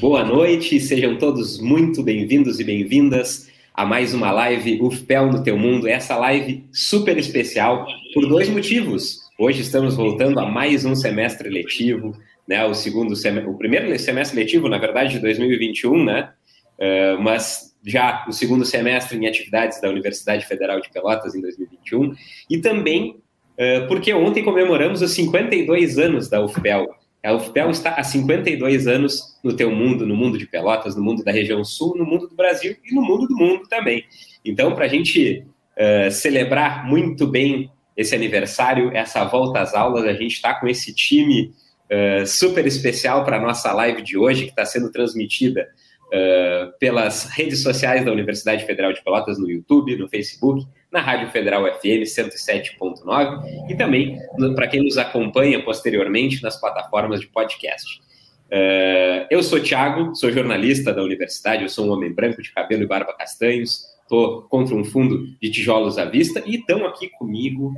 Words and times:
boa 0.00 0.24
noite, 0.24 0.78
sejam 0.78 1.16
todos 1.18 1.60
muito 1.60 2.04
bem-vindos 2.04 2.60
e 2.60 2.64
bem-vindas 2.64 3.50
a 3.74 3.84
mais 3.84 4.14
uma 4.14 4.30
live 4.30 4.80
UFPEL 4.80 5.26
no 5.26 5.42
Teu 5.42 5.58
Mundo. 5.58 5.88
Essa 5.88 6.16
live 6.16 6.64
super 6.72 7.18
especial 7.18 7.84
por 8.14 8.28
dois 8.28 8.48
motivos. 8.48 9.18
Hoje 9.36 9.62
estamos 9.62 9.96
voltando 9.96 10.38
a 10.38 10.46
mais 10.46 10.84
um 10.84 10.94
semestre 10.94 11.48
letivo, 11.48 12.16
né? 12.46 12.64
O 12.64 12.74
segundo 12.74 13.16
semestre, 13.16 13.50
o 13.50 13.58
primeiro 13.58 13.98
semestre 13.98 14.38
letivo, 14.38 14.68
na 14.68 14.78
verdade, 14.78 15.14
de 15.14 15.18
2021, 15.18 16.04
né? 16.04 16.30
Uh, 16.78 17.20
mas 17.20 17.76
já 17.84 18.24
o 18.28 18.32
segundo 18.32 18.64
semestre 18.64 19.18
em 19.18 19.26
atividades 19.26 19.80
da 19.80 19.88
Universidade 19.88 20.46
Federal 20.46 20.80
de 20.80 20.90
Pelotas 20.90 21.34
em 21.34 21.40
2021 21.40 22.14
e 22.48 22.58
também 22.58 23.16
uh, 23.58 23.88
porque 23.88 24.14
ontem 24.14 24.44
comemoramos 24.44 25.02
os 25.02 25.10
52 25.10 25.98
anos 25.98 26.28
da 26.28 26.40
UFPEL. 26.40 26.86
A 27.22 27.34
UFPEL 27.34 27.70
está 27.70 27.94
há 27.94 28.02
52 28.02 28.86
anos 28.86 29.38
no 29.42 29.52
teu 29.52 29.70
mundo, 29.70 30.06
no 30.06 30.16
mundo 30.16 30.38
de 30.38 30.46
Pelotas, 30.46 30.94
no 30.94 31.02
mundo 31.02 31.24
da 31.24 31.32
região 31.32 31.64
sul, 31.64 31.96
no 31.96 32.04
mundo 32.04 32.28
do 32.28 32.36
Brasil 32.36 32.76
e 32.84 32.94
no 32.94 33.02
mundo 33.02 33.26
do 33.26 33.36
mundo 33.36 33.68
também. 33.68 34.04
Então, 34.44 34.74
para 34.74 34.84
a 34.84 34.88
gente 34.88 35.44
uh, 35.76 36.10
celebrar 36.10 36.86
muito 36.86 37.26
bem 37.26 37.70
esse 37.96 38.14
aniversário, 38.14 38.96
essa 38.96 39.24
volta 39.24 39.60
às 39.60 39.74
aulas, 39.74 40.04
a 40.04 40.12
gente 40.12 40.34
está 40.34 40.54
com 40.54 40.68
esse 40.68 40.94
time 40.94 41.52
uh, 41.90 42.24
super 42.24 42.64
especial 42.66 43.24
para 43.24 43.36
a 43.36 43.40
nossa 43.40 43.72
live 43.72 44.02
de 44.02 44.16
hoje, 44.16 44.44
que 44.44 44.50
está 44.50 44.64
sendo 44.64 44.92
transmitida 44.92 45.68
uh, 46.06 46.78
pelas 46.78 47.24
redes 47.24 47.62
sociais 47.62 48.04
da 48.04 48.12
Universidade 48.12 48.64
Federal 48.64 48.92
de 48.92 49.02
Pelotas, 49.02 49.38
no 49.38 49.50
YouTube, 49.50 49.96
no 49.96 50.08
Facebook, 50.08 50.64
na 50.90 51.00
Rádio 51.00 51.30
Federal 51.30 51.64
FM 51.64 52.02
107.9 52.04 53.70
e 53.70 53.76
também 53.76 54.18
para 54.54 54.66
quem 54.66 54.82
nos 54.82 54.96
acompanha 54.96 55.62
posteriormente 55.62 56.42
nas 56.42 56.58
plataformas 56.58 57.20
de 57.20 57.26
podcast. 57.28 58.00
Uh, 58.48 59.28
eu 59.30 59.42
sou 59.42 59.60
Thiago, 59.60 60.14
sou 60.14 60.32
jornalista 60.32 60.92
da 60.92 61.02
universidade, 61.02 61.62
eu 61.62 61.68
sou 61.68 61.86
um 61.86 61.92
homem 61.92 62.10
branco 62.10 62.42
de 62.42 62.50
cabelo 62.50 62.82
e 62.82 62.86
barba 62.86 63.12
castanhos, 63.12 63.84
estou 64.02 64.42
contra 64.42 64.74
um 64.74 64.84
fundo 64.84 65.26
de 65.40 65.50
tijolos 65.50 65.98
à 65.98 66.06
vista 66.06 66.42
e 66.46 66.56
estão 66.56 66.86
aqui 66.86 67.10
comigo 67.10 67.74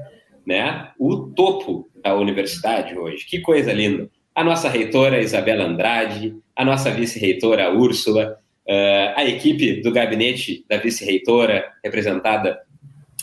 né, 0.47 0.91
o 0.97 1.27
topo 1.34 1.91
da 2.03 2.14
universidade 2.14 2.97
hoje. 2.97 3.27
Que 3.27 3.41
coisa 3.41 3.72
linda! 3.72 4.08
A 4.33 4.44
nossa 4.44 4.69
reitora 4.69 5.20
Isabela 5.20 5.64
Andrade, 5.64 6.36
a 6.55 6.64
nossa 6.64 6.88
vice-reitora 6.92 7.75
Úrsula, 7.75 8.38
uh, 8.64 9.12
a 9.16 9.25
equipe 9.25 9.83
do 9.83 9.91
gabinete 9.91 10.64
da 10.69 10.77
vice-reitora, 10.77 11.64
representada 11.83 12.61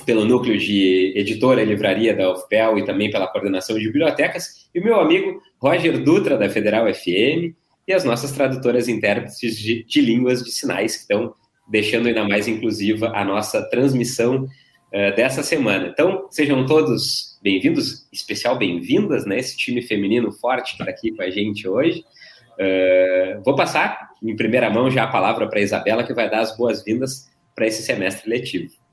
pelo 0.08 0.23
núcleo 0.23 0.58
de 0.58 1.11
editora 1.17 1.61
e 1.61 1.66
livraria 1.66 2.16
da 2.16 2.31
UFPEL 2.31 2.77
e 2.77 2.86
também 2.86 3.11
pela 3.11 3.27
coordenação 3.27 3.77
de 3.77 3.88
bibliotecas, 3.88 4.69
e 4.73 4.80
o 4.80 4.83
meu 4.83 5.02
amigo 5.02 5.44
Roger 5.59 6.02
Dutra, 6.02 6.38
da 6.38 6.49
Federal 6.49 6.91
FM, 6.94 7.53
e 7.86 7.94
as 7.94 8.05
nossas 8.05 8.31
tradutoras 8.31 8.88
e 8.88 8.94
intérpretes 8.94 9.59
de, 9.59 9.83
de 9.83 10.02
línguas 10.02 10.41
de 10.41 10.49
sinais, 10.49 10.95
que 10.95 11.02
estão 11.02 11.33
deixando 11.69 12.08
ainda 12.08 12.25
mais 12.25 12.47
inclusiva 12.47 13.11
a 13.14 13.25
nossa 13.25 13.61
transmissão 13.69 14.45
uh, 14.45 15.16
dessa 15.17 15.44
semana. 15.44 15.89
Então, 15.89 16.27
sejam 16.31 16.66
todos 16.66 17.38
bem-vindos, 17.44 18.08
especial 18.09 18.58
bem-vindas, 18.58 19.25
né? 19.25 19.38
Esse 19.39 19.58
time 19.58 19.81
feminino 19.81 20.31
forte 20.31 20.77
que 20.77 20.83
está 20.83 20.89
aqui 20.89 21.11
com 21.11 21.21
a 21.21 21.30
gente 21.30 21.67
hoje. 21.67 22.05
Uh, 22.53 23.44
vou 23.44 23.58
passar 23.58 24.11
em 24.23 24.38
primeira 24.38 24.69
mão 24.69 24.89
já 24.89 25.03
a 25.03 25.08
palavra 25.11 25.49
para 25.49 25.59
a 25.59 25.61
Isabela, 25.61 26.05
que 26.05 26.14
vai 26.14 26.30
dar 26.30 26.39
as 26.39 26.55
boas-vindas 26.55 27.30
para 27.53 27.67
esse 27.67 27.83
semestre 27.83 28.30
letivo. 28.30 28.86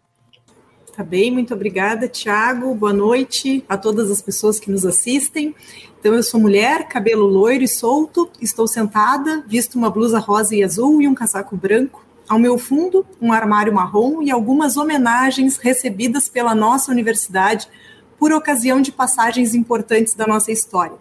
Tá 0.96 1.02
bem, 1.02 1.28
muito 1.28 1.52
obrigada, 1.52 2.06
Tiago. 2.06 2.72
Boa 2.72 2.92
noite 2.92 3.64
a 3.68 3.76
todas 3.76 4.12
as 4.12 4.22
pessoas 4.22 4.60
que 4.60 4.70
nos 4.70 4.86
assistem. 4.86 5.52
Então, 5.98 6.14
eu 6.14 6.22
sou 6.22 6.38
mulher, 6.38 6.86
cabelo 6.86 7.26
loiro 7.26 7.64
e 7.64 7.68
solto, 7.68 8.30
estou 8.40 8.68
sentada, 8.68 9.42
visto 9.44 9.74
uma 9.74 9.90
blusa 9.90 10.20
rosa 10.20 10.54
e 10.54 10.62
azul 10.62 11.02
e 11.02 11.08
um 11.08 11.14
casaco 11.14 11.56
branco. 11.56 12.06
Ao 12.28 12.38
meu 12.38 12.56
fundo, 12.56 13.04
um 13.20 13.32
armário 13.32 13.74
marrom 13.74 14.22
e 14.22 14.30
algumas 14.30 14.76
homenagens 14.76 15.56
recebidas 15.56 16.28
pela 16.28 16.54
nossa 16.54 16.92
universidade 16.92 17.68
por 18.16 18.32
ocasião 18.32 18.80
de 18.80 18.92
passagens 18.92 19.52
importantes 19.52 20.14
da 20.14 20.28
nossa 20.28 20.52
história. 20.52 20.96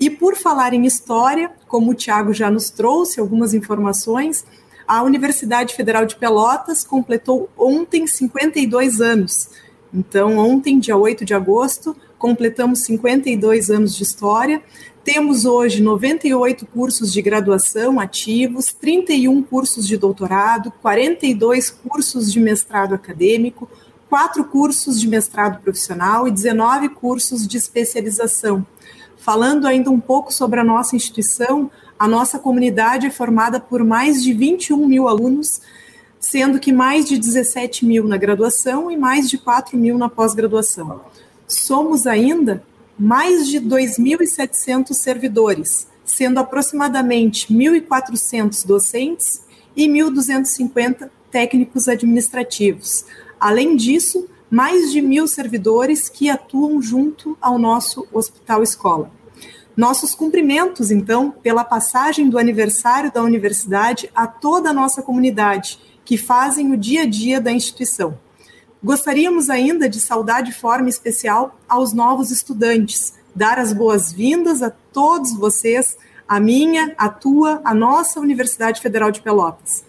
E 0.00 0.08
por 0.08 0.36
falar 0.36 0.72
em 0.72 0.86
história, 0.86 1.50
como 1.66 1.90
o 1.90 1.94
Tiago 1.94 2.32
já 2.32 2.50
nos 2.50 2.70
trouxe 2.70 3.20
algumas 3.20 3.52
informações, 3.52 4.46
a 4.88 5.02
Universidade 5.02 5.74
Federal 5.74 6.06
de 6.06 6.16
Pelotas 6.16 6.82
completou 6.82 7.50
ontem 7.58 8.06
52 8.06 9.02
anos. 9.02 9.50
Então, 9.92 10.38
ontem, 10.38 10.78
dia 10.78 10.96
8 10.96 11.26
de 11.26 11.34
agosto, 11.34 11.94
completamos 12.18 12.80
52 12.80 13.70
anos 13.70 13.94
de 13.94 14.02
história. 14.02 14.62
Temos 15.04 15.44
hoje 15.44 15.82
98 15.82 16.64
cursos 16.66 17.12
de 17.12 17.20
graduação 17.20 18.00
ativos, 18.00 18.72
31 18.72 19.42
cursos 19.42 19.86
de 19.86 19.98
doutorado, 19.98 20.72
42 20.80 21.68
cursos 21.68 22.32
de 22.32 22.40
mestrado 22.40 22.94
acadêmico, 22.94 23.68
quatro 24.08 24.42
cursos 24.44 24.98
de 24.98 25.06
mestrado 25.06 25.60
profissional 25.60 26.26
e 26.26 26.30
19 26.30 26.88
cursos 26.90 27.46
de 27.46 27.58
especialização. 27.58 28.66
Falando 29.18 29.66
ainda 29.66 29.90
um 29.90 30.00
pouco 30.00 30.32
sobre 30.32 30.60
a 30.60 30.64
nossa 30.64 30.96
instituição, 30.96 31.70
a 31.98 32.06
nossa 32.06 32.38
comunidade 32.38 33.06
é 33.06 33.10
formada 33.10 33.58
por 33.58 33.82
mais 33.82 34.22
de 34.22 34.32
21 34.32 34.86
mil 34.86 35.08
alunos, 35.08 35.60
sendo 36.20 36.60
que 36.60 36.72
mais 36.72 37.06
de 37.06 37.18
17 37.18 37.84
mil 37.84 38.04
na 38.04 38.16
graduação 38.16 38.90
e 38.90 38.96
mais 38.96 39.28
de 39.28 39.36
4 39.36 39.76
mil 39.76 39.98
na 39.98 40.08
pós-graduação. 40.08 41.00
Somos 41.46 42.06
ainda 42.06 42.62
mais 42.98 43.48
de 43.48 43.60
2.700 43.60 44.92
servidores, 44.92 45.86
sendo 46.04 46.38
aproximadamente 46.38 47.52
1.400 47.52 48.66
docentes 48.66 49.42
e 49.76 49.86
1.250 49.88 51.10
técnicos 51.30 51.88
administrativos. 51.88 53.04
Além 53.38 53.76
disso, 53.76 54.28
mais 54.50 54.90
de 54.90 55.00
mil 55.00 55.26
servidores 55.26 56.08
que 56.08 56.30
atuam 56.30 56.80
junto 56.80 57.36
ao 57.40 57.58
nosso 57.58 58.06
hospital 58.12 58.62
escola. 58.62 59.17
Nossos 59.78 60.12
cumprimentos, 60.12 60.90
então, 60.90 61.30
pela 61.30 61.62
passagem 61.62 62.28
do 62.28 62.36
aniversário 62.36 63.12
da 63.12 63.22
universidade 63.22 64.10
a 64.12 64.26
toda 64.26 64.70
a 64.70 64.72
nossa 64.72 65.02
comunidade, 65.02 65.78
que 66.04 66.18
fazem 66.18 66.72
o 66.72 66.76
dia 66.76 67.02
a 67.02 67.06
dia 67.06 67.40
da 67.40 67.52
instituição. 67.52 68.18
Gostaríamos 68.82 69.48
ainda 69.48 69.88
de 69.88 70.00
saudar 70.00 70.42
de 70.42 70.50
forma 70.50 70.88
especial 70.88 71.56
aos 71.68 71.92
novos 71.92 72.32
estudantes, 72.32 73.14
dar 73.32 73.60
as 73.60 73.72
boas-vindas 73.72 74.64
a 74.64 74.70
todos 74.70 75.32
vocês, 75.32 75.96
a 76.26 76.40
minha, 76.40 76.92
a 76.98 77.08
tua, 77.08 77.60
a 77.64 77.72
nossa 77.72 78.18
Universidade 78.18 78.80
Federal 78.80 79.12
de 79.12 79.22
Pelotas. 79.22 79.84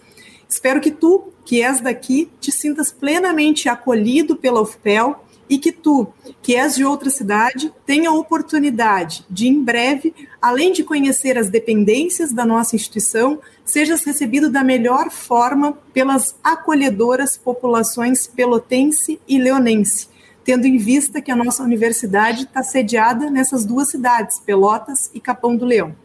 Espero 0.48 0.80
que 0.80 0.92
tu, 0.92 1.32
que 1.44 1.64
és 1.64 1.80
daqui, 1.80 2.30
te 2.38 2.52
sintas 2.52 2.92
plenamente 2.92 3.68
acolhido 3.68 4.36
pela 4.36 4.62
UFPEL 4.62 5.20
e 5.50 5.58
que 5.58 5.72
tu, 5.72 6.06
que 6.40 6.54
és 6.54 6.76
de 6.76 6.84
outra 6.84 7.10
cidade, 7.10 7.74
tenha 7.84 8.08
a 8.08 8.14
oportunidade 8.14 9.26
de, 9.28 9.48
em 9.48 9.60
breve, 9.60 10.14
além 10.40 10.72
de 10.72 10.84
conhecer 10.84 11.36
as 11.36 11.50
dependências 11.50 12.32
da 12.32 12.46
nossa 12.46 12.76
instituição, 12.76 13.40
sejas 13.64 14.04
recebido 14.04 14.48
da 14.48 14.62
melhor 14.62 15.10
forma 15.10 15.72
pelas 15.92 16.36
acolhedoras 16.42 17.36
populações 17.36 18.28
pelotense 18.28 19.20
e 19.26 19.38
leonense, 19.38 20.08
tendo 20.44 20.66
em 20.66 20.78
vista 20.78 21.20
que 21.20 21.32
a 21.32 21.36
nossa 21.36 21.64
universidade 21.64 22.44
está 22.44 22.62
sediada 22.62 23.28
nessas 23.28 23.64
duas 23.64 23.90
cidades, 23.90 24.38
Pelotas 24.38 25.10
e 25.12 25.18
Capão 25.18 25.56
do 25.56 25.64
Leão. 25.64 25.96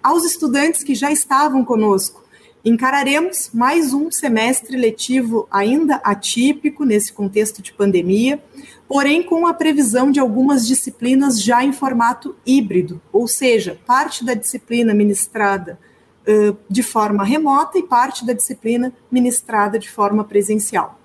Aos 0.00 0.24
estudantes 0.24 0.84
que 0.84 0.94
já 0.94 1.10
estavam 1.10 1.64
conosco, 1.64 2.24
encararemos 2.66 3.50
mais 3.54 3.92
um 3.94 4.10
semestre 4.10 4.76
letivo 4.76 5.46
ainda 5.52 6.00
atípico 6.02 6.84
nesse 6.84 7.12
contexto 7.12 7.62
de 7.62 7.72
pandemia, 7.72 8.42
porém 8.88 9.22
com 9.22 9.46
a 9.46 9.54
previsão 9.54 10.10
de 10.10 10.20
algumas 10.20 10.66
disciplinas 10.66 11.42
já 11.42 11.64
em 11.64 11.72
formato 11.72 12.36
híbrido, 12.46 13.00
ou 13.12 13.26
seja, 13.26 13.78
parte 13.86 14.24
da 14.24 14.34
disciplina 14.34 14.94
ministrada 14.94 15.78
uh, 16.26 16.56
de 16.68 16.82
forma 16.82 17.24
remota 17.24 17.78
e 17.78 17.82
parte 17.82 18.24
da 18.24 18.32
disciplina 18.32 18.92
ministrada 19.10 19.78
de 19.78 19.90
forma 19.90 20.24
presencial. 20.24 20.98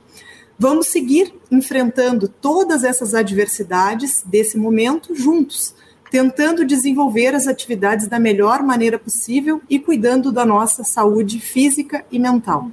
Vamos 0.58 0.88
seguir 0.88 1.34
enfrentando 1.50 2.28
todas 2.28 2.84
essas 2.84 3.16
adversidades 3.16 4.24
desse 4.24 4.60
momento 4.60 5.16
juntos, 5.16 5.74
tentando 6.12 6.64
desenvolver 6.64 7.34
as 7.34 7.48
atividades 7.48 8.08
da 8.08 8.20
melhor 8.20 8.62
maneira 8.62 9.00
possível 9.00 9.60
e 9.68 9.80
cuidando 9.80 10.32
da 10.32 10.46
nossa 10.46 10.84
saúde 10.84 11.40
física 11.40 12.06
e 12.12 12.20
mental. 12.20 12.70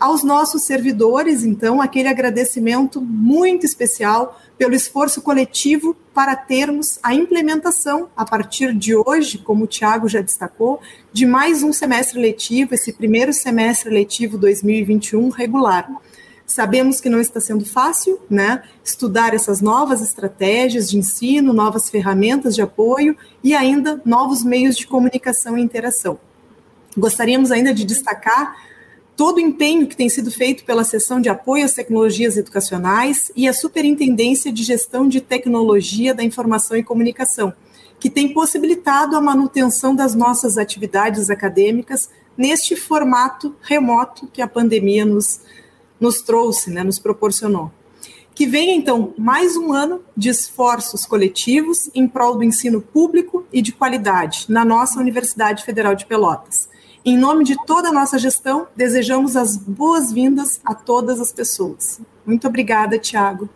Aos 0.00 0.22
nossos 0.22 0.62
servidores, 0.62 1.42
então, 1.42 1.82
aquele 1.82 2.06
agradecimento 2.06 3.00
muito 3.00 3.66
especial 3.66 4.40
pelo 4.56 4.72
esforço 4.72 5.20
coletivo 5.20 5.96
para 6.14 6.36
termos 6.36 7.00
a 7.02 7.12
implementação, 7.12 8.08
a 8.16 8.24
partir 8.24 8.72
de 8.72 8.94
hoje, 8.94 9.38
como 9.38 9.64
o 9.64 9.66
Tiago 9.66 10.08
já 10.08 10.20
destacou, 10.20 10.80
de 11.12 11.26
mais 11.26 11.64
um 11.64 11.72
semestre 11.72 12.20
letivo, 12.20 12.74
esse 12.74 12.92
primeiro 12.92 13.32
semestre 13.32 13.90
letivo 13.90 14.38
2021 14.38 15.30
regular. 15.30 15.90
Sabemos 16.46 17.00
que 17.00 17.08
não 17.08 17.20
está 17.20 17.40
sendo 17.40 17.66
fácil, 17.66 18.20
né? 18.30 18.62
Estudar 18.84 19.34
essas 19.34 19.60
novas 19.60 20.00
estratégias 20.00 20.88
de 20.88 20.96
ensino, 20.96 21.52
novas 21.52 21.90
ferramentas 21.90 22.54
de 22.54 22.62
apoio 22.62 23.16
e 23.42 23.52
ainda 23.52 24.00
novos 24.04 24.44
meios 24.44 24.76
de 24.76 24.86
comunicação 24.86 25.58
e 25.58 25.60
interação. 25.60 26.20
Gostaríamos 26.96 27.50
ainda 27.50 27.74
de 27.74 27.84
destacar 27.84 28.56
todo 29.18 29.38
o 29.38 29.40
empenho 29.40 29.88
que 29.88 29.96
tem 29.96 30.08
sido 30.08 30.30
feito 30.30 30.64
pela 30.64 30.84
seção 30.84 31.20
de 31.20 31.28
apoio 31.28 31.64
às 31.64 31.72
tecnologias 31.72 32.36
educacionais 32.36 33.32
e 33.34 33.48
a 33.48 33.52
Superintendência 33.52 34.52
de 34.52 34.62
Gestão 34.62 35.08
de 35.08 35.20
Tecnologia 35.20 36.14
da 36.14 36.22
Informação 36.22 36.76
e 36.76 36.84
Comunicação, 36.84 37.52
que 37.98 38.08
tem 38.08 38.32
possibilitado 38.32 39.16
a 39.16 39.20
manutenção 39.20 39.92
das 39.92 40.14
nossas 40.14 40.56
atividades 40.56 41.30
acadêmicas 41.30 42.08
neste 42.36 42.76
formato 42.76 43.56
remoto 43.60 44.28
que 44.32 44.40
a 44.40 44.46
pandemia 44.46 45.04
nos, 45.04 45.40
nos 45.98 46.22
trouxe, 46.22 46.70
né, 46.70 46.84
nos 46.84 47.00
proporcionou. 47.00 47.72
Que 48.36 48.46
venha, 48.46 48.72
então, 48.72 49.14
mais 49.18 49.56
um 49.56 49.72
ano 49.72 50.00
de 50.16 50.28
esforços 50.28 51.04
coletivos 51.04 51.90
em 51.92 52.06
prol 52.06 52.36
do 52.36 52.44
ensino 52.44 52.80
público 52.80 53.44
e 53.52 53.60
de 53.60 53.72
qualidade 53.72 54.46
na 54.48 54.64
nossa 54.64 55.00
Universidade 55.00 55.64
Federal 55.64 55.96
de 55.96 56.06
Pelotas. 56.06 56.68
Em 57.04 57.16
nome 57.16 57.44
de 57.44 57.56
toda 57.64 57.88
a 57.88 57.92
nossa 57.92 58.18
gestão, 58.18 58.66
desejamos 58.76 59.36
as 59.36 59.56
boas-vindas 59.56 60.60
a 60.64 60.74
todas 60.74 61.20
as 61.20 61.32
pessoas. 61.32 62.00
Muito 62.26 62.46
obrigada, 62.48 62.98
Tiago. 62.98 63.48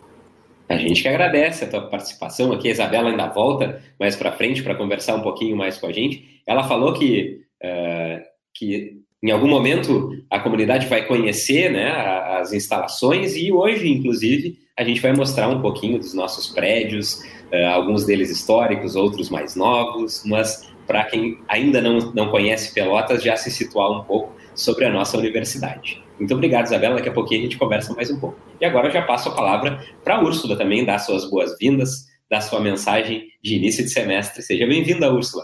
A 0.67 0.77
gente 0.77 1.01
que 1.01 1.07
agradece 1.07 1.65
a 1.65 1.69
tua 1.69 1.81
participação 1.81 2.51
aqui. 2.51 2.69
A 2.69 2.71
Isabela 2.71 3.09
ainda 3.09 3.27
volta 3.27 3.81
mais 3.99 4.15
para 4.15 4.31
frente 4.31 4.63
para 4.63 4.75
conversar 4.75 5.15
um 5.15 5.21
pouquinho 5.21 5.57
mais 5.57 5.77
com 5.77 5.87
a 5.87 5.91
gente. 5.91 6.41
Ela 6.47 6.63
falou 6.63 6.93
que, 6.93 7.41
uh, 7.63 8.23
que 8.53 8.97
em 9.21 9.29
algum 9.29 9.47
momento 9.47 10.17
a 10.29 10.39
comunidade 10.39 10.87
vai 10.87 11.05
conhecer 11.05 11.71
né, 11.71 11.91
as 12.39 12.53
instalações 12.53 13.35
e 13.35 13.51
hoje, 13.51 13.89
inclusive, 13.89 14.57
a 14.75 14.83
gente 14.83 15.01
vai 15.01 15.13
mostrar 15.13 15.49
um 15.49 15.61
pouquinho 15.61 15.99
dos 15.99 16.13
nossos 16.13 16.47
prédios, 16.47 17.21
uh, 17.51 17.67
alguns 17.73 18.05
deles 18.05 18.31
históricos, 18.31 18.95
outros 18.95 19.29
mais 19.29 19.55
novos, 19.55 20.23
mas 20.25 20.72
para 20.85 21.03
quem 21.05 21.39
ainda 21.47 21.81
não, 21.81 22.11
não 22.13 22.29
conhece 22.29 22.73
Pelotas, 22.73 23.23
já 23.23 23.35
se 23.35 23.49
situar 23.49 23.91
um 23.91 24.03
pouco 24.03 24.33
sobre 24.55 24.85
a 24.85 24.91
nossa 24.91 25.17
universidade. 25.17 26.03
Muito 26.19 26.33
obrigado, 26.33 26.65
Isabela. 26.65 26.95
Daqui 26.95 27.09
a 27.09 27.13
pouquinho 27.13 27.41
a 27.41 27.43
gente 27.43 27.57
conversa 27.57 27.93
mais 27.93 28.09
um 28.11 28.19
pouco. 28.19 28.39
E 28.59 28.65
agora 28.65 28.87
eu 28.87 28.91
já 28.91 29.01
passo 29.01 29.29
a 29.29 29.35
palavra 29.35 29.83
para 30.03 30.17
a 30.17 30.23
Úrsula 30.23 30.57
também, 30.57 30.85
dar 30.85 30.99
suas 30.99 31.29
boas-vindas, 31.29 32.07
dar 32.29 32.41
sua 32.41 32.59
mensagem 32.59 33.27
de 33.41 33.55
início 33.55 33.83
de 33.83 33.89
semestre. 33.89 34.41
Seja 34.41 34.65
bem-vinda, 34.67 35.11
Úrsula. 35.11 35.43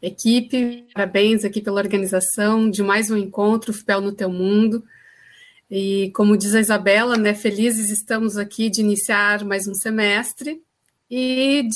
Equipe, 0.00 0.86
parabéns 0.94 1.44
aqui 1.44 1.60
pela 1.60 1.80
organização 1.80 2.70
de 2.70 2.82
mais 2.82 3.10
um 3.10 3.16
encontro, 3.16 3.72
FPEL 3.72 4.00
no 4.00 4.12
Teu 4.12 4.30
Mundo. 4.30 4.84
E 5.70 6.10
como 6.14 6.36
diz 6.36 6.54
a 6.54 6.60
Isabela, 6.60 7.16
né, 7.16 7.34
felizes 7.34 7.90
estamos 7.90 8.36
aqui 8.36 8.70
de 8.70 8.80
iniciar 8.80 9.44
mais 9.44 9.66
um 9.66 9.74
semestre 9.74 10.62
e 11.10 11.68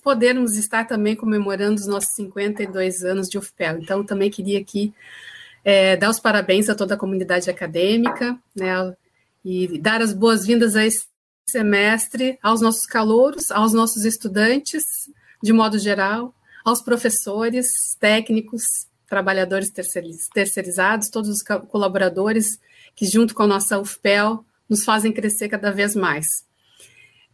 podermos 0.00 0.56
estar 0.56 0.86
também 0.86 1.14
comemorando 1.14 1.80
os 1.80 1.86
nossos 1.86 2.12
52 2.14 3.04
anos 3.04 3.28
de 3.28 3.38
UFPEL. 3.38 3.78
Então, 3.78 4.04
também 4.04 4.30
queria 4.30 4.58
aqui 4.58 4.92
é, 5.64 5.96
dar 5.96 6.10
os 6.10 6.18
parabéns 6.18 6.68
a 6.68 6.74
toda 6.74 6.94
a 6.94 6.98
comunidade 6.98 7.50
acadêmica, 7.50 8.38
né, 8.54 8.94
e 9.44 9.78
dar 9.78 10.02
as 10.02 10.12
boas-vindas 10.12 10.76
a 10.76 10.84
esse 10.84 11.06
semestre 11.48 12.38
aos 12.42 12.60
nossos 12.60 12.86
calouros, 12.86 13.50
aos 13.50 13.72
nossos 13.72 14.04
estudantes, 14.04 15.10
de 15.42 15.52
modo 15.52 15.78
geral, 15.78 16.34
aos 16.64 16.82
professores, 16.82 17.96
técnicos, 17.98 18.86
trabalhadores 19.08 19.72
terceirizados, 20.32 21.08
todos 21.08 21.30
os 21.30 21.42
colaboradores 21.42 22.60
que, 22.94 23.06
junto 23.06 23.34
com 23.34 23.42
a 23.42 23.46
nossa 23.46 23.78
UFPEL, 23.78 24.44
nos 24.68 24.84
fazem 24.84 25.12
crescer 25.12 25.48
cada 25.48 25.72
vez 25.72 25.96
mais. 25.96 26.44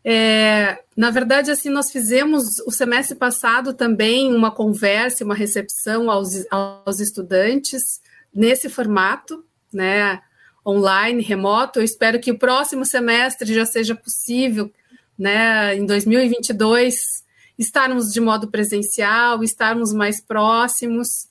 É, 0.09 0.85
na 0.97 1.11
verdade, 1.11 1.51
assim, 1.51 1.69
nós 1.69 1.91
fizemos 1.91 2.61
o 2.61 2.71
semestre 2.71 3.17
passado 3.17 3.75
também 3.75 4.33
uma 4.33 4.53
conversa, 4.53 5.25
uma 5.25 5.35
recepção 5.35 6.09
aos, 6.09 6.47
aos 6.49 7.01
estudantes 7.01 8.01
nesse 8.33 8.69
formato, 8.69 9.45
né, 9.73 10.23
online, 10.65 11.25
remoto. 11.25 11.81
Eu 11.81 11.85
espero 11.85 12.21
que 12.21 12.31
o 12.31 12.39
próximo 12.39 12.85
semestre 12.85 13.53
já 13.53 13.67
seja 13.67 13.97
possível, 13.97 14.73
né, 15.19 15.75
em 15.75 15.85
2022, 15.85 17.25
estarmos 17.59 18.13
de 18.13 18.21
modo 18.21 18.49
presencial, 18.49 19.43
estarmos 19.43 19.93
mais 19.93 20.21
próximos, 20.21 21.27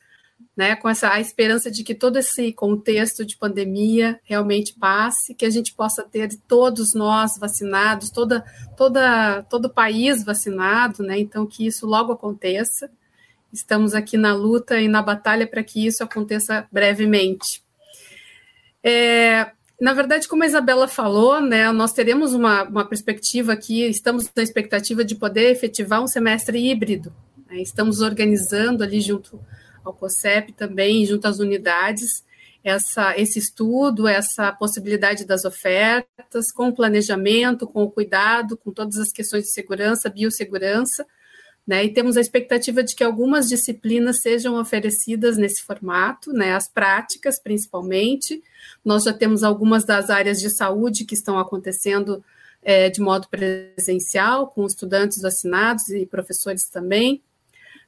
né, 0.56 0.76
com 0.76 0.88
essa 0.88 1.12
a 1.12 1.20
esperança 1.20 1.70
de 1.70 1.84
que 1.84 1.94
todo 1.94 2.18
esse 2.18 2.54
contexto 2.54 3.26
de 3.26 3.38
pandemia 3.38 4.20
realmente 4.24 4.74
passe, 4.74 5.36
que 5.36 5.46
a 5.46 5.50
gente 5.50 5.74
possa 5.74 6.04
ter 6.04 6.30
todos 6.48 6.94
nós 6.94 7.38
vacinados, 7.38 8.10
toda, 8.10 8.46
toda, 8.78 9.44
todo 9.44 9.66
o 9.66 9.74
país 9.74 10.24
vacinado, 10.24 11.04
né, 11.04 11.20
então 11.20 11.46
que 11.46 11.68
isso 11.68 11.86
logo 11.86 12.14
aconteça. 12.14 12.90
Estamos 13.52 13.94
aqui 13.94 14.18
na 14.18 14.34
luta 14.34 14.80
e 14.80 14.88
na 14.88 15.02
batalha 15.02 15.46
para 15.46 15.64
que 15.64 15.86
isso 15.86 16.04
aconteça 16.04 16.68
brevemente. 16.72 17.62
É, 18.84 19.52
na 19.80 19.94
verdade, 19.94 20.28
como 20.28 20.44
a 20.44 20.48
Isabela 20.48 20.88
falou, 20.88 21.42
né, 21.42 21.70
nós 21.72 21.92
teremos 21.92 22.34
uma, 22.34 22.64
uma 22.64 22.86
perspectiva 22.86 23.52
aqui, 23.52 23.82
estamos 23.88 24.30
na 24.34 24.44
expectativa 24.44 25.04
de 25.04 25.16
poder 25.16 25.52
efetivar 25.52 26.02
um 26.02 26.08
semestre 26.08 26.58
híbrido. 26.58 27.14
Né, 27.50 27.62
estamos 27.62 28.00
organizando 28.00 28.84
ali 28.84 29.02
junto 29.02 29.40
ao 29.86 29.94
COSEP 29.94 30.54
também, 30.54 31.06
junto 31.06 31.28
às 31.28 31.40
unidades, 31.40 32.24
essa, 32.66 33.16
esse 33.16 33.38
estudo, 33.38 34.08
essa 34.08 34.52
possibilidade 34.52 35.24
das 35.24 35.46
ofertas, 35.46 36.52
com 36.52 36.70
o 36.70 36.76
planejamento, 36.76 37.68
com 37.68 37.84
o 37.84 37.92
cuidado, 37.92 38.58
com 38.58 38.72
todas 38.72 38.98
as 38.98 39.12
questões 39.12 39.44
de 39.44 39.52
segurança, 39.52 40.10
biossegurança, 40.10 41.06
né, 41.66 41.84
e 41.84 41.94
temos 41.94 42.18
a 42.18 42.22
expectativa 42.22 42.84
de 42.84 42.96
que 42.96 43.04
algumas 43.04 43.48
disciplinas 43.48 44.22
sejam 44.22 44.60
oferecidas 44.60 45.38
nesse 45.38 45.64
formato, 45.64 46.32
né, 46.32 46.54
as 46.54 46.68
práticas 46.68 47.40
principalmente. 47.40 48.44
Nós 48.84 49.04
já 49.04 49.14
temos 49.14 49.44
algumas 49.44 49.84
das 49.84 50.10
áreas 50.10 50.40
de 50.40 50.50
saúde 50.50 51.06
que 51.06 51.16
estão 51.16 51.40
acontecendo 51.40 52.24
é, 52.64 52.90
de 52.90 53.02
modo 53.02 53.28
presencial, 53.30 54.48
com 54.48 54.66
estudantes 54.66 55.22
vacinados 55.22 55.90
e 55.90 56.06
professores 56.06 56.68
também 56.70 57.22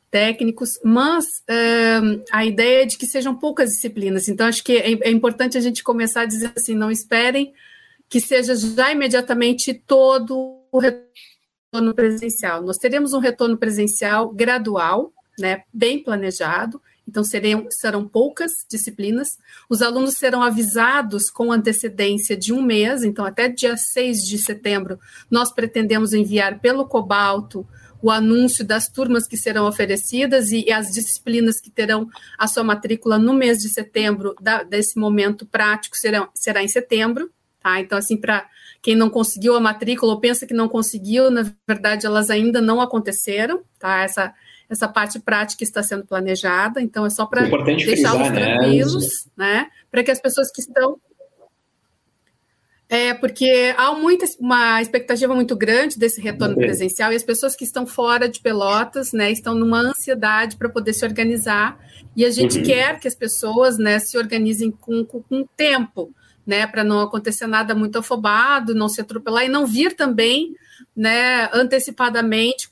técnicos, 0.09 0.80
mas 0.83 1.25
uh, 1.50 2.24
a 2.31 2.45
ideia 2.45 2.83
é 2.83 2.86
de 2.86 2.98
que 2.98 3.06
sejam 3.06 3.36
poucas 3.36 3.71
disciplinas. 3.71 4.27
Então, 4.27 4.48
acho 4.48 4.63
que 4.63 4.77
é, 4.77 4.92
é, 4.92 5.12
importante 5.12 5.57
a 5.57 5.62
gente 5.62 5.83
começar 5.83 6.21
a 6.21 6.25
dizer 6.25 6.51
assim: 6.56 6.75
não 6.75 6.92
esperem 6.92 7.54
que 8.09 8.19
seja 8.19 8.56
já 8.56 8.92
imediatamente 8.92 9.74
todo 9.74 10.62
o 10.71 10.80
retorno 10.80 11.94
presencial. 11.94 12.62
Nós 12.62 12.77
teremos 12.77 13.13
um 13.13 13.19
retorno 13.19 13.57
presencial 13.57 14.29
gradual, 14.29 15.12
né, 15.38 15.63
bem 15.74 16.01
planejado. 16.01 16.82
Então, 17.08 17.24
serão, 17.24 17.67
serão 17.70 18.05
poucas 18.05 18.65
disciplinas. 18.70 19.38
Os 19.70 19.82
alunos 19.82 20.15
serão 20.15 20.43
avisados 20.43 21.29
com 21.29 21.53
antecedência 21.53 22.36
de 22.36 22.51
um 22.51 22.62
mês. 22.62 23.03
Então, 23.03 23.24
até 23.25 23.48
dia 23.48 23.77
6 23.77 24.25
de 24.25 24.38
setembro, 24.38 25.00
nós 25.32 25.51
pretendemos 25.51 26.13
enviar 26.13 26.60
pelo 26.60 26.86
Cobalto 26.86 27.65
o 28.01 28.12
anúncio 28.12 28.66
das 28.66 28.88
turmas 28.88 29.27
que 29.27 29.38
serão 29.38 29.68
oferecidas 29.68 30.51
e, 30.51 30.66
e, 30.68 30.72
as 30.72 30.92
disciplinas 30.92 31.60
que 31.60 31.70
terão 31.70 32.08
a 32.38 32.48
sua 32.48 32.63
matrícula 32.63 33.18
no 33.18 33.34
mês 33.34 33.58
de 33.58 33.70
setembro, 33.70 34.36
da, 34.39 34.63
desse 34.63 35.00
momento 35.00 35.46
prático, 35.46 35.98
serão, 35.98 36.30
será 36.34 36.63
em 36.63 36.68
setembro, 36.68 37.30
tá? 37.62 37.80
Então, 37.80 37.98
assim, 37.98 38.18
para 38.18 38.48
quem 38.82 38.96
não 38.96 39.10
conseguiu 39.10 39.56
a 39.56 39.60
matrícula 39.60 40.13
ou 40.13 40.20
pensa 40.20 40.46
que 40.46 40.54
não 40.54 40.70
conseguiu, 40.70 41.32
na 41.32 41.51
verdade, 41.68 42.06
elas 42.06 42.30
ainda 42.30 42.62
não 42.62 42.80
aconteceram, 42.80 43.62
tá? 43.80 44.04
Essa, 44.04 44.34
essa 44.70 44.88
parte 44.88 45.20
prática 45.20 45.63
está 45.63 45.82
sendo 45.82 46.06
planejada, 46.06 46.82
então 46.82 47.06
é 47.06 47.10
só 47.10 47.25
para 47.25 47.48
deixá-los 47.66 48.30
né? 48.30 48.32
tranquilos, 48.32 49.06
né? 49.36 49.54
né? 49.54 49.68
Para 49.89 50.04
que 50.04 50.12
as 50.12 50.22
pessoas 50.22 50.51
que 50.51 50.62
estão 50.62 51.00
é, 52.89 53.13
porque 53.13 53.74
há 53.77 53.94
muita, 53.94 54.25
uma 54.39 54.82
expectativa 54.82 55.36
muito 55.36 55.56
grande 55.56 56.00
desse 56.00 56.22
retorno 56.22 56.56
presencial 56.56 57.12
e 57.12 57.15
as 57.15 57.24
pessoas 57.24 57.56
que 57.56 57.65
estão 57.65 57.86
fora 57.86 58.29
de 58.29 58.39
Pelotas, 58.39 59.12
né, 59.12 59.29
estão 59.29 59.53
numa 59.53 59.79
ansiedade 59.79 60.56
para 60.56 60.70
poder 60.70 60.94
se 60.94 61.06
organizar 61.06 61.77
e 62.15 62.24
a 62.24 62.29
gente 62.29 62.60
uhum. 62.60 62.63
quer 62.63 63.00
que 63.00 63.08
as 63.08 63.15
pessoas, 63.15 63.77
né, 63.77 64.00
se 64.00 64.17
organizem 64.17 64.72
com, 64.72 65.03
com, 65.03 65.22
com 65.22 65.46
tempo, 65.58 66.13
né, 66.46 66.65
para 66.65 66.82
não 66.82 67.01
acontecer 67.01 67.46
nada 67.46 67.75
muito 67.75 68.00
afobado, 68.00 68.74
não 68.74 68.88
se 68.88 69.01
atropelar 69.01 69.44
e 69.44 69.50
não 69.50 69.67
vir 69.67 69.94
também, 69.94 70.56
né, 70.96 71.50
antecipadamente 71.53 72.70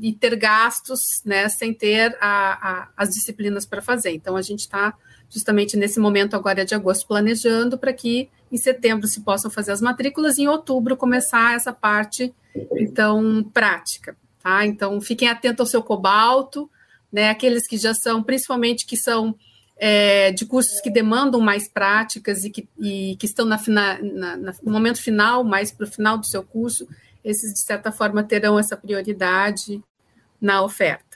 e 0.00 0.12
ter 0.12 0.34
gastos, 0.34 1.22
né, 1.24 1.48
sem 1.48 1.72
ter 1.72 2.16
a, 2.20 2.70
a, 2.70 2.88
as 2.96 3.10
disciplinas 3.10 3.64
para 3.64 3.80
fazer. 3.80 4.10
Então 4.10 4.36
a 4.36 4.42
gente 4.42 4.60
está 4.60 4.92
justamente 5.32 5.76
nesse 5.76 5.98
momento 5.98 6.36
agora 6.36 6.64
de 6.64 6.74
agosto 6.74 7.06
planejando 7.06 7.78
para 7.78 7.92
que 7.92 8.28
em 8.50 8.56
setembro 8.58 9.06
se 9.06 9.22
possam 9.22 9.50
fazer 9.50 9.72
as 9.72 9.80
matrículas 9.80 10.36
e 10.36 10.42
em 10.42 10.48
outubro 10.48 10.96
começar 10.96 11.54
essa 11.54 11.72
parte 11.72 12.34
então 12.76 13.42
prática, 13.52 14.14
tá? 14.42 14.66
Então 14.66 15.00
fiquem 15.00 15.28
atentos 15.28 15.60
ao 15.60 15.66
seu 15.66 15.82
cobalto, 15.82 16.70
né? 17.10 17.30
Aqueles 17.30 17.66
que 17.66 17.78
já 17.78 17.94
são, 17.94 18.22
principalmente 18.22 18.84
que 18.84 18.96
são 18.96 19.34
é, 19.78 20.30
de 20.32 20.44
cursos 20.44 20.80
que 20.82 20.90
demandam 20.90 21.40
mais 21.40 21.66
práticas 21.66 22.44
e 22.44 22.50
que, 22.50 22.68
e 22.78 23.16
que 23.18 23.24
estão 23.24 23.46
na, 23.46 23.58
na, 23.66 23.98
na, 24.36 24.54
no 24.62 24.70
momento 24.70 25.00
final, 25.00 25.42
mais 25.42 25.72
para 25.72 25.86
o 25.86 25.90
final 25.90 26.18
do 26.18 26.26
seu 26.26 26.42
curso, 26.42 26.86
esses 27.24 27.54
de 27.54 27.60
certa 27.60 27.90
forma 27.90 28.22
terão 28.22 28.58
essa 28.58 28.76
prioridade 28.76 29.82
na 30.38 30.62
oferta. 30.62 31.11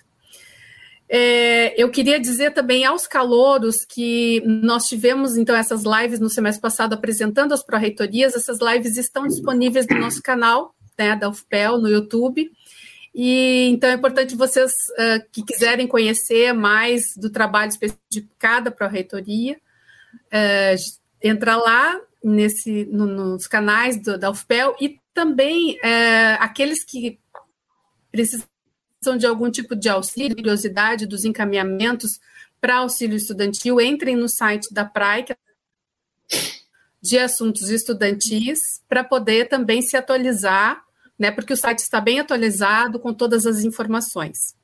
É, 1.08 1.80
eu 1.80 1.88
queria 1.90 2.18
dizer 2.18 2.52
também 2.52 2.84
aos 2.84 3.06
calouros 3.06 3.84
que 3.84 4.42
nós 4.44 4.86
tivemos, 4.86 5.36
então, 5.36 5.54
essas 5.54 5.84
lives 5.84 6.18
no 6.18 6.28
semestre 6.28 6.60
passado 6.60 6.94
apresentando 6.94 7.52
as 7.52 7.64
pró-reitorias. 7.64 8.34
Essas 8.34 8.58
lives 8.60 8.96
estão 8.96 9.26
disponíveis 9.26 9.86
no 9.88 9.98
nosso 9.98 10.22
canal, 10.22 10.74
né, 10.98 11.14
da 11.14 11.28
UFPEL, 11.28 11.78
no 11.78 11.88
YouTube. 11.88 12.50
E 13.14 13.68
então 13.70 13.88
é 13.88 13.94
importante 13.94 14.36
vocês 14.36 14.72
uh, 14.90 15.26
que 15.32 15.42
quiserem 15.42 15.86
conhecer 15.86 16.52
mais 16.52 17.14
do 17.16 17.30
trabalho 17.30 17.72
de 18.10 18.28
cada 18.38 18.70
pró-reitoria, 18.70 19.56
uh, 20.26 20.76
entrar 21.22 21.56
lá 21.56 21.98
nesse, 22.22 22.84
no, 22.86 23.06
nos 23.06 23.46
canais 23.46 24.02
do, 24.02 24.18
da 24.18 24.30
UFPEL 24.30 24.76
e 24.78 25.00
também 25.14 25.76
uh, 25.76 26.36
aqueles 26.40 26.84
que 26.84 27.18
precisam 28.12 28.46
de 29.14 29.26
algum 29.26 29.50
tipo 29.50 29.76
de 29.76 29.90
auxílio, 29.90 30.36
curiosidade 30.36 31.04
dos 31.04 31.26
encaminhamentos 31.26 32.18
para 32.58 32.76
auxílio 32.76 33.14
estudantil, 33.14 33.78
entrem 33.78 34.16
no 34.16 34.30
site 34.30 34.72
da 34.72 34.86
PRAE, 34.86 35.24
que 35.24 35.32
é 35.32 35.36
de 37.02 37.18
assuntos 37.18 37.68
estudantis, 37.68 38.80
para 38.88 39.04
poder 39.04 39.50
também 39.50 39.82
se 39.82 39.98
atualizar 39.98 40.86
né? 41.18 41.30
Porque 41.30 41.52
o 41.52 41.56
site 41.56 41.78
está 41.78 42.00
bem 42.00 42.20
atualizado 42.20 42.98
com 42.98 43.12
todas 43.12 43.46
as 43.46 43.64
informações. 43.64 44.54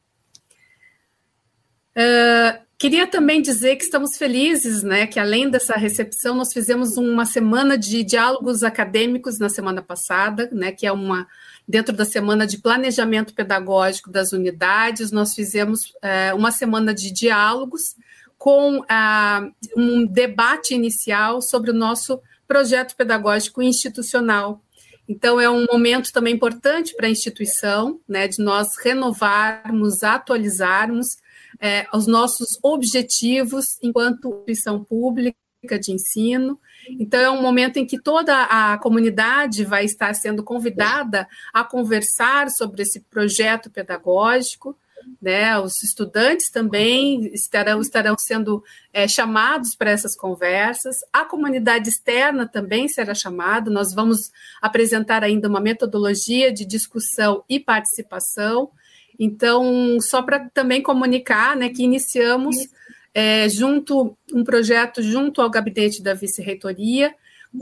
Uh, 1.97 2.63
queria 2.79 3.07
também 3.07 3.41
dizer 3.41 3.77
que 3.77 3.85
estamos 3.85 4.17
felizes, 4.17 4.83
né? 4.83 5.07
Que 5.07 5.19
além 5.19 5.49
dessa 5.49 5.75
recepção, 5.75 6.35
nós 6.35 6.53
fizemos 6.53 6.97
uma 6.97 7.25
semana 7.25 7.77
de 7.79 8.03
diálogos 8.03 8.63
acadêmicos 8.63 9.39
na 9.39 9.49
semana 9.49 9.83
passada, 9.83 10.49
né? 10.53 10.73
Que 10.73 10.87
é 10.87 10.93
uma 10.93 11.27
dentro 11.73 11.97
da 11.97 12.05
semana 12.05 12.47
de 12.47 12.59
planejamento 12.59 13.33
pedagógico 13.33 14.11
das 14.11 14.33
unidades, 14.33 15.11
nós 15.11 15.33
fizemos 15.33 15.87
uh, 15.87 16.37
uma 16.37 16.51
semana 16.51 16.93
de 16.93 17.11
diálogos 17.11 17.97
com 18.37 18.81
uh, 18.81 19.53
um 19.75 20.05
debate 20.05 20.75
inicial 20.75 21.41
sobre 21.41 21.71
o 21.71 21.75
nosso 21.75 22.21
projeto 22.47 22.95
pedagógico 22.95 23.63
institucional. 23.63 24.61
Então, 25.09 25.41
é 25.41 25.49
um 25.49 25.65
momento 25.65 26.13
também 26.13 26.35
importante 26.35 26.95
para 26.95 27.07
a 27.07 27.11
instituição, 27.11 27.99
né, 28.07 28.29
de 28.29 28.43
nós 28.43 28.77
renovarmos, 28.77 30.03
atualizarmos 30.03 31.17
é, 31.59 31.87
os 31.95 32.07
nossos 32.07 32.59
objetivos 32.63 33.79
enquanto 33.83 34.29
instituição 34.41 34.85
pública 34.85 35.39
de 35.81 35.93
ensino. 35.93 36.59
Então, 36.99 37.21
é 37.21 37.31
um 37.31 37.41
momento 37.41 37.77
em 37.79 37.87
que 37.87 38.01
toda 38.01 38.43
a 38.45 38.77
comunidade 38.79 39.65
vai 39.65 39.85
estar 39.85 40.15
sendo 40.15 40.43
convidada 40.43 41.29
a 41.53 41.63
conversar 41.63 42.51
sobre 42.51 42.83
esse 42.83 43.01
projeto 43.01 43.71
pedagógico, 43.71 44.77
né? 45.21 45.59
Os 45.59 45.83
estudantes 45.83 46.51
também 46.51 47.27
estarão, 47.33 47.81
estarão 47.81 48.17
sendo 48.19 48.63
é, 48.93 49.07
chamados 49.07 49.75
para 49.75 49.91
essas 49.91 50.17
conversas, 50.17 50.97
a 51.13 51.25
comunidade 51.25 51.89
externa 51.89 52.47
também 52.47 52.89
será 52.89 53.15
chamada. 53.15 53.71
Nós 53.71 53.95
vamos 53.95 54.31
apresentar 54.61 55.23
ainda 55.23 55.49
uma 55.49 55.61
metodologia 55.61 56.53
de 56.53 56.65
discussão 56.65 57.45
e 57.49 57.61
participação. 57.61 58.71
Então, 59.19 59.99
só 60.01 60.23
para 60.23 60.49
também 60.51 60.83
comunicar 60.83 61.57
né, 61.57 61.69
que 61.69 61.83
iniciamos 61.83 62.57
é, 63.15 63.49
junto 63.49 64.17
um 64.33 64.45
projeto 64.45 65.03
junto 65.03 65.41
ao 65.41 65.51
gabinete 65.51 66.03
da 66.03 66.15
vice-reitoria 66.15 67.15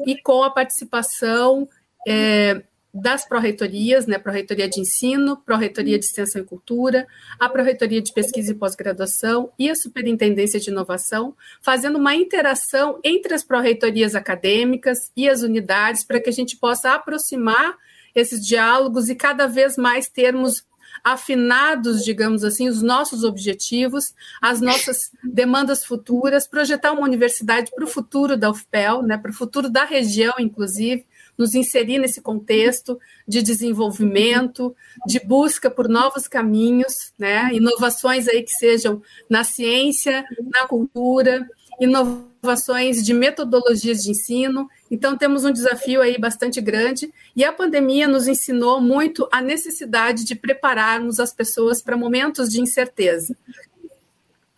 e 0.06 0.20
com 0.22 0.42
a 0.42 0.50
participação 0.50 1.68
é, 2.06 2.62
das 2.92 3.24
pró-reitorias, 3.24 4.06
né, 4.06 4.18
pró-reitoria 4.18 4.68
de 4.68 4.80
ensino, 4.80 5.36
pró-reitoria 5.36 5.98
de 5.98 6.04
extensão 6.04 6.42
e 6.42 6.44
cultura, 6.44 7.06
a 7.38 7.48
pró-reitoria 7.48 8.02
de 8.02 8.12
pesquisa 8.12 8.50
e 8.50 8.54
pós-graduação 8.54 9.50
e 9.58 9.70
a 9.70 9.74
superintendência 9.74 10.58
de 10.58 10.70
inovação, 10.70 11.34
fazendo 11.62 11.98
uma 11.98 12.14
interação 12.14 12.98
entre 13.04 13.32
as 13.32 13.44
pró-reitorias 13.44 14.14
acadêmicas 14.14 15.10
e 15.16 15.28
as 15.28 15.42
unidades 15.42 16.04
para 16.04 16.20
que 16.20 16.28
a 16.28 16.32
gente 16.32 16.56
possa 16.56 16.92
aproximar 16.94 17.76
esses 18.12 18.44
diálogos 18.44 19.08
e 19.08 19.14
cada 19.14 19.46
vez 19.46 19.76
mais 19.76 20.08
termos 20.08 20.64
afinados, 21.02 22.04
digamos 22.04 22.44
assim, 22.44 22.68
os 22.68 22.82
nossos 22.82 23.24
objetivos, 23.24 24.14
as 24.40 24.60
nossas 24.60 25.10
demandas 25.22 25.84
futuras, 25.84 26.46
projetar 26.46 26.92
uma 26.92 27.02
universidade 27.02 27.70
para 27.74 27.84
o 27.84 27.88
futuro 27.88 28.36
da 28.36 28.50
UFPEL, 28.50 29.02
né, 29.02 29.16
para 29.16 29.30
o 29.30 29.34
futuro 29.34 29.70
da 29.70 29.84
região, 29.84 30.34
inclusive, 30.38 31.06
nos 31.40 31.54
inserir 31.54 31.98
nesse 31.98 32.20
contexto 32.20 33.00
de 33.26 33.40
desenvolvimento, 33.40 34.76
de 35.06 35.18
busca 35.20 35.70
por 35.70 35.88
novos 35.88 36.28
caminhos, 36.28 37.14
né? 37.18 37.48
inovações 37.54 38.28
aí 38.28 38.42
que 38.42 38.50
sejam 38.50 39.00
na 39.28 39.42
ciência, 39.42 40.22
na 40.52 40.66
cultura, 40.66 41.48
inovações 41.78 43.04
de 43.04 43.12
metodologias 43.12 44.02
de 44.02 44.10
ensino. 44.10 44.68
Então, 44.90 45.16
temos 45.16 45.44
um 45.44 45.52
desafio 45.52 46.00
aí 46.00 46.18
bastante 46.18 46.60
grande, 46.60 47.12
e 47.36 47.44
a 47.44 47.52
pandemia 47.52 48.08
nos 48.08 48.26
ensinou 48.26 48.80
muito 48.80 49.28
a 49.30 49.40
necessidade 49.40 50.24
de 50.24 50.34
prepararmos 50.34 51.20
as 51.20 51.32
pessoas 51.32 51.82
para 51.82 51.96
momentos 51.96 52.48
de 52.48 52.60
incerteza. 52.60 53.36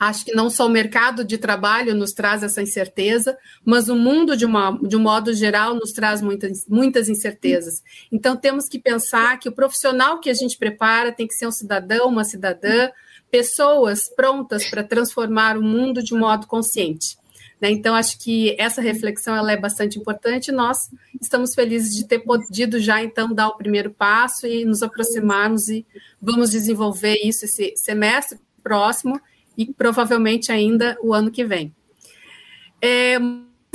Acho 0.03 0.25
que 0.25 0.35
não 0.35 0.51
só 0.51 0.67
o 0.67 0.69
mercado 0.69 1.25
de 1.25 1.39
trabalho 1.39 1.95
nos 1.95 2.11
traz 2.11 2.43
essa 2.43 2.61
incerteza, 2.61 3.39
mas 3.65 3.89
o 3.89 3.95
mundo, 3.95 4.37
de, 4.37 4.45
uma, 4.45 4.77
de 4.83 4.97
um 4.97 5.01
modo 5.01 5.33
geral, 5.33 5.77
nos 5.77 5.93
traz 5.93 6.21
muitas, 6.21 6.67
muitas 6.67 7.09
incertezas. 7.09 7.85
Então, 8.11 8.37
temos 8.37 8.69
que 8.69 8.81
pensar 8.81 9.39
que 9.39 9.49
o 9.49 9.53
profissional 9.53 10.19
que 10.19 10.29
a 10.29 10.35
gente 10.35 10.59
prepara 10.59 11.13
tem 11.13 11.29
que 11.29 11.35
ser 11.35 11.47
um 11.47 11.53
cidadão, 11.53 12.09
uma 12.09 12.25
cidadã, 12.25 12.91
pessoas 13.33 14.11
prontas 14.15 14.69
para 14.69 14.85
transformar 14.85 15.57
o 15.57 15.63
mundo 15.63 16.03
de 16.03 16.13
modo 16.13 16.47
consciente. 16.47 17.17
Né? 17.59 17.71
Então, 17.71 17.95
acho 17.95 18.19
que 18.19 18.55
essa 18.59 18.83
reflexão 18.83 19.35
ela 19.35 19.51
é 19.53 19.57
bastante 19.57 19.99
importante. 19.99 20.53
Nós 20.53 20.91
estamos 21.19 21.55
felizes 21.55 21.97
de 21.97 22.07
ter 22.07 22.19
podido 22.19 22.79
já, 22.79 23.03
então, 23.03 23.33
dar 23.33 23.49
o 23.49 23.57
primeiro 23.57 23.91
passo 23.91 24.47
e 24.47 24.67
nos 24.67 24.83
aproximarmos 24.83 25.69
e 25.69 25.87
vamos 26.21 26.51
desenvolver 26.51 27.21
isso 27.25 27.47
esse 27.47 27.73
semestre 27.77 28.39
próximo 28.63 29.19
e 29.57 29.73
provavelmente 29.73 30.53
ainda 30.53 30.99
o 31.03 31.15
ano 31.15 31.31
que 31.31 31.45
vem. 31.45 31.75
É, 32.83 33.17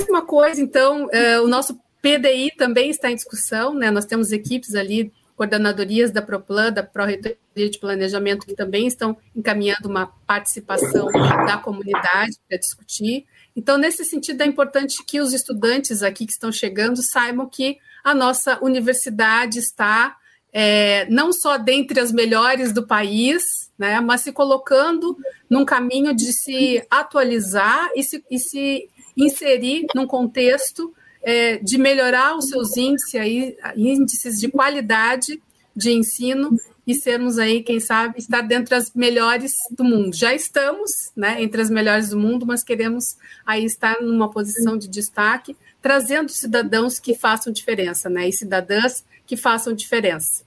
uma 0.08 0.22
coisa, 0.22 0.60
então, 0.60 1.08
é, 1.10 1.40
o 1.40 1.48
nosso 1.48 1.80
PDI 2.00 2.52
também 2.56 2.90
está 2.90 3.10
em 3.10 3.16
discussão, 3.16 3.74
né? 3.74 3.90
Nós 3.90 4.04
temos 4.04 4.30
equipes 4.30 4.76
ali, 4.76 5.12
coordenadorias 5.38 6.10
da 6.10 6.20
ProPlan, 6.20 6.72
da 6.72 6.82
Pró-Reitoria 6.82 7.38
de 7.54 7.78
Planejamento, 7.78 8.44
que 8.44 8.56
também 8.56 8.88
estão 8.88 9.16
encaminhando 9.36 9.88
uma 9.88 10.08
participação 10.26 11.06
da 11.46 11.56
comunidade 11.56 12.32
para 12.48 12.58
discutir. 12.58 13.24
Então, 13.54 13.78
nesse 13.78 14.04
sentido, 14.04 14.42
é 14.42 14.46
importante 14.46 15.04
que 15.06 15.20
os 15.20 15.32
estudantes 15.32 16.02
aqui 16.02 16.26
que 16.26 16.32
estão 16.32 16.50
chegando 16.50 17.00
saibam 17.00 17.48
que 17.48 17.78
a 18.02 18.12
nossa 18.12 18.58
universidade 18.60 19.60
está 19.60 20.16
é, 20.52 21.06
não 21.08 21.32
só 21.32 21.56
dentre 21.56 22.00
as 22.00 22.10
melhores 22.10 22.72
do 22.72 22.84
país, 22.84 23.70
né, 23.78 24.00
mas 24.00 24.22
se 24.22 24.32
colocando 24.32 25.16
num 25.48 25.64
caminho 25.64 26.12
de 26.16 26.32
se 26.32 26.84
atualizar 26.90 27.90
e 27.94 28.02
se, 28.02 28.24
e 28.28 28.40
se 28.40 28.88
inserir 29.16 29.86
num 29.94 30.06
contexto 30.06 30.92
é, 31.22 31.58
de 31.58 31.78
melhorar 31.78 32.36
os 32.36 32.48
seus 32.48 32.76
índices, 32.76 33.14
aí, 33.14 33.56
índices 33.76 34.40
de 34.40 34.48
qualidade 34.48 35.40
de 35.74 35.92
ensino 35.92 36.56
e 36.86 36.94
sermos 36.94 37.38
aí, 37.38 37.62
quem 37.62 37.78
sabe, 37.78 38.18
estar 38.18 38.40
dentre 38.40 38.74
as 38.74 38.92
melhores 38.94 39.52
do 39.70 39.84
mundo. 39.84 40.16
Já 40.16 40.34
estamos, 40.34 41.12
né, 41.14 41.42
entre 41.42 41.60
as 41.60 41.68
melhores 41.68 42.08
do 42.08 42.18
mundo, 42.18 42.46
mas 42.46 42.64
queremos 42.64 43.16
aí 43.44 43.64
estar 43.64 44.00
numa 44.00 44.30
posição 44.30 44.76
de 44.76 44.88
destaque, 44.88 45.54
trazendo 45.82 46.30
cidadãos 46.30 46.98
que 46.98 47.14
façam 47.14 47.52
diferença, 47.52 48.08
né, 48.08 48.28
e 48.28 48.32
cidadãs 48.32 49.04
que 49.26 49.36
façam 49.36 49.74
diferença. 49.74 50.42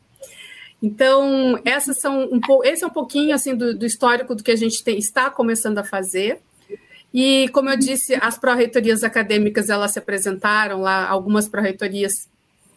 Então, 0.81 1.61
essas 1.63 1.99
são 1.99 2.27
um 2.31 2.41
esse 2.63 2.83
é 2.83 2.87
um 2.87 2.91
pouquinho 2.91 3.35
assim 3.35 3.55
do, 3.55 3.77
do 3.77 3.85
histórico 3.85 4.33
do 4.33 4.43
que 4.43 4.49
a 4.49 4.55
gente 4.55 4.83
tem, 4.83 4.97
está 4.97 5.29
começando 5.29 5.77
a 5.77 5.83
fazer. 5.83 6.41
E, 7.13 7.49
como 7.49 7.69
eu 7.69 7.77
disse, 7.77 8.15
as 8.15 8.37
pró-reitorias 8.37 9.03
acadêmicas 9.03 9.69
elas 9.69 9.91
se 9.91 9.99
apresentaram 9.99 10.81
lá, 10.81 11.07
algumas 11.07 11.47
pró-reitorias 11.49 12.29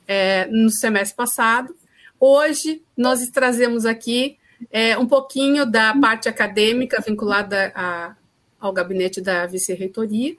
é, 0.09 0.47
no 0.47 0.71
semestre 0.71 1.17
passado. 1.17 1.75
Hoje, 2.19 2.83
nós 2.97 3.27
trazemos 3.29 3.87
aqui 3.87 4.37
é, 4.71 4.97
um 4.99 5.07
pouquinho 5.07 5.65
da 5.67 5.95
parte 5.97 6.29
acadêmica 6.29 7.01
vinculada 7.01 7.73
a, 7.75 8.17
ao 8.59 8.73
gabinete 8.73 9.21
da 9.21 9.47
vice-reitoria, 9.47 10.37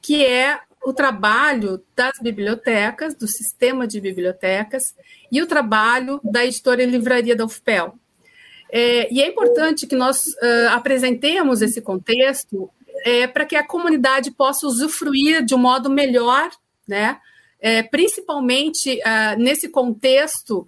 que 0.00 0.24
é 0.24 0.58
o 0.84 0.92
trabalho 0.92 1.82
das 1.94 2.12
bibliotecas, 2.20 3.14
do 3.14 3.28
sistema 3.28 3.86
de 3.86 4.00
bibliotecas, 4.00 4.94
e 5.30 5.40
o 5.40 5.46
trabalho 5.46 6.20
da 6.24 6.44
editora 6.44 6.82
e 6.82 6.86
livraria 6.86 7.36
da 7.36 7.44
UFPEL. 7.44 7.94
É, 8.70 9.12
e 9.12 9.20
é 9.20 9.28
importante 9.28 9.86
que 9.86 9.94
nós 9.94 10.24
uh, 10.26 10.70
apresentemos 10.70 11.60
esse 11.60 11.80
contexto 11.80 12.70
é, 13.04 13.26
para 13.26 13.44
que 13.44 13.56
a 13.56 13.66
comunidade 13.66 14.30
possa 14.30 14.66
usufruir 14.66 15.44
de 15.44 15.54
um 15.54 15.58
modo 15.58 15.90
melhor, 15.90 16.50
né? 16.86 17.18
É, 17.60 17.82
principalmente 17.82 18.98
uh, 19.00 19.38
nesse 19.38 19.68
contexto 19.68 20.64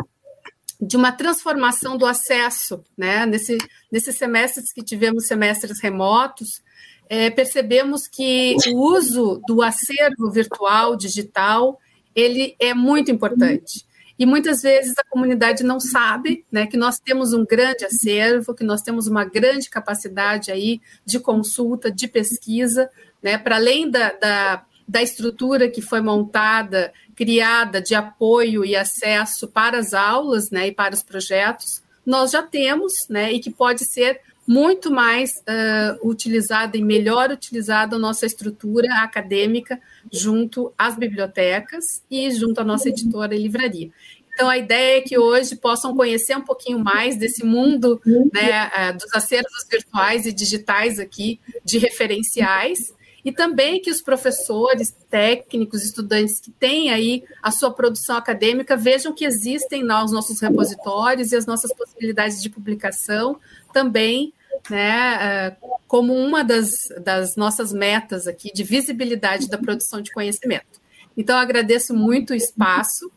de 0.80 0.96
uma 0.96 1.10
transformação 1.10 1.96
do 1.96 2.06
acesso, 2.06 2.84
né? 2.96 3.26
Nesse, 3.26 3.58
nesses 3.90 4.16
semestres 4.16 4.72
que 4.72 4.82
tivemos 4.82 5.26
semestres 5.26 5.80
remotos, 5.80 6.62
é, 7.08 7.30
percebemos 7.30 8.08
que 8.08 8.56
o 8.68 8.78
uso 8.78 9.40
do 9.46 9.62
acervo 9.62 10.30
virtual, 10.30 10.96
digital, 10.96 11.78
ele 12.14 12.56
é 12.58 12.72
muito 12.74 13.10
importante. 13.10 13.84
E 14.18 14.24
muitas 14.24 14.62
vezes 14.62 14.94
a 14.96 15.10
comunidade 15.10 15.64
não 15.64 15.80
sabe 15.80 16.44
né, 16.50 16.66
que 16.66 16.76
nós 16.76 16.98
temos 16.98 17.32
um 17.32 17.44
grande 17.44 17.84
acervo, 17.84 18.54
que 18.54 18.62
nós 18.62 18.80
temos 18.80 19.06
uma 19.08 19.24
grande 19.24 19.68
capacidade 19.68 20.52
aí 20.52 20.80
de 21.04 21.18
consulta, 21.18 21.90
de 21.90 22.06
pesquisa, 22.06 22.88
né, 23.22 23.36
para 23.36 23.56
além 23.56 23.90
da, 23.90 24.12
da, 24.12 24.64
da 24.86 25.02
estrutura 25.02 25.68
que 25.68 25.82
foi 25.82 26.00
montada, 26.00 26.92
criada 27.16 27.80
de 27.80 27.94
apoio 27.94 28.64
e 28.64 28.76
acesso 28.76 29.48
para 29.48 29.78
as 29.78 29.92
aulas 29.92 30.50
né, 30.50 30.68
e 30.68 30.72
para 30.72 30.94
os 30.94 31.02
projetos, 31.02 31.82
nós 32.06 32.30
já 32.30 32.42
temos, 32.42 32.92
né, 33.08 33.32
e 33.32 33.40
que 33.40 33.50
pode 33.50 33.84
ser 33.84 34.20
muito 34.46 34.90
mais 34.90 35.30
uh, 35.30 36.08
utilizada 36.08 36.76
e 36.76 36.82
melhor 36.82 37.30
utilizada 37.30 37.96
a 37.96 37.98
nossa 37.98 38.26
estrutura 38.26 38.88
acadêmica 39.02 39.80
junto 40.12 40.72
às 40.76 40.96
bibliotecas 40.96 42.02
e 42.10 42.30
junto 42.30 42.60
à 42.60 42.64
nossa 42.64 42.88
editora 42.88 43.34
e 43.34 43.42
livraria. 43.42 43.90
Então, 44.34 44.48
a 44.48 44.58
ideia 44.58 44.98
é 44.98 45.00
que 45.00 45.16
hoje 45.16 45.54
possam 45.56 45.96
conhecer 45.96 46.36
um 46.36 46.42
pouquinho 46.42 46.80
mais 46.80 47.16
desse 47.16 47.44
mundo 47.44 48.00
né, 48.04 48.92
dos 48.92 49.14
acervos 49.14 49.64
virtuais 49.70 50.26
e 50.26 50.32
digitais 50.32 50.98
aqui, 50.98 51.40
de 51.64 51.78
referenciais, 51.78 52.92
e 53.24 53.32
também 53.32 53.80
que 53.80 53.90
os 53.90 54.02
professores, 54.02 54.94
técnicos, 55.08 55.82
estudantes 55.82 56.40
que 56.40 56.50
têm 56.50 56.90
aí 56.90 57.24
a 57.42 57.50
sua 57.50 57.72
produção 57.72 58.16
acadêmica 58.16 58.76
vejam 58.76 59.14
que 59.14 59.24
existem 59.24 59.82
lá 59.82 60.04
os 60.04 60.12
nossos 60.12 60.40
repositórios 60.40 61.32
e 61.32 61.36
as 61.36 61.46
nossas 61.46 61.72
possibilidades 61.72 62.42
de 62.42 62.50
publicação 62.50 63.38
também 63.74 64.32
né, 64.70 65.18
é, 65.20 65.56
como 65.86 66.14
uma 66.14 66.42
das, 66.42 66.70
das 67.02 67.36
nossas 67.36 67.72
metas 67.72 68.26
aqui 68.26 68.52
de 68.52 68.62
visibilidade 68.62 69.48
da 69.48 69.58
produção 69.58 70.00
de 70.00 70.12
conhecimento. 70.12 70.80
Então, 71.16 71.36
agradeço 71.36 71.94
muito 71.94 72.32
o 72.32 72.36
espaço 72.36 73.10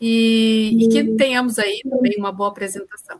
e, 0.00 0.76
e, 0.78 0.88
que 0.88 1.04
tenhamos 1.16 1.58
aí 1.58 1.80
também 1.88 2.14
uma 2.18 2.30
boa 2.30 2.50
apresentação. 2.50 3.18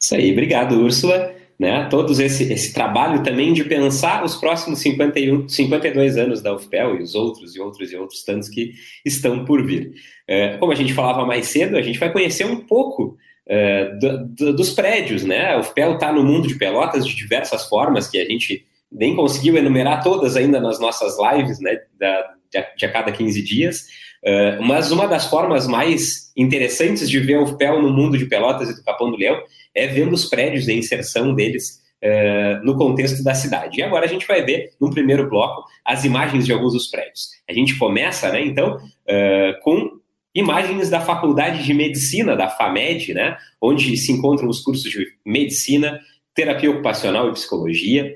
Isso 0.00 0.14
aí, 0.14 0.32
obrigado, 0.32 0.80
Úrsula. 0.80 1.36
Né, 1.58 1.88
todos 1.90 2.20
esse, 2.20 2.52
esse 2.52 2.72
trabalho 2.72 3.24
também 3.24 3.52
de 3.52 3.64
pensar 3.64 4.22
os 4.22 4.36
próximos 4.36 4.78
51, 4.78 5.48
52 5.48 6.16
anos 6.16 6.40
da 6.40 6.54
UFPEL 6.54 7.00
e 7.00 7.02
os 7.02 7.16
outros 7.16 7.56
e 7.56 7.60
outros 7.60 7.90
e 7.90 7.96
outros 7.96 8.22
tantos 8.22 8.48
que 8.48 8.74
estão 9.04 9.44
por 9.44 9.66
vir. 9.66 9.92
É, 10.28 10.56
como 10.58 10.70
a 10.70 10.74
gente 10.76 10.94
falava 10.94 11.26
mais 11.26 11.48
cedo, 11.48 11.76
a 11.76 11.82
gente 11.82 11.98
vai 11.98 12.12
conhecer 12.12 12.44
um 12.46 12.60
pouco 12.60 13.18
é, 13.48 13.96
do, 13.96 14.26
do, 14.26 14.56
dos 14.56 14.70
prédios, 14.70 15.24
né? 15.24 15.56
O 15.56 15.62
FPEL 15.62 15.94
está 15.94 16.12
no 16.12 16.22
mundo 16.22 16.46
de 16.46 16.56
Pelotas 16.56 17.06
de 17.06 17.16
diversas 17.16 17.66
formas 17.66 18.08
que 18.08 18.18
a 18.18 18.24
gente 18.24 18.64
nem 18.92 19.16
conseguiu 19.16 19.56
enumerar 19.56 20.02
todas 20.02 20.36
ainda 20.36 20.60
nas 20.60 20.78
nossas 20.78 21.16
lives, 21.18 21.58
né? 21.60 21.78
Da, 21.98 22.34
de, 22.50 22.58
a, 22.58 22.74
de 22.76 22.86
a 22.86 22.92
cada 22.92 23.10
15 23.10 23.42
dias. 23.42 23.86
Uh, 24.22 24.62
mas 24.62 24.90
uma 24.90 25.06
das 25.06 25.26
formas 25.26 25.66
mais 25.66 26.32
interessantes 26.36 27.08
de 27.08 27.20
ver 27.20 27.38
o 27.38 27.46
FPEL 27.46 27.80
no 27.80 27.90
mundo 27.90 28.18
de 28.18 28.26
Pelotas 28.26 28.68
e 28.68 28.74
do 28.74 28.82
Capão 28.82 29.10
do 29.10 29.16
Leão 29.16 29.40
é 29.74 29.86
vendo 29.86 30.12
os 30.12 30.24
prédios 30.24 30.66
e 30.66 30.72
a 30.72 30.74
inserção 30.74 31.34
deles 31.34 31.80
uh, 32.02 32.64
no 32.64 32.76
contexto 32.76 33.22
da 33.22 33.34
cidade. 33.34 33.78
E 33.78 33.82
agora 33.82 34.04
a 34.04 34.08
gente 34.08 34.26
vai 34.26 34.42
ver, 34.44 34.70
no 34.80 34.90
primeiro 34.90 35.28
bloco, 35.28 35.64
as 35.84 36.04
imagens 36.04 36.44
de 36.46 36.52
alguns 36.52 36.72
dos 36.72 36.88
prédios. 36.88 37.28
A 37.48 37.52
gente 37.52 37.78
começa, 37.78 38.30
né, 38.30 38.44
então, 38.44 38.76
uh, 38.76 39.60
com 39.62 39.97
imagens 40.38 40.88
da 40.88 41.00
Faculdade 41.00 41.64
de 41.64 41.74
Medicina, 41.74 42.36
da 42.36 42.48
FAMED, 42.48 43.12
né, 43.12 43.36
onde 43.60 43.96
se 43.96 44.12
encontram 44.12 44.48
os 44.48 44.60
cursos 44.60 44.88
de 44.88 45.06
Medicina, 45.26 46.00
Terapia 46.34 46.70
Ocupacional 46.70 47.28
e 47.28 47.32
Psicologia. 47.32 48.14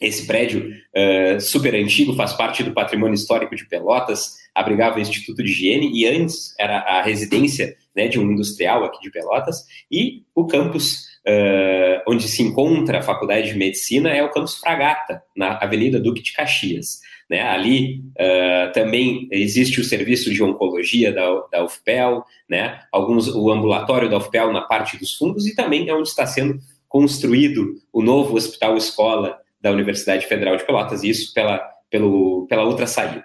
Esse 0.00 0.26
prédio 0.26 0.70
uh, 0.70 1.40
super 1.40 1.74
antigo 1.74 2.14
faz 2.14 2.32
parte 2.32 2.62
do 2.62 2.72
patrimônio 2.72 3.16
histórico 3.16 3.56
de 3.56 3.66
Pelotas, 3.66 4.36
abrigava 4.54 4.96
o 4.96 5.00
Instituto 5.00 5.42
de 5.42 5.50
Higiene 5.50 5.90
e 5.92 6.06
antes 6.06 6.54
era 6.56 6.78
a 6.78 7.02
residência 7.02 7.76
né, 7.96 8.06
de 8.06 8.20
um 8.20 8.30
industrial 8.30 8.84
aqui 8.84 9.00
de 9.00 9.10
Pelotas. 9.10 9.64
E 9.90 10.22
o 10.36 10.46
campus 10.46 11.08
uh, 11.26 12.02
onde 12.06 12.28
se 12.28 12.44
encontra 12.44 12.98
a 12.98 13.02
Faculdade 13.02 13.48
de 13.48 13.58
Medicina 13.58 14.10
é 14.10 14.22
o 14.22 14.30
campus 14.30 14.58
Fragata, 14.58 15.20
na 15.36 15.58
Avenida 15.60 15.98
Duque 15.98 16.22
de 16.22 16.32
Caxias. 16.32 17.00
Né? 17.28 17.42
Ali 17.42 18.02
uh, 18.18 18.72
também 18.72 19.28
existe 19.30 19.80
o 19.80 19.84
serviço 19.84 20.32
de 20.32 20.42
oncologia 20.42 21.12
da, 21.12 21.28
da 21.52 21.64
UFPEL, 21.64 22.24
né? 22.48 22.80
Alguns, 22.90 23.28
o 23.28 23.50
ambulatório 23.50 24.08
da 24.08 24.16
UFPEL 24.16 24.52
na 24.52 24.62
parte 24.62 24.96
dos 24.96 25.14
fundos 25.14 25.46
e 25.46 25.54
também 25.54 25.88
é 25.88 25.94
onde 25.94 26.08
está 26.08 26.26
sendo 26.26 26.58
construído 26.88 27.74
o 27.92 28.02
novo 28.02 28.34
hospital 28.34 28.76
escola 28.76 29.38
da 29.60 29.70
Universidade 29.70 30.26
Federal 30.26 30.56
de 30.56 30.64
Pelotas, 30.64 31.04
isso 31.04 31.34
pela, 31.34 31.58
pelo, 31.90 32.46
pela 32.48 32.64
outra 32.64 32.86
saída. 32.86 33.24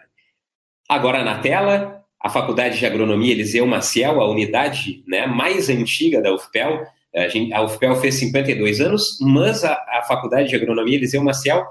Agora 0.90 1.24
na 1.24 1.40
tela, 1.40 2.04
a 2.20 2.30
Faculdade 2.30 2.78
de 2.78 2.86
Agronomia 2.86 3.32
Eliseu 3.32 3.66
Maciel, 3.66 4.20
a 4.20 4.30
unidade 4.30 5.04
né, 5.08 5.26
mais 5.26 5.70
antiga 5.70 6.22
da 6.22 6.34
UFPEL. 6.34 6.86
A, 7.16 7.28
gente, 7.30 7.54
a 7.54 7.62
UFPEL 7.62 7.96
fez 7.98 8.16
52 8.16 8.82
anos, 8.82 9.18
mas 9.22 9.64
a, 9.64 9.74
a 9.74 10.04
Faculdade 10.08 10.50
de 10.50 10.56
Agronomia 10.56 10.96
Eliseu 10.96 11.24
Maciel 11.24 11.66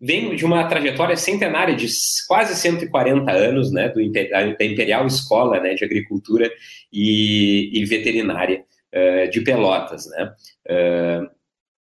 vem 0.00 0.34
de 0.34 0.44
uma 0.44 0.64
trajetória 0.64 1.16
centenária 1.16 1.74
de 1.74 1.86
quase 2.26 2.54
140 2.56 3.30
anos, 3.30 3.72
né, 3.72 3.88
do, 3.88 4.00
da 4.12 4.64
Imperial 4.64 5.06
Escola 5.06 5.60
né, 5.60 5.74
de 5.74 5.84
Agricultura 5.84 6.50
e, 6.92 7.70
e 7.72 7.84
Veterinária 7.84 8.64
uh, 8.94 9.30
de 9.30 9.40
Pelotas, 9.40 10.06
né, 10.10 10.34
uh, 10.68 11.30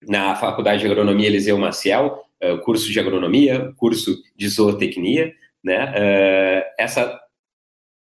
na 0.08 0.36
Faculdade 0.36 0.82
de 0.82 0.88
Agronomia 0.88 1.28
Eliseu 1.28 1.58
Maciel, 1.58 2.22
uh, 2.44 2.58
curso 2.60 2.92
de 2.92 3.00
agronomia, 3.00 3.74
curso 3.78 4.16
de 4.36 4.48
zootecnia, 4.50 5.34
né, 5.64 6.64
essa 6.78 7.20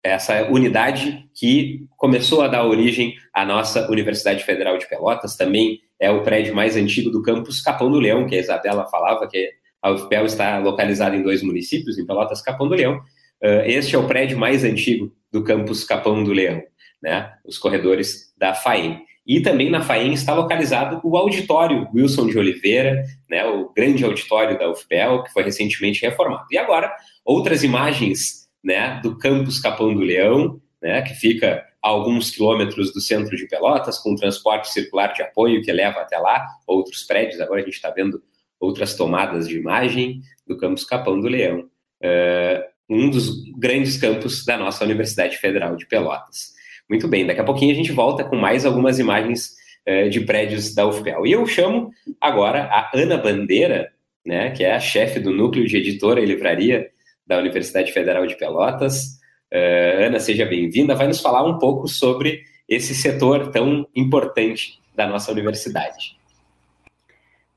essa 0.00 0.48
unidade 0.48 1.28
que 1.34 1.86
começou 1.96 2.40
a 2.40 2.48
dar 2.48 2.64
origem 2.64 3.16
à 3.34 3.44
nossa 3.44 3.90
Universidade 3.90 4.44
Federal 4.44 4.78
de 4.78 4.88
Pelotas, 4.88 5.36
também 5.36 5.80
é 6.00 6.08
o 6.10 6.22
prédio 6.22 6.54
mais 6.54 6.76
antigo 6.76 7.10
do 7.10 7.20
campus 7.20 7.60
Capão 7.60 7.90
do 7.90 7.98
Leão, 7.98 8.26
que 8.26 8.36
a 8.36 8.40
Isabela 8.40 8.88
falava, 8.88 9.26
que 9.28 9.36
é 9.36 9.50
a 9.82 9.90
UFPEL 9.90 10.26
está 10.26 10.58
localizada 10.58 11.16
em 11.16 11.22
dois 11.22 11.42
municípios, 11.42 11.98
em 11.98 12.06
Pelotas 12.06 12.40
e 12.40 12.44
Capão 12.44 12.68
do 12.68 12.74
Leão. 12.74 12.96
Uh, 13.42 13.62
este 13.64 13.94
é 13.94 13.98
o 13.98 14.06
prédio 14.06 14.38
mais 14.38 14.64
antigo 14.64 15.12
do 15.32 15.44
campus 15.44 15.84
Capão 15.84 16.24
do 16.24 16.32
Leão, 16.32 16.62
né? 17.02 17.32
os 17.44 17.58
corredores 17.58 18.32
da 18.36 18.54
FAEM. 18.54 19.00
E 19.28 19.42
também 19.42 19.68
na 19.68 19.82
FAEM 19.82 20.14
está 20.14 20.32
localizado 20.32 21.02
o 21.04 21.14
auditório 21.14 21.86
Wilson 21.94 22.28
de 22.28 22.38
Oliveira, 22.38 23.04
né, 23.28 23.44
o 23.44 23.70
grande 23.74 24.02
auditório 24.02 24.58
da 24.58 24.70
UFPEL, 24.70 25.22
que 25.22 25.32
foi 25.34 25.42
recentemente 25.42 26.00
reformado. 26.00 26.46
E 26.50 26.56
agora, 26.56 26.90
outras 27.22 27.62
imagens 27.62 28.48
né, 28.64 28.98
do 29.02 29.18
campus 29.18 29.60
Capão 29.60 29.94
do 29.94 30.00
Leão, 30.00 30.58
né, 30.80 31.02
que 31.02 31.12
fica 31.12 31.62
a 31.82 31.88
alguns 31.88 32.30
quilômetros 32.30 32.90
do 32.94 33.02
centro 33.02 33.36
de 33.36 33.46
Pelotas, 33.46 33.98
com 33.98 34.14
transporte 34.14 34.70
circular 34.70 35.12
de 35.12 35.22
apoio 35.22 35.62
que 35.62 35.70
leva 35.70 36.00
até 36.00 36.16
lá, 36.16 36.46
outros 36.66 37.02
prédios. 37.04 37.38
Agora 37.38 37.60
a 37.60 37.64
gente 37.64 37.74
está 37.74 37.90
vendo 37.90 38.22
outras 38.60 38.94
tomadas 38.94 39.48
de 39.48 39.56
imagem 39.56 40.20
do 40.46 40.56
campus 40.56 40.84
Capão 40.84 41.20
do 41.20 41.28
Leão, 41.28 41.60
uh, 41.60 42.62
um 42.88 43.10
dos 43.10 43.44
grandes 43.58 43.96
campos 43.96 44.44
da 44.44 44.56
nossa 44.56 44.84
Universidade 44.84 45.36
Federal 45.36 45.76
de 45.76 45.86
Pelotas. 45.86 46.52
Muito 46.88 47.06
bem, 47.06 47.26
daqui 47.26 47.40
a 47.40 47.44
pouquinho 47.44 47.72
a 47.72 47.76
gente 47.76 47.92
volta 47.92 48.24
com 48.24 48.36
mais 48.36 48.64
algumas 48.64 48.98
imagens 48.98 49.54
uh, 49.86 50.08
de 50.08 50.20
prédios 50.22 50.74
da 50.74 50.86
UFPEL. 50.86 51.26
E 51.26 51.32
eu 51.32 51.46
chamo 51.46 51.90
agora 52.20 52.64
a 52.64 52.90
Ana 52.94 53.18
Bandeira, 53.18 53.92
né, 54.24 54.50
que 54.50 54.64
é 54.64 54.74
a 54.74 54.80
chefe 54.80 55.20
do 55.20 55.30
núcleo 55.30 55.66
de 55.66 55.76
editora 55.76 56.20
e 56.20 56.26
livraria 56.26 56.90
da 57.26 57.38
Universidade 57.38 57.92
Federal 57.92 58.26
de 58.26 58.36
Pelotas. 58.36 59.18
Uh, 59.52 60.06
Ana, 60.06 60.18
seja 60.18 60.46
bem-vinda. 60.46 60.94
Vai 60.94 61.06
nos 61.06 61.20
falar 61.20 61.44
um 61.44 61.58
pouco 61.58 61.86
sobre 61.86 62.42
esse 62.68 62.94
setor 62.94 63.50
tão 63.50 63.86
importante 63.94 64.78
da 64.94 65.06
nossa 65.06 65.30
universidade. 65.30 66.17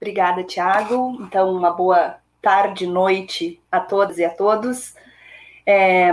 Obrigada, 0.01 0.43
Tiago. 0.43 1.15
Então, 1.21 1.53
uma 1.53 1.69
boa 1.69 2.15
tarde, 2.41 2.87
noite 2.87 3.61
a 3.71 3.79
todas 3.79 4.17
e 4.17 4.25
a 4.25 4.31
todos. 4.31 4.95
É, 5.63 6.11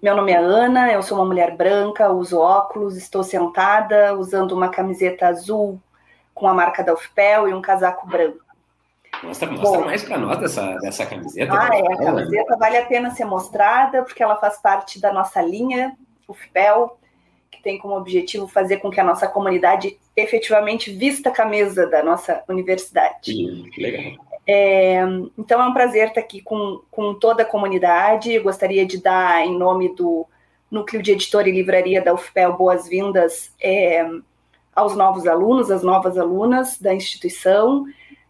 meu 0.00 0.14
nome 0.14 0.30
é 0.30 0.36
Ana, 0.36 0.92
eu 0.92 1.02
sou 1.02 1.18
uma 1.18 1.26
mulher 1.26 1.56
branca, 1.56 2.12
uso 2.12 2.38
óculos, 2.38 2.96
estou 2.96 3.24
sentada 3.24 4.14
usando 4.14 4.52
uma 4.52 4.68
camiseta 4.68 5.26
azul 5.26 5.80
com 6.32 6.46
a 6.46 6.54
marca 6.54 6.84
da 6.84 6.94
UFPEL 6.94 7.48
e 7.48 7.54
um 7.54 7.60
casaco 7.60 8.06
branco. 8.06 8.38
Mostra, 9.24 9.50
mostra 9.50 9.68
Bom, 9.68 9.84
mais 9.84 10.04
para 10.04 10.18
nós 10.18 10.38
dessa, 10.38 10.76
dessa 10.76 11.04
camiseta. 11.04 11.52
Ah, 11.52 11.76
é, 11.76 11.92
a 11.92 11.96
camiseta 11.96 12.56
vale 12.56 12.76
a 12.76 12.86
pena 12.86 13.10
ser 13.10 13.24
mostrada, 13.24 14.04
porque 14.04 14.22
ela 14.22 14.36
faz 14.36 14.58
parte 14.58 15.00
da 15.00 15.12
nossa 15.12 15.42
linha 15.42 15.96
UFPEL, 16.28 16.98
tem 17.64 17.78
como 17.78 17.96
objetivo 17.96 18.46
fazer 18.46 18.76
com 18.76 18.90
que 18.90 19.00
a 19.00 19.04
nossa 19.04 19.26
comunidade 19.26 19.98
efetivamente 20.14 20.92
vista 20.92 21.30
a 21.30 21.32
camisa 21.32 21.86
da 21.86 22.02
nossa 22.02 22.44
universidade. 22.46 23.32
Sim, 23.32 23.68
legal. 23.78 24.22
É, 24.46 25.00
então 25.38 25.62
é 25.62 25.66
um 25.66 25.72
prazer 25.72 26.08
estar 26.08 26.20
aqui 26.20 26.42
com, 26.42 26.82
com 26.90 27.14
toda 27.14 27.42
a 27.42 27.46
comunidade. 27.46 28.32
Eu 28.32 28.42
gostaria 28.42 28.84
de 28.84 29.02
dar, 29.02 29.44
em 29.44 29.56
nome 29.56 29.94
do 29.94 30.26
Núcleo 30.70 31.02
de 31.02 31.12
Editora 31.12 31.48
e 31.48 31.52
Livraria 31.52 32.02
da 32.02 32.12
UFPEL, 32.12 32.52
boas-vindas 32.52 33.52
é, 33.60 34.06
aos 34.74 34.94
novos 34.94 35.26
alunos, 35.26 35.70
às 35.70 35.82
novas 35.82 36.18
alunas 36.18 36.78
da 36.78 36.94
instituição. 36.94 37.86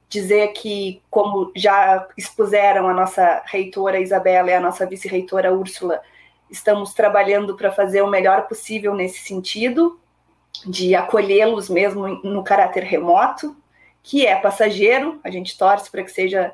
Dizer 0.09 0.53
que, 0.53 1.03
como 1.11 1.51
já 1.57 2.07
expuseram 2.17 2.89
a 2.89 2.95
nossa 2.95 3.43
reitora 3.47 3.99
Isabela 3.99 4.51
e 4.51 4.55
a 4.55 4.61
nossa 4.61 4.87
vice-reitora 4.87 5.53
Úrsula, 5.53 6.01
estamos 6.51 6.95
trabalhando 6.95 7.57
para 7.57 7.73
fazer 7.73 8.03
o 8.03 8.11
melhor 8.11 8.47
possível 8.47 8.95
nesse 8.95 9.21
sentido, 9.21 9.99
de 10.67 10.95
acolhê-los 10.95 11.69
mesmo 11.69 12.07
no 12.23 12.45
caráter 12.45 12.85
remoto, 12.85 13.57
que 14.03 14.27
é 14.27 14.37
passageiro, 14.37 15.19
a 15.25 15.31
gente 15.31 15.57
torce 15.57 15.91
para 15.91 16.03
que 16.03 16.11
seja 16.11 16.53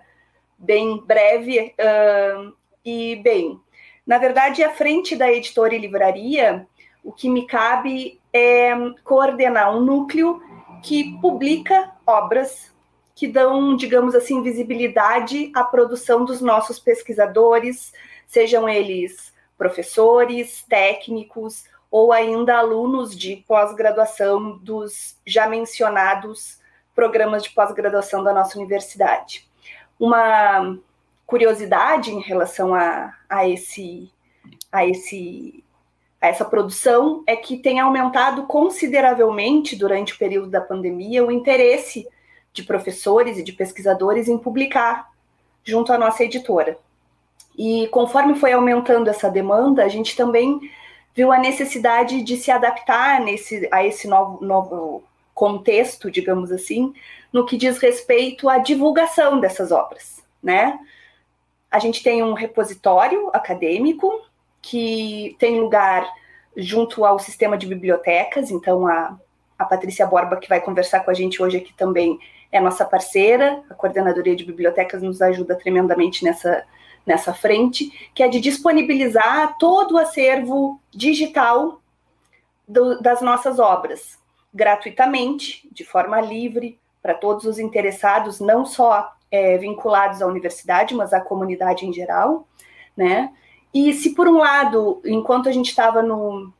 bem 0.56 0.98
breve. 1.04 1.74
Uh, 1.78 2.52
e, 2.84 3.16
bem, 3.16 3.60
na 4.06 4.18
verdade, 4.18 4.62
à 4.62 4.70
frente 4.70 5.16
da 5.16 5.30
editora 5.30 5.74
e 5.74 5.78
livraria, 5.78 6.66
o 7.04 7.12
que 7.12 7.28
me 7.28 7.46
cabe 7.46 8.20
é 8.32 8.72
coordenar 9.04 9.76
um 9.76 9.80
núcleo 9.80 10.40
que 10.82 11.18
publica 11.20 11.92
obras 12.06 12.70
que 13.14 13.26
dão, 13.26 13.76
digamos 13.76 14.14
assim, 14.14 14.42
visibilidade 14.42 15.52
à 15.54 15.62
produção 15.62 16.24
dos 16.24 16.40
nossos 16.40 16.78
pesquisadores, 16.78 17.92
sejam 18.26 18.66
eles 18.68 19.29
professores, 19.60 20.64
técnicos 20.66 21.64
ou 21.90 22.14
ainda 22.14 22.56
alunos 22.56 23.14
de 23.14 23.44
pós-graduação 23.46 24.56
dos 24.56 25.18
já 25.26 25.46
mencionados 25.46 26.58
programas 26.94 27.42
de 27.42 27.50
pós-graduação 27.50 28.24
da 28.24 28.32
nossa 28.32 28.56
universidade. 28.56 29.46
Uma 29.98 30.78
curiosidade 31.26 32.10
em 32.10 32.20
relação 32.20 32.74
a, 32.74 33.14
a 33.28 33.46
esse 33.46 34.10
a 34.72 34.86
esse 34.86 35.62
a 36.18 36.28
essa 36.28 36.44
produção 36.46 37.22
é 37.26 37.36
que 37.36 37.58
tem 37.58 37.80
aumentado 37.80 38.44
consideravelmente 38.44 39.76
durante 39.76 40.14
o 40.14 40.18
período 40.18 40.48
da 40.48 40.62
pandemia 40.62 41.22
o 41.22 41.30
interesse 41.30 42.08
de 42.50 42.62
professores 42.62 43.36
e 43.36 43.42
de 43.42 43.52
pesquisadores 43.52 44.26
em 44.26 44.38
publicar 44.38 45.10
junto 45.62 45.92
à 45.92 45.98
nossa 45.98 46.24
editora. 46.24 46.78
E 47.56 47.88
conforme 47.88 48.34
foi 48.34 48.52
aumentando 48.52 49.08
essa 49.08 49.30
demanda, 49.30 49.84
a 49.84 49.88
gente 49.88 50.16
também 50.16 50.60
viu 51.14 51.32
a 51.32 51.38
necessidade 51.38 52.22
de 52.22 52.36
se 52.36 52.50
adaptar 52.50 53.20
nesse, 53.20 53.68
a 53.70 53.84
esse 53.84 54.08
novo, 54.08 54.44
novo 54.44 55.02
contexto, 55.34 56.10
digamos 56.10 56.52
assim, 56.52 56.92
no 57.32 57.46
que 57.46 57.56
diz 57.56 57.78
respeito 57.78 58.48
à 58.48 58.58
divulgação 58.58 59.40
dessas 59.40 59.72
obras, 59.72 60.22
né? 60.42 60.78
A 61.70 61.78
gente 61.78 62.02
tem 62.02 62.22
um 62.22 62.32
repositório 62.32 63.30
acadêmico 63.32 64.20
que 64.60 65.36
tem 65.38 65.60
lugar 65.60 66.06
junto 66.56 67.04
ao 67.04 67.18
sistema 67.18 67.56
de 67.56 67.66
bibliotecas, 67.66 68.50
então 68.50 68.86
a, 68.86 69.16
a 69.58 69.64
Patrícia 69.64 70.06
Borba, 70.06 70.36
que 70.36 70.48
vai 70.48 70.60
conversar 70.60 71.00
com 71.00 71.10
a 71.10 71.14
gente 71.14 71.42
hoje 71.42 71.58
aqui 71.58 71.72
também, 71.74 72.18
é 72.52 72.60
nossa 72.60 72.84
parceira, 72.84 73.62
a 73.70 73.74
coordenadoria 73.74 74.34
de 74.34 74.44
bibliotecas 74.44 75.02
nos 75.02 75.22
ajuda 75.22 75.54
tremendamente 75.54 76.24
nessa, 76.24 76.64
nessa 77.06 77.32
frente, 77.32 78.10
que 78.14 78.22
é 78.22 78.28
de 78.28 78.40
disponibilizar 78.40 79.56
todo 79.58 79.92
o 79.94 79.98
acervo 79.98 80.80
digital 80.90 81.80
do, 82.66 83.00
das 83.00 83.20
nossas 83.20 83.58
obras, 83.58 84.18
gratuitamente, 84.52 85.68
de 85.72 85.84
forma 85.84 86.20
livre, 86.20 86.78
para 87.02 87.14
todos 87.14 87.44
os 87.44 87.58
interessados, 87.58 88.40
não 88.40 88.64
só 88.66 89.12
é, 89.30 89.56
vinculados 89.58 90.20
à 90.20 90.26
universidade, 90.26 90.94
mas 90.94 91.12
à 91.12 91.20
comunidade 91.20 91.86
em 91.86 91.92
geral, 91.92 92.46
né? 92.96 93.32
E 93.72 93.92
se 93.94 94.14
por 94.14 94.28
um 94.28 94.38
lado, 94.38 95.00
enquanto 95.04 95.48
a 95.48 95.52
gente 95.52 95.68
estava 95.68 96.02
no 96.02 96.52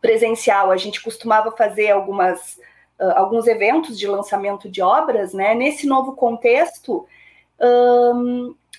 presencial, 0.00 0.70
a 0.70 0.76
gente 0.76 1.02
costumava 1.02 1.52
fazer 1.52 1.90
algumas 1.90 2.58
uh, 2.98 3.12
alguns 3.16 3.46
eventos 3.46 3.98
de 3.98 4.06
lançamento 4.06 4.68
de 4.68 4.82
obras, 4.82 5.32
né? 5.32 5.54
Nesse 5.54 5.86
novo 5.86 6.14
contexto, 6.14 7.06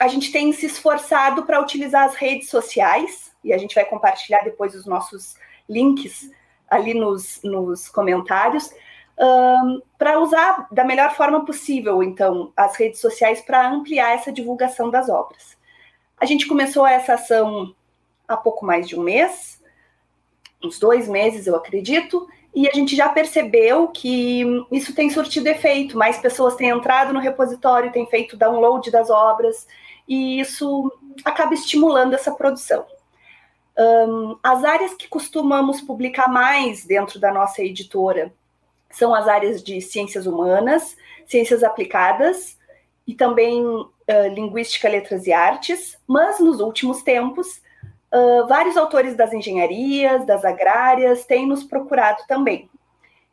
a 0.01 0.07
gente 0.07 0.31
tem 0.31 0.51
se 0.51 0.65
esforçado 0.65 1.43
para 1.43 1.61
utilizar 1.61 2.05
as 2.05 2.15
redes 2.15 2.49
sociais 2.49 3.31
e 3.43 3.53
a 3.53 3.57
gente 3.59 3.75
vai 3.75 3.85
compartilhar 3.85 4.41
depois 4.41 4.73
os 4.73 4.87
nossos 4.87 5.35
links 5.69 6.31
ali 6.67 6.95
nos, 6.95 7.39
nos 7.43 7.87
comentários 7.87 8.73
um, 9.19 9.79
para 9.99 10.19
usar 10.19 10.67
da 10.71 10.83
melhor 10.83 11.13
forma 11.13 11.45
possível, 11.45 12.01
então, 12.01 12.51
as 12.57 12.75
redes 12.75 12.99
sociais 12.99 13.41
para 13.41 13.69
ampliar 13.69 14.15
essa 14.15 14.31
divulgação 14.31 14.89
das 14.89 15.07
obras. 15.07 15.55
A 16.19 16.25
gente 16.25 16.47
começou 16.47 16.87
essa 16.87 17.13
ação 17.13 17.75
há 18.27 18.35
pouco 18.35 18.65
mais 18.65 18.87
de 18.87 18.97
um 18.97 19.03
mês, 19.03 19.61
uns 20.63 20.79
dois 20.79 21.07
meses, 21.07 21.45
eu 21.45 21.55
acredito, 21.55 22.27
e 22.55 22.67
a 22.67 22.71
gente 22.71 22.95
já 22.95 23.07
percebeu 23.07 23.87
que 23.89 24.43
isso 24.71 24.95
tem 24.95 25.11
surtido 25.11 25.47
efeito. 25.47 25.95
Mais 25.95 26.17
pessoas 26.17 26.55
têm 26.55 26.69
entrado 26.69 27.13
no 27.13 27.19
repositório, 27.19 27.91
têm 27.91 28.07
feito 28.07 28.35
download 28.35 28.89
das 28.89 29.11
obras, 29.11 29.67
e 30.11 30.41
isso 30.41 30.91
acaba 31.23 31.53
estimulando 31.53 32.13
essa 32.13 32.33
produção. 32.33 32.85
Um, 33.79 34.37
as 34.43 34.65
áreas 34.65 34.93
que 34.93 35.07
costumamos 35.07 35.79
publicar 35.79 36.27
mais 36.27 36.83
dentro 36.83 37.17
da 37.17 37.31
nossa 37.31 37.63
editora 37.63 38.33
são 38.89 39.15
as 39.15 39.29
áreas 39.29 39.63
de 39.63 39.79
ciências 39.79 40.27
humanas, 40.27 40.97
ciências 41.25 41.63
aplicadas 41.63 42.59
e 43.07 43.15
também 43.15 43.63
uh, 43.65 43.87
linguística, 44.33 44.89
letras 44.89 45.25
e 45.27 45.31
artes, 45.31 45.97
mas 46.05 46.41
nos 46.41 46.59
últimos 46.59 47.01
tempos, 47.03 47.61
uh, 48.13 48.45
vários 48.49 48.75
autores 48.75 49.15
das 49.15 49.31
engenharias, 49.31 50.25
das 50.25 50.43
agrárias 50.43 51.23
têm 51.23 51.47
nos 51.47 51.63
procurado 51.63 52.21
também. 52.27 52.69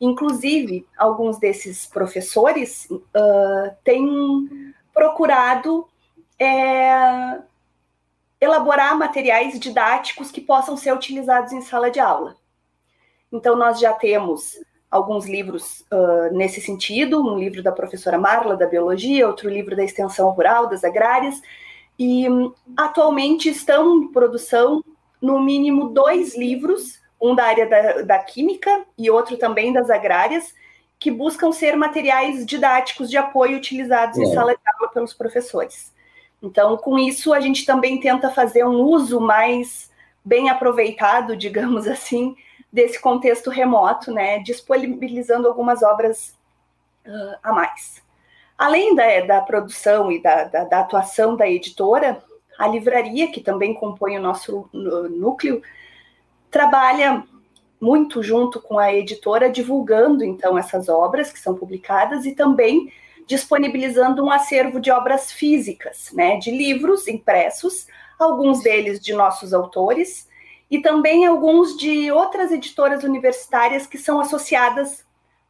Inclusive, 0.00 0.86
alguns 0.96 1.40
desses 1.40 1.86
professores 1.86 2.88
uh, 2.88 3.74
têm 3.82 4.72
procurado 4.94 5.88
é, 6.38 7.38
elaborar 8.40 8.96
materiais 8.96 9.58
didáticos 9.58 10.30
que 10.30 10.40
possam 10.40 10.76
ser 10.76 10.92
utilizados 10.92 11.52
em 11.52 11.60
sala 11.60 11.90
de 11.90 12.00
aula. 12.00 12.36
Então, 13.32 13.56
nós 13.56 13.78
já 13.78 13.92
temos 13.92 14.58
alguns 14.90 15.26
livros 15.26 15.84
uh, 15.92 16.34
nesse 16.34 16.60
sentido, 16.60 17.20
um 17.20 17.38
livro 17.38 17.62
da 17.62 17.72
professora 17.72 18.18
Marla, 18.18 18.56
da 18.56 18.66
Biologia, 18.66 19.26
outro 19.26 19.48
livro 19.50 19.76
da 19.76 19.84
Extensão 19.84 20.30
Rural, 20.30 20.66
das 20.66 20.82
Agrárias, 20.82 21.40
e 21.98 22.28
um, 22.28 22.52
atualmente 22.76 23.48
estão 23.48 23.96
em 23.96 24.08
produção, 24.08 24.82
no 25.20 25.40
mínimo, 25.40 25.88
dois 25.88 26.38
livros, 26.38 27.00
um 27.20 27.34
da 27.34 27.44
área 27.44 27.68
da, 27.68 28.02
da 28.02 28.18
Química 28.20 28.84
e 28.96 29.10
outro 29.10 29.36
também 29.36 29.72
das 29.72 29.90
Agrárias, 29.90 30.54
que 30.98 31.10
buscam 31.10 31.52
ser 31.52 31.76
materiais 31.76 32.46
didáticos 32.46 33.10
de 33.10 33.16
apoio 33.16 33.56
utilizados 33.56 34.16
é. 34.16 34.22
em 34.22 34.32
sala 34.32 34.54
de 34.54 34.60
aula 34.74 34.92
pelos 34.92 35.12
professores. 35.12 35.92
Então, 36.42 36.76
com 36.76 36.98
isso, 36.98 37.32
a 37.32 37.40
gente 37.40 37.66
também 37.66 37.98
tenta 37.98 38.30
fazer 38.30 38.64
um 38.64 38.80
uso 38.82 39.20
mais 39.20 39.90
bem 40.24 40.50
aproveitado, 40.50 41.34
digamos 41.36 41.86
assim, 41.86 42.36
desse 42.72 43.00
contexto 43.00 43.50
remoto, 43.50 44.12
né, 44.12 44.38
disponibilizando 44.40 45.48
algumas 45.48 45.82
obras 45.82 46.36
uh, 47.06 47.38
a 47.42 47.52
mais. 47.52 48.02
Além 48.56 48.94
da, 48.94 49.20
da 49.20 49.40
produção 49.40 50.10
e 50.10 50.20
da, 50.20 50.44
da, 50.44 50.64
da, 50.64 50.80
atuação 50.80 51.36
da 51.36 51.48
editora, 51.48 52.22
a 52.58 52.66
livraria, 52.66 53.30
que 53.30 53.40
também 53.40 53.72
compõe 53.72 54.18
o 54.18 54.22
nosso 54.22 54.68
núcleo, 54.72 55.62
trabalha 56.50 57.24
muito 57.80 58.22
junto 58.22 58.60
com 58.60 58.78
a 58.78 58.92
editora, 58.92 59.48
divulgando 59.48 60.24
então 60.24 60.58
essas 60.58 60.88
obras 60.88 61.32
que 61.32 61.38
são 61.38 61.54
publicadas 61.54 62.26
e 62.26 62.34
também 62.34 62.92
disponibilizando 63.28 64.24
um 64.24 64.30
acervo 64.30 64.80
de 64.80 64.90
obras 64.90 65.30
físicas, 65.30 66.10
né, 66.14 66.38
de 66.38 66.50
livros 66.50 67.06
impressos, 67.06 67.86
alguns 68.18 68.62
deles 68.62 68.98
de 68.98 69.12
nossos 69.12 69.52
autores, 69.52 70.26
e 70.70 70.80
também 70.80 71.26
alguns 71.26 71.76
de 71.76 72.10
outras 72.10 72.50
editoras 72.50 73.04
universitárias 73.04 73.86
que 73.86 73.98
são 73.98 74.18
associadas 74.18 75.04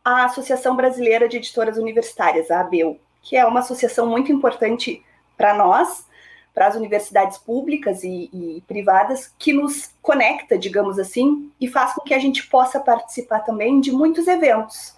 à 0.05 0.25
Associação 0.25 0.75
Brasileira 0.75 1.29
de 1.29 1.37
Editoras 1.37 1.79
Universitárias, 1.79 2.51
a 2.51 2.61
ABEU, 2.61 2.99
que 3.23 3.37
é 3.37 3.47
uma 3.47 3.61
associação 3.61 4.07
muito 4.07 4.33
importante 4.33 5.03
para 5.37 5.55
nós, 5.55 6.05
para 6.53 6.67
as 6.67 6.75
universidades 6.75 7.38
públicas 7.38 8.03
e, 8.03 8.29
e, 8.33 8.62
privadas, 8.67 9.33
que 9.38 9.53
nos 9.53 9.93
conecta, 10.03 10.59
digamos 10.59 10.99
assim, 10.99 11.49
e 11.61 11.69
faz 11.69 11.95
com 11.95 12.01
que 12.01 12.14
a 12.14 12.19
gente 12.19 12.49
possa 12.49 12.81
participar 12.81 13.41
também 13.41 13.81
de 13.81 13.93
muitos 13.93 14.27
eventos. 14.27 14.97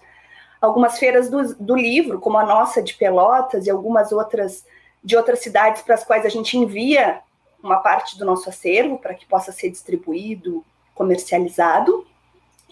Algumas 0.61 0.99
feiras 0.99 1.29
do, 1.29 1.55
do 1.55 1.75
livro, 1.75 2.19
como 2.19 2.37
a 2.37 2.45
nossa 2.45 2.81
de 2.81 2.93
Pelotas 2.93 3.65
e 3.65 3.69
algumas 3.69 4.11
outras 4.11 4.63
de 5.03 5.17
outras 5.17 5.39
cidades 5.39 5.81
para 5.81 5.95
as 5.95 6.03
quais 6.03 6.25
a 6.25 6.29
gente 6.29 6.55
envia 6.55 7.21
uma 7.61 7.77
parte 7.77 8.17
do 8.17 8.25
nosso 8.25 8.49
acervo 8.49 8.97
para 8.97 9.13
que 9.13 9.25
possa 9.25 9.51
ser 9.51 9.69
distribuído, 9.69 10.63
comercializado. 10.93 12.05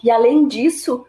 E 0.02 0.10
além 0.10 0.46
disso, 0.46 1.04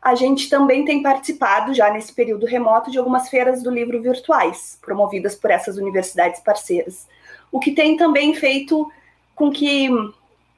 a 0.00 0.14
gente 0.14 0.48
também 0.48 0.84
tem 0.84 1.02
participado 1.02 1.72
já 1.72 1.90
nesse 1.90 2.12
período 2.12 2.46
remoto 2.46 2.90
de 2.90 2.98
algumas 2.98 3.28
feiras 3.28 3.62
do 3.62 3.70
livro 3.70 4.00
virtuais, 4.02 4.78
promovidas 4.80 5.34
por 5.34 5.50
essas 5.50 5.76
universidades 5.76 6.40
parceiras, 6.40 7.06
o 7.50 7.60
que 7.60 7.72
tem 7.72 7.96
também 7.96 8.34
feito 8.34 8.90
com 9.34 9.50
que 9.50 9.88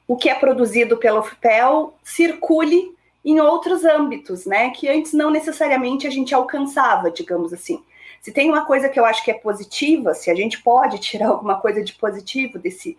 o 0.07 0.15
que 0.15 0.29
é 0.29 0.35
produzido 0.35 0.97
pela 0.97 1.19
UFPEL 1.19 1.93
circule 2.03 2.95
em 3.25 3.39
outros 3.39 3.83
âmbitos, 3.83 4.45
né? 4.45 4.69
Que 4.69 4.87
antes 4.87 5.11
não 5.11 5.31
necessariamente 5.31 6.05
a 6.05 6.11
gente 6.11 6.35
alcançava, 6.35 7.09
digamos 7.09 7.51
assim. 7.51 7.83
Se 8.21 8.31
tem 8.31 8.49
uma 8.49 8.65
coisa 8.65 8.87
que 8.87 8.99
eu 8.99 9.05
acho 9.05 9.23
que 9.23 9.31
é 9.31 9.33
positiva, 9.33 10.13
se 10.13 10.29
a 10.29 10.35
gente 10.35 10.61
pode 10.61 10.99
tirar 10.99 11.29
alguma 11.33 11.59
coisa 11.59 11.83
de 11.83 11.93
positivo 11.93 12.59
desse, 12.59 12.95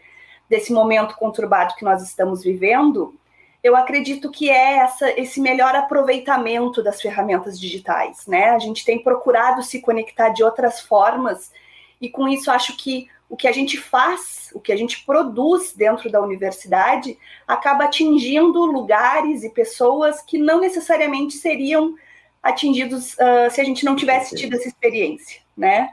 desse 0.50 0.72
momento 0.72 1.16
conturbado 1.16 1.76
que 1.76 1.84
nós 1.84 2.02
estamos 2.02 2.42
vivendo, 2.42 3.14
eu 3.62 3.76
acredito 3.76 4.30
que 4.30 4.50
é 4.50 4.78
essa, 4.78 5.08
esse 5.18 5.40
melhor 5.40 5.74
aproveitamento 5.74 6.82
das 6.82 7.00
ferramentas 7.00 7.58
digitais, 7.58 8.26
né? 8.26 8.50
A 8.50 8.58
gente 8.58 8.84
tem 8.84 9.02
procurado 9.02 9.62
se 9.62 9.80
conectar 9.80 10.30
de 10.30 10.42
outras 10.42 10.80
formas 10.80 11.52
e 12.00 12.08
com 12.08 12.28
isso 12.28 12.50
acho 12.50 12.76
que 12.76 13.08
o 13.28 13.36
que 13.36 13.48
a 13.48 13.52
gente 13.52 13.76
faz, 13.76 14.50
o 14.54 14.60
que 14.60 14.72
a 14.72 14.76
gente 14.76 15.04
produz 15.04 15.72
dentro 15.72 16.10
da 16.10 16.20
universidade, 16.20 17.18
acaba 17.46 17.84
atingindo 17.84 18.64
lugares 18.64 19.42
e 19.42 19.50
pessoas 19.50 20.22
que 20.22 20.38
não 20.38 20.60
necessariamente 20.60 21.34
seriam 21.34 21.94
atingidos 22.42 23.14
uh, 23.14 23.50
se 23.50 23.60
a 23.60 23.64
gente 23.64 23.84
não 23.84 23.96
tivesse 23.96 24.36
tido 24.36 24.54
essa 24.54 24.68
experiência, 24.68 25.40
né? 25.56 25.90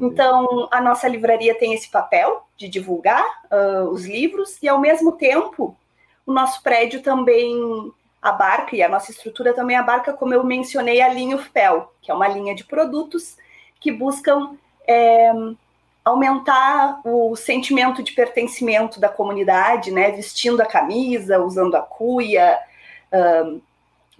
Então, 0.00 0.68
a 0.70 0.80
nossa 0.80 1.06
livraria 1.06 1.54
tem 1.54 1.74
esse 1.74 1.90
papel 1.90 2.46
de 2.56 2.66
divulgar 2.66 3.24
uh, 3.50 3.90
os 3.90 4.06
livros 4.06 4.58
e, 4.62 4.68
ao 4.68 4.80
mesmo 4.80 5.12
tempo, 5.12 5.76
o 6.24 6.32
nosso 6.32 6.62
prédio 6.62 7.02
também 7.02 7.92
abarca, 8.22 8.76
e 8.76 8.82
a 8.82 8.88
nossa 8.88 9.10
estrutura 9.10 9.52
também 9.52 9.76
abarca, 9.76 10.12
como 10.12 10.32
eu 10.32 10.44
mencionei, 10.44 11.02
a 11.02 11.12
linha 11.12 11.36
UFPEL, 11.36 11.92
que 12.00 12.10
é 12.10 12.14
uma 12.14 12.28
linha 12.28 12.54
de 12.54 12.64
produtos 12.64 13.36
que 13.80 13.90
buscam 13.90 14.56
é, 14.86 15.32
aumentar 16.04 17.00
o 17.04 17.36
sentimento 17.36 18.02
de 18.02 18.12
pertencimento 18.12 18.98
da 18.98 19.08
comunidade, 19.08 19.90
né? 19.90 20.10
Vestindo 20.10 20.60
a 20.60 20.66
camisa, 20.66 21.38
usando 21.38 21.76
a 21.76 21.82
cuia, 21.82 22.58
um, 23.12 23.60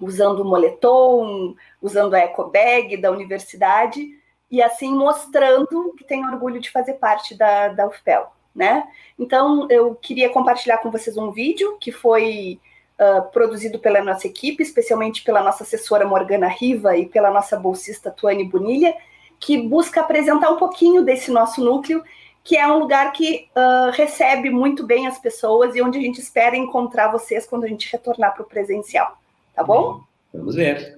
usando 0.01 0.40
o 0.40 0.45
moletom, 0.45 1.55
usando 1.81 2.14
a 2.14 2.21
eco 2.21 2.45
bag 2.45 2.97
da 2.97 3.11
universidade 3.11 4.09
e 4.51 4.62
assim 4.62 4.95
mostrando 4.95 5.95
que 5.97 6.05
tem 6.05 6.25
orgulho 6.27 6.61
de 6.61 6.71
fazer 6.71 6.95
parte 6.95 7.35
da, 7.35 7.68
da 7.68 7.87
UFPEL, 7.87 8.31
né? 8.55 8.87
Então 9.18 9.66
eu 9.71 9.95
queria 9.95 10.29
compartilhar 10.29 10.79
com 10.79 10.90
vocês 10.90 11.16
um 11.16 11.31
vídeo 11.31 11.79
que 11.81 11.90
foi 11.90 12.61
uh, 12.99 13.31
produzido 13.31 13.79
pela 13.79 14.05
nossa 14.05 14.27
equipe, 14.27 14.62
especialmente 14.62 15.25
pela 15.25 15.42
nossa 15.42 15.62
assessora 15.62 16.07
Morgana 16.07 16.49
Riva 16.49 16.97
e 16.97 17.07
pela 17.07 17.31
nossa 17.31 17.57
bolsista 17.57 18.11
Tuane 18.11 18.45
Bonilha, 18.45 18.95
que 19.42 19.61
busca 19.61 20.00
apresentar 20.00 20.50
um 20.50 20.57
pouquinho 20.57 21.05
desse 21.05 21.33
nosso 21.33 21.62
núcleo, 21.62 22.02
que 22.44 22.57
é 22.57 22.66
um 22.66 22.78
lugar 22.78 23.12
que 23.12 23.48
uh, 23.57 23.90
recebe 23.92 24.50
muito 24.50 24.87
bem 24.87 25.09
as 25.09 25.18
pessoas 25.18 25.74
e 25.74 25.83
onde 25.83 25.98
a 25.98 26.00
gente 26.00 26.20
espera 26.20 26.57
encontrar 26.57 27.11
vocês 27.11 27.44
quando 27.44 27.64
a 27.64 27.68
gente 27.68 27.90
retornar 27.90 28.35
para 28.35 28.44
o 28.44 28.46
presencial. 28.46 29.18
Tá 29.52 29.64
bom? 29.64 30.00
Vamos 30.33 30.55
ver. 30.55 30.96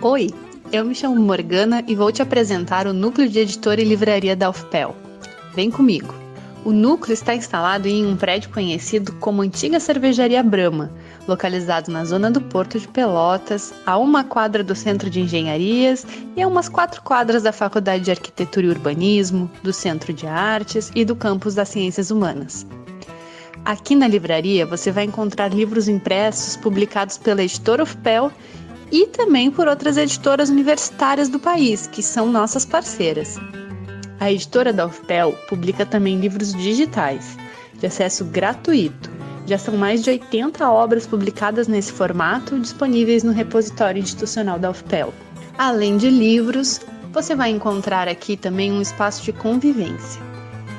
Oi, 0.00 0.30
eu 0.72 0.82
me 0.82 0.94
chamo 0.94 1.16
Morgana 1.16 1.84
e 1.86 1.94
vou 1.94 2.10
te 2.10 2.22
apresentar 2.22 2.86
o 2.86 2.94
núcleo 2.94 3.28
de 3.28 3.40
editora 3.40 3.82
e 3.82 3.84
livraria 3.84 4.34
da 4.34 4.48
UFPEL. 4.48 4.96
Vem 5.54 5.70
comigo. 5.70 6.14
O 6.64 6.72
núcleo 6.72 7.12
está 7.12 7.34
instalado 7.34 7.86
em 7.86 8.06
um 8.06 8.16
prédio 8.16 8.50
conhecido 8.50 9.14
como 9.16 9.42
Antiga 9.42 9.78
Cervejaria 9.78 10.42
Brahma, 10.42 10.90
localizado 11.26 11.90
na 11.90 12.04
zona 12.04 12.30
do 12.30 12.40
Porto 12.40 12.78
de 12.78 12.86
Pelotas, 12.88 13.72
a 13.86 13.96
uma 13.96 14.24
quadra 14.24 14.62
do 14.62 14.74
Centro 14.74 15.08
de 15.08 15.20
Engenharias 15.20 16.06
e 16.36 16.42
a 16.42 16.48
umas 16.48 16.68
quatro 16.68 17.02
quadras 17.02 17.42
da 17.42 17.52
Faculdade 17.52 18.04
de 18.04 18.10
Arquitetura 18.10 18.66
e 18.66 18.70
Urbanismo, 18.70 19.50
do 19.62 19.72
Centro 19.72 20.12
de 20.12 20.26
Artes 20.26 20.90
e 20.94 21.04
do 21.04 21.16
Campus 21.16 21.54
das 21.54 21.68
Ciências 21.68 22.10
Humanas. 22.10 22.66
Aqui 23.64 23.94
na 23.94 24.06
livraria 24.06 24.66
você 24.66 24.90
vai 24.90 25.04
encontrar 25.04 25.48
livros 25.52 25.88
impressos 25.88 26.56
publicados 26.56 27.16
pela 27.16 27.42
editora 27.42 27.82
UFPEL 27.82 28.30
e 28.92 29.06
também 29.06 29.50
por 29.50 29.66
outras 29.66 29.96
editoras 29.96 30.50
universitárias 30.50 31.28
do 31.28 31.40
país, 31.40 31.86
que 31.86 32.02
são 32.02 32.30
nossas 32.30 32.66
parceiras. 32.66 33.38
A 34.20 34.30
editora 34.30 34.72
da 34.72 34.86
UFPEL 34.86 35.32
publica 35.48 35.86
também 35.86 36.20
livros 36.20 36.52
digitais, 36.52 37.36
de 37.78 37.86
acesso 37.86 38.24
gratuito, 38.26 39.10
já 39.46 39.58
são 39.58 39.76
mais 39.76 40.02
de 40.02 40.10
80 40.10 40.70
obras 40.70 41.06
publicadas 41.06 41.68
nesse 41.68 41.92
formato 41.92 42.58
disponíveis 42.58 43.22
no 43.22 43.32
repositório 43.32 44.02
institucional 44.02 44.58
da 44.58 44.70
UFPEL. 44.70 45.12
Além 45.58 45.96
de 45.96 46.10
livros, 46.10 46.80
você 47.12 47.34
vai 47.34 47.50
encontrar 47.50 48.08
aqui 48.08 48.36
também 48.36 48.72
um 48.72 48.82
espaço 48.82 49.22
de 49.22 49.32
convivência. 49.32 50.20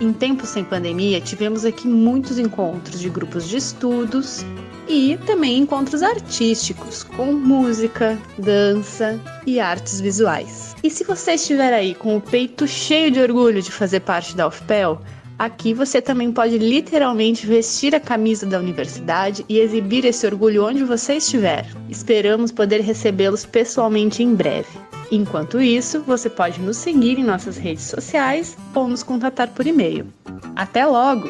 Em 0.02 0.12
tempos 0.12 0.50
sem 0.50 0.64
pandemia, 0.64 1.22
tivemos 1.22 1.64
aqui 1.64 1.88
muitos 1.88 2.38
encontros 2.38 3.00
de 3.00 3.10
grupos 3.10 3.48
de 3.48 3.56
estudos 3.56 4.44
e 4.88 5.18
também 5.26 5.60
encontros 5.60 6.04
artísticos, 6.04 7.04
com 7.04 7.32
música, 7.32 8.18
dança 8.38 9.20
e 9.46 9.60
artes 9.60 10.02
visuais. 10.02 10.76
E 10.84 10.90
se 10.90 11.06
você 11.06 11.34
estiver 11.36 11.74
aí 11.74 11.96
com 11.96 12.18
o 12.18 12.22
peito 12.22 12.68
cheio 12.68 13.10
de 13.10 13.22
orgulho 13.22 13.62
de 13.62 13.72
fazer 13.72 14.02
parte 14.02 14.36
da 14.36 14.48
UFPEL, 14.48 15.00
Aqui 15.38 15.74
você 15.74 16.02
também 16.02 16.32
pode 16.32 16.58
literalmente 16.58 17.46
vestir 17.46 17.94
a 17.94 18.00
camisa 18.00 18.46
da 18.46 18.58
universidade 18.58 19.44
e 19.50 19.60
exibir 19.60 20.06
esse 20.06 20.26
orgulho 20.26 20.66
onde 20.66 20.86
você 20.86 21.16
estiver. 21.16 21.66
Esperamos 21.90 22.54
poder 22.54 22.80
recebê-los 22.80 23.46
pessoalmente 23.46 24.24
em 24.24 24.34
breve. 24.34 24.80
Enquanto 25.12 25.62
isso, 25.62 26.02
você 26.04 26.30
pode 26.30 26.62
nos 26.62 26.78
seguir 26.78 27.20
em 27.20 27.24
nossas 27.24 27.58
redes 27.58 27.84
sociais 27.84 28.58
ou 28.74 28.88
nos 28.88 29.04
contatar 29.04 29.50
por 29.54 29.68
e-mail. 29.68 30.08
Até 30.56 30.86
logo! 30.86 31.30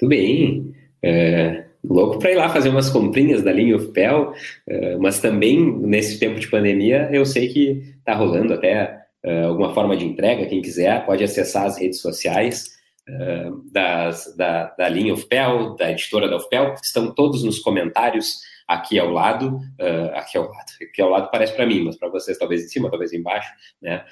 Muito 0.00 0.08
bem. 0.08 0.72
É, 1.02 1.64
louco 1.82 2.20
para 2.20 2.30
ir 2.30 2.36
lá 2.36 2.48
fazer 2.48 2.68
umas 2.68 2.88
comprinhas 2.88 3.42
da 3.42 3.52
linha 3.52 3.76
UFPEL, 3.76 4.32
é, 4.68 4.96
mas 4.96 5.18
também 5.20 5.76
nesse 5.80 6.20
tempo 6.20 6.38
de 6.38 6.48
pandemia 6.48 7.08
eu 7.12 7.26
sei 7.26 7.48
que 7.48 7.96
está 7.98 8.14
rolando 8.14 8.54
até 8.54 9.05
alguma 9.46 9.74
forma 9.74 9.96
de 9.96 10.04
entrega, 10.04 10.46
quem 10.46 10.62
quiser 10.62 11.04
pode 11.04 11.24
acessar 11.24 11.64
as 11.64 11.78
redes 11.78 12.00
sociais 12.00 12.76
uh, 13.08 13.72
das, 13.72 14.34
da, 14.36 14.66
da 14.76 14.88
linha 14.88 15.14
UFPEL, 15.14 15.74
da 15.74 15.90
editora 15.90 16.28
da 16.28 16.36
UFPEL, 16.36 16.74
estão 16.82 17.12
todos 17.12 17.42
nos 17.42 17.58
comentários 17.58 18.40
aqui 18.68 18.98
ao 18.98 19.10
lado, 19.10 19.56
uh, 19.56 20.14
aqui 20.14 20.38
ao 20.38 20.44
lado, 20.44 20.72
aqui 20.82 21.02
ao 21.02 21.10
lado 21.10 21.30
parece 21.30 21.54
para 21.54 21.66
mim, 21.66 21.84
mas 21.84 21.96
para 21.96 22.08
vocês 22.08 22.38
talvez 22.38 22.64
em 22.64 22.68
cima, 22.68 22.90
talvez 22.90 23.12
embaixo, 23.12 23.50
né? 23.80 24.04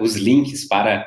os 0.00 0.16
links 0.16 0.66
para 0.66 1.06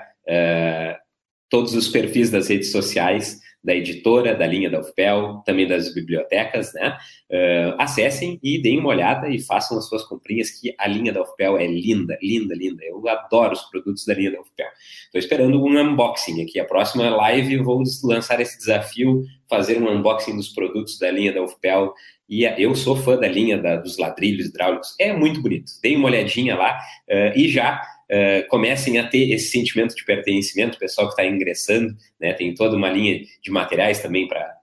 todos 1.49 1.73
os 1.73 1.87
perfis 1.87 2.29
das 2.29 2.49
redes 2.49 2.71
sociais 2.71 3.39
da 3.67 3.75
editora, 3.75 4.33
da 4.33 4.47
linha 4.47 4.69
da 4.69 4.79
UFPEL, 4.79 5.43
também 5.45 5.67
das 5.67 5.93
bibliotecas, 5.93 6.73
né? 6.73 6.97
Uh, 7.29 7.75
acessem 7.77 8.39
e 8.41 8.61
deem 8.61 8.79
uma 8.79 8.87
olhada 8.87 9.27
e 9.27 9.41
façam 9.41 9.77
as 9.77 9.89
suas 9.89 10.05
comprinhas, 10.05 10.49
que 10.51 10.73
a 10.79 10.87
linha 10.87 11.11
da 11.11 11.21
UFPEL 11.21 11.57
é 11.57 11.67
linda, 11.67 12.17
linda, 12.23 12.55
linda. 12.55 12.85
Eu 12.85 13.05
adoro 13.09 13.51
os 13.51 13.63
produtos 13.63 14.05
da 14.05 14.13
linha 14.13 14.31
da 14.31 14.39
UFPEL. 14.39 14.69
Estou 15.07 15.19
esperando 15.19 15.61
um 15.61 15.77
unboxing 15.77 16.41
aqui. 16.41 16.61
A 16.61 16.63
próxima 16.63 17.09
live 17.09 17.55
eu 17.55 17.65
vou 17.65 17.83
lançar 18.05 18.39
esse 18.39 18.57
desafio, 18.57 19.25
fazer 19.49 19.81
um 19.81 19.91
unboxing 19.91 20.37
dos 20.37 20.47
produtos 20.47 20.97
da 20.97 21.11
linha 21.11 21.33
da 21.33 21.43
UFPEL. 21.43 21.93
E 22.29 22.45
eu 22.45 22.73
sou 22.73 22.95
fã 22.95 23.17
da 23.17 23.27
linha 23.27 23.57
da, 23.57 23.75
dos 23.75 23.97
ladrilhos 23.97 24.47
hidráulicos. 24.47 24.95
É 24.97 25.11
muito 25.11 25.41
bonito. 25.41 25.73
Deem 25.83 25.97
uma 25.97 26.07
olhadinha 26.07 26.55
lá 26.55 26.77
uh, 27.09 27.37
e 27.37 27.49
já 27.49 27.81
uh, 28.11 28.47
comecem 28.49 28.97
a 28.99 29.07
ter 29.07 29.31
esse 29.31 29.51
sentimento 29.51 29.95
de 29.95 30.03
pertencimento, 30.05 30.77
o 30.77 30.79
pessoal 30.79 31.07
que 31.07 31.13
está 31.13 31.25
ingressando, 31.25 31.95
né, 32.19 32.33
tem 32.33 32.53
toda 32.53 32.75
uma 32.75 32.89
linha 32.89 33.21
de 33.41 33.51
materiais 33.51 33.99
também 34.01 34.27
para 34.27 34.55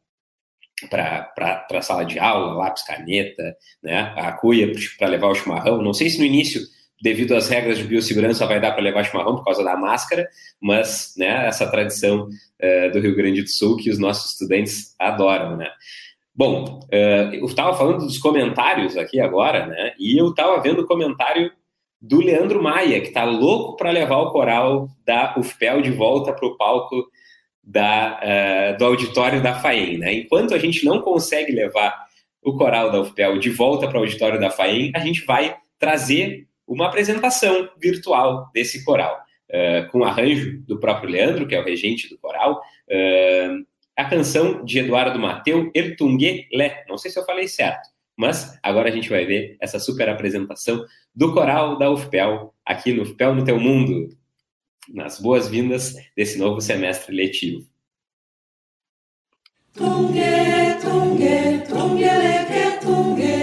para 0.91 1.67
a 1.71 1.83
sala 1.83 2.05
de 2.05 2.19
aula, 2.19 2.53
lápis, 2.55 2.83
caneta, 2.83 3.57
né, 3.83 4.13
a 4.17 4.33
cuia 4.33 4.71
para 4.99 5.09
levar 5.09 5.29
o 5.29 5.35
chimarrão. 5.35 5.81
Não 5.81 5.95
sei 5.95 6.11
se 6.11 6.19
no 6.19 6.25
início, 6.25 6.61
devido 7.01 7.35
às 7.35 7.49
regras 7.49 7.79
de 7.79 7.85
biossegurança, 7.85 8.47
vai 8.47 8.61
dar 8.61 8.73
para 8.73 8.83
levar 8.83 9.05
chimarrão 9.05 9.37
por 9.37 9.45
causa 9.45 9.63
da 9.63 9.77
máscara, 9.77 10.29
mas 10.61 11.15
né, 11.17 11.47
essa 11.47 11.71
tradição 11.71 12.29
uh, 12.29 12.93
do 12.93 13.01
Rio 13.01 13.15
Grande 13.15 13.43
do 13.43 13.49
Sul 13.49 13.77
que 13.77 13.89
os 13.89 13.99
nossos 13.99 14.33
estudantes 14.33 14.95
adoram, 14.99 15.57
né. 15.57 15.71
Bom, 16.35 16.81
uh, 16.93 17.35
eu 17.35 17.47
estava 17.47 17.77
falando 17.77 18.05
dos 18.05 18.19
comentários 18.19 18.97
aqui 18.97 19.21
agora, 19.21 19.67
né, 19.67 19.95
e 19.99 20.21
eu 20.21 20.31
estava 20.31 20.61
vendo 20.61 20.83
o 20.83 20.87
comentário 20.87 21.53
do 22.07 22.21
Leandro 22.21 22.63
Maia, 22.63 23.01
que 23.01 23.09
está 23.09 23.25
louco 23.25 23.77
para 23.77 23.91
levar 23.91 24.19
o 24.19 24.31
coral 24.31 24.91
da 25.07 25.35
UFPEL 25.39 25.81
de 25.81 25.91
volta 25.91 26.35
para 26.35 26.47
o 26.47 26.55
palco 26.55 27.07
da, 27.63 28.21
uh, 28.21 28.79
do 28.79 28.85
auditório 28.85 29.43
da 29.43 29.55
FAEM. 29.55 29.97
Né? 29.97 30.13
Enquanto 30.13 30.53
a 30.53 30.59
gente 30.59 30.85
não 30.85 31.01
consegue 31.01 31.51
levar 31.51 32.05
o 32.43 32.59
coral 32.59 32.93
da 32.93 33.01
UFPEL 33.01 33.39
de 33.39 33.49
volta 33.49 33.89
para 33.89 33.97
o 33.97 34.01
auditório 34.01 34.39
da 34.39 34.51
FAEM, 34.51 34.93
a 34.95 34.99
gente 34.99 35.25
vai 35.25 35.57
trazer 35.79 36.47
uma 36.69 36.89
apresentação 36.89 37.71
virtual 37.81 38.51
desse 38.53 38.85
coral, 38.85 39.19
uh, 39.51 39.91
com 39.91 40.05
arranjo 40.05 40.61
do 40.67 40.79
próprio 40.79 41.09
Leandro, 41.09 41.47
que 41.47 41.55
é 41.55 41.61
o 41.61 41.65
regente 41.65 42.11
do 42.11 42.19
coral, 42.19 42.61
uh, 42.91 43.65
a 43.97 44.05
canção 44.05 44.63
de 44.63 44.79
Eduardo 44.79 45.19
Mateu, 45.19 45.71
Ertungue 45.75 46.49
Le, 46.53 46.71
não 46.87 46.99
sei 46.99 47.11
se 47.11 47.19
eu 47.19 47.25
falei 47.25 47.49
certo, 47.49 47.89
mas 48.17 48.59
agora 48.63 48.89
a 48.89 48.93
gente 48.93 49.09
vai 49.09 49.25
ver 49.25 49.57
essa 49.61 49.79
super 49.79 50.09
apresentação 50.09 50.85
do 51.15 51.33
coral 51.33 51.79
da 51.79 51.91
UFPEL, 51.91 52.55
aqui 52.65 52.93
no 52.93 53.03
UFPEL 53.03 53.35
no 53.35 53.45
Teu 53.45 53.59
Mundo. 53.59 54.09
nas 54.89 55.19
boas-vindas 55.19 55.95
desse 56.15 56.39
novo 56.39 56.61
semestre 56.61 57.15
letivo. 57.15 57.67
Tungue, 59.73 60.21
tungue, 60.83 61.63
tungue, 61.67 62.05
tungue, 62.07 62.81
tungue, 62.81 63.34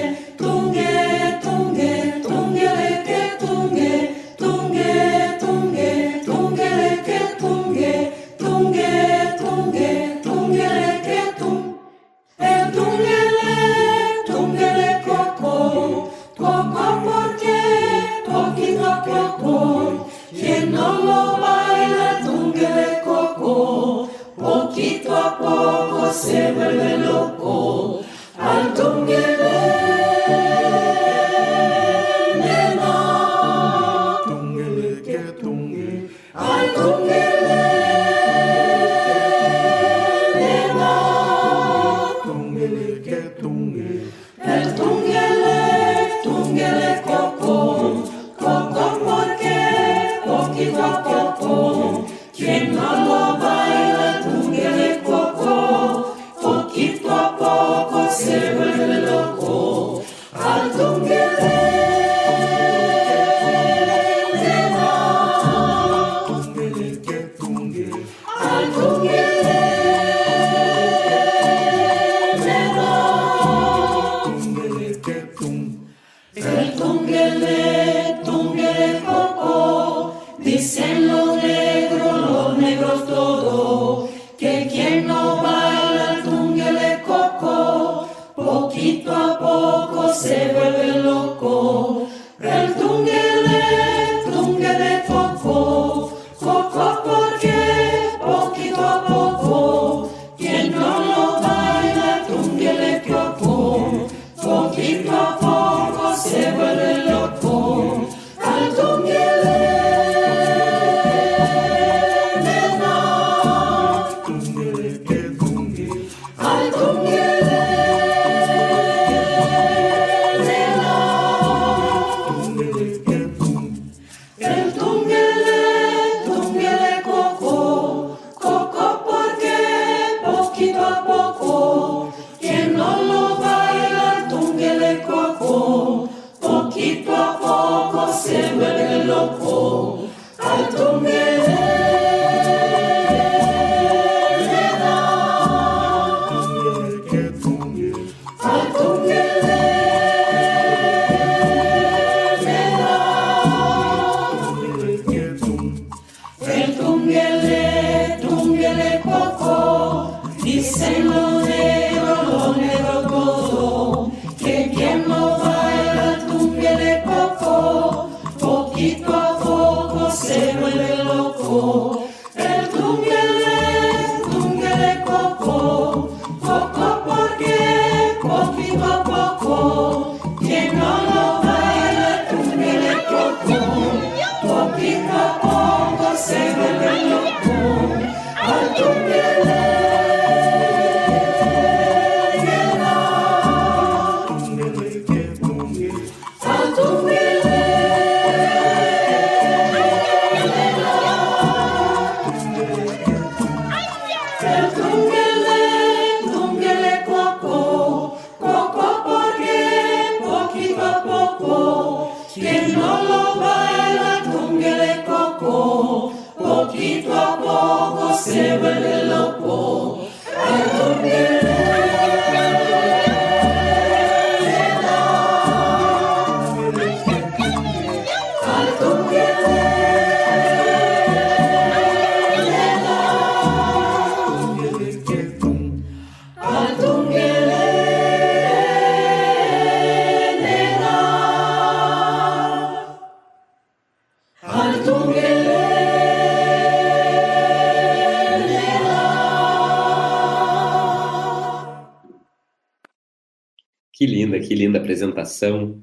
apresentação 254.77 255.81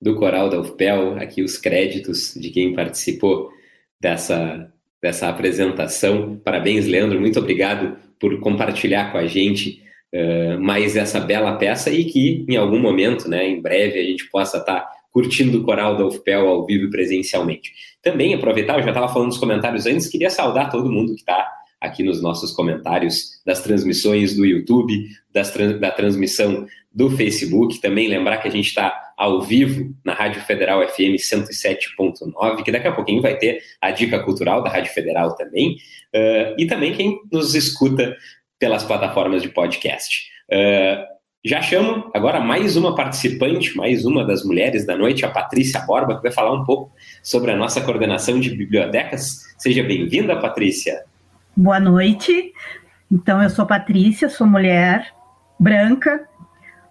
do 0.00 0.14
coral 0.16 0.50
da 0.50 0.60
UFPEL, 0.60 1.16
aqui 1.18 1.42
os 1.42 1.56
créditos 1.56 2.34
de 2.34 2.50
quem 2.50 2.74
participou 2.74 3.50
dessa, 4.00 4.70
dessa 5.02 5.28
apresentação. 5.28 6.36
Parabéns, 6.44 6.86
Leandro, 6.86 7.20
muito 7.20 7.38
obrigado 7.38 7.96
por 8.20 8.38
compartilhar 8.40 9.10
com 9.10 9.18
a 9.18 9.26
gente 9.26 9.82
uh, 10.14 10.60
mais 10.60 10.96
essa 10.96 11.20
bela 11.20 11.56
peça 11.56 11.90
e 11.90 12.04
que 12.04 12.44
em 12.48 12.56
algum 12.56 12.78
momento, 12.78 13.28
né, 13.28 13.48
em 13.48 13.60
breve, 13.60 13.98
a 13.98 14.04
gente 14.04 14.28
possa 14.30 14.58
estar 14.58 14.80
tá 14.80 14.90
curtindo 15.10 15.58
o 15.58 15.62
coral 15.62 15.96
da 15.96 16.04
UFPEL 16.04 16.48
ao 16.48 16.66
vivo 16.66 16.90
presencialmente. 16.90 17.72
Também 18.02 18.34
aproveitar, 18.34 18.76
eu 18.76 18.82
já 18.82 18.90
estava 18.90 19.08
falando 19.08 19.28
nos 19.28 19.38
comentários 19.38 19.86
antes, 19.86 20.08
queria 20.08 20.28
saudar 20.28 20.70
todo 20.70 20.90
mundo 20.90 21.14
que 21.14 21.20
está 21.20 21.48
aqui 21.84 22.02
nos 22.02 22.22
nossos 22.22 22.52
comentários 22.52 23.40
das 23.44 23.62
transmissões 23.62 24.34
do 24.36 24.44
YouTube, 24.44 25.06
da 25.80 25.90
transmissão 25.90 26.66
do 26.92 27.10
Facebook. 27.10 27.80
Também 27.80 28.08
lembrar 28.08 28.38
que 28.38 28.48
a 28.48 28.50
gente 28.50 28.68
está 28.68 29.04
ao 29.16 29.42
vivo 29.42 29.94
na 30.04 30.12
Rádio 30.12 30.40
Federal 30.42 30.86
FM 30.88 31.16
107.9, 31.16 32.62
que 32.62 32.72
daqui 32.72 32.88
a 32.88 32.92
pouquinho 32.92 33.22
vai 33.22 33.36
ter 33.36 33.62
a 33.80 33.90
dica 33.90 34.18
cultural 34.20 34.62
da 34.62 34.70
Rádio 34.70 34.92
Federal 34.92 35.34
também, 35.36 35.76
uh, 36.14 36.54
e 36.58 36.66
também 36.66 36.92
quem 36.92 37.20
nos 37.30 37.54
escuta 37.54 38.16
pelas 38.58 38.84
plataformas 38.84 39.42
de 39.42 39.48
podcast. 39.48 40.30
Uh, 40.50 41.14
já 41.46 41.60
chamo 41.60 42.10
agora 42.14 42.40
mais 42.40 42.74
uma 42.74 42.94
participante, 42.94 43.76
mais 43.76 44.06
uma 44.06 44.24
das 44.24 44.42
mulheres 44.42 44.86
da 44.86 44.96
noite, 44.96 45.26
a 45.26 45.30
Patrícia 45.30 45.80
Borba, 45.80 46.16
que 46.16 46.22
vai 46.22 46.32
falar 46.32 46.54
um 46.54 46.64
pouco 46.64 46.90
sobre 47.22 47.50
a 47.50 47.56
nossa 47.56 47.82
coordenação 47.82 48.40
de 48.40 48.50
bibliotecas. 48.50 49.42
Seja 49.58 49.82
bem-vinda, 49.82 50.36
Patrícia. 50.36 51.04
Boa 51.56 51.78
noite. 51.78 52.52
Então, 53.08 53.40
eu 53.40 53.48
sou 53.48 53.64
Patrícia, 53.64 54.28
sou 54.28 54.44
mulher 54.44 55.14
branca, 55.56 56.28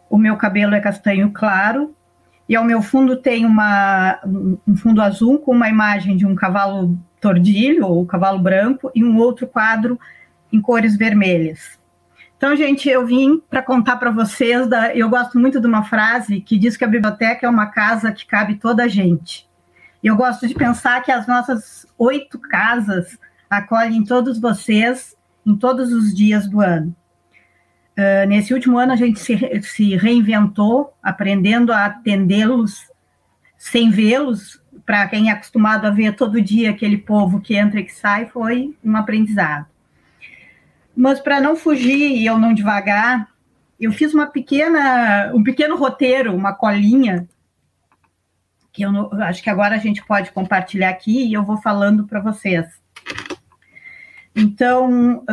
o 0.09 0.17
meu 0.17 0.37
cabelo 0.37 0.73
é 0.73 0.79
castanho 0.79 1.31
claro, 1.33 1.93
e 2.47 2.55
ao 2.55 2.63
meu 2.63 2.81
fundo 2.81 3.17
tem 3.17 3.45
uma, 3.45 4.21
um 4.25 4.75
fundo 4.77 5.01
azul 5.01 5.39
com 5.39 5.51
uma 5.51 5.67
imagem 5.67 6.15
de 6.15 6.25
um 6.25 6.33
cavalo 6.33 6.97
tordilho, 7.19 7.85
ou 7.87 8.05
cavalo 8.05 8.39
branco, 8.39 8.89
e 8.95 9.03
um 9.03 9.17
outro 9.17 9.47
quadro 9.47 9.99
em 10.49 10.61
cores 10.61 10.95
vermelhas. 10.95 11.77
Então, 12.37 12.55
gente, 12.55 12.87
eu 12.87 13.05
vim 13.05 13.41
para 13.49 13.61
contar 13.61 13.97
para 13.97 14.11
vocês, 14.11 14.65
da, 14.65 14.95
eu 14.95 15.09
gosto 15.09 15.37
muito 15.37 15.59
de 15.59 15.67
uma 15.67 15.83
frase 15.83 16.39
que 16.39 16.57
diz 16.57 16.77
que 16.77 16.85
a 16.85 16.87
biblioteca 16.87 17.45
é 17.45 17.49
uma 17.49 17.65
casa 17.65 18.13
que 18.13 18.25
cabe 18.25 18.55
toda 18.55 18.85
a 18.85 18.87
gente. 18.87 19.45
Eu 20.01 20.15
gosto 20.15 20.47
de 20.47 20.53
pensar 20.53 21.03
que 21.03 21.11
as 21.11 21.27
nossas 21.27 21.85
oito 21.97 22.39
casas 22.39 23.17
acolhem 23.57 24.03
todos 24.03 24.39
vocês 24.39 25.15
em 25.45 25.55
todos 25.55 25.91
os 25.91 26.13
dias 26.13 26.47
do 26.47 26.61
ano. 26.61 26.95
Uh, 27.97 28.27
nesse 28.27 28.53
último 28.53 28.77
ano, 28.77 28.93
a 28.93 28.95
gente 28.95 29.19
se, 29.19 29.37
se 29.61 29.95
reinventou, 29.95 30.93
aprendendo 31.01 31.71
a 31.71 31.85
atendê-los 31.85 32.87
sem 33.57 33.89
vê-los. 33.89 34.61
Para 34.85 35.07
quem 35.07 35.29
é 35.29 35.33
acostumado 35.33 35.85
a 35.85 35.91
ver 35.91 36.15
todo 36.15 36.41
dia 36.41 36.71
aquele 36.71 36.97
povo 36.97 37.39
que 37.39 37.55
entra 37.55 37.79
e 37.79 37.85
que 37.85 37.93
sai, 37.93 38.25
foi 38.25 38.75
um 38.83 38.97
aprendizado. 38.97 39.67
Mas 40.95 41.19
para 41.19 41.39
não 41.39 41.55
fugir 41.55 42.17
e 42.17 42.25
eu 42.25 42.37
não 42.37 42.53
devagar, 42.53 43.27
eu 43.79 43.91
fiz 43.91 44.13
uma 44.13 44.27
pequena, 44.27 45.31
um 45.33 45.43
pequeno 45.43 45.75
roteiro, 45.75 46.35
uma 46.35 46.53
colinha, 46.53 47.27
que 48.71 48.83
eu 48.83 48.91
não, 48.91 49.09
acho 49.21 49.41
que 49.41 49.49
agora 49.49 49.75
a 49.75 49.79
gente 49.79 50.03
pode 50.05 50.31
compartilhar 50.31 50.89
aqui 50.89 51.27
e 51.27 51.33
eu 51.33 51.43
vou 51.43 51.57
falando 51.57 52.05
para 52.05 52.19
vocês. 52.19 52.82
Então, 54.35 55.23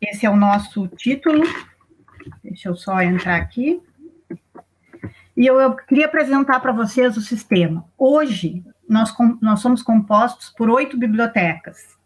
esse 0.00 0.24
é 0.24 0.30
o 0.30 0.36
nosso 0.36 0.86
título. 0.88 1.42
Deixa 2.42 2.68
eu 2.68 2.76
só 2.76 3.00
entrar 3.00 3.36
aqui. 3.36 3.80
E 5.36 5.46
eu, 5.46 5.60
eu 5.60 5.74
queria 5.74 6.06
apresentar 6.06 6.60
para 6.60 6.72
vocês 6.72 7.16
o 7.16 7.20
sistema. 7.20 7.84
Hoje, 7.96 8.64
nós, 8.88 9.14
nós 9.40 9.60
somos 9.60 9.82
compostos 9.82 10.50
por 10.50 10.68
oito 10.70 10.96
bibliotecas 10.96 11.98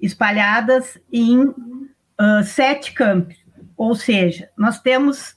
espalhadas 0.00 0.98
em 1.12 1.40
uh, 1.46 2.42
sete 2.44 2.92
campos. 2.92 3.36
Ou 3.76 3.94
seja, 3.94 4.50
nós 4.56 4.80
temos 4.80 5.36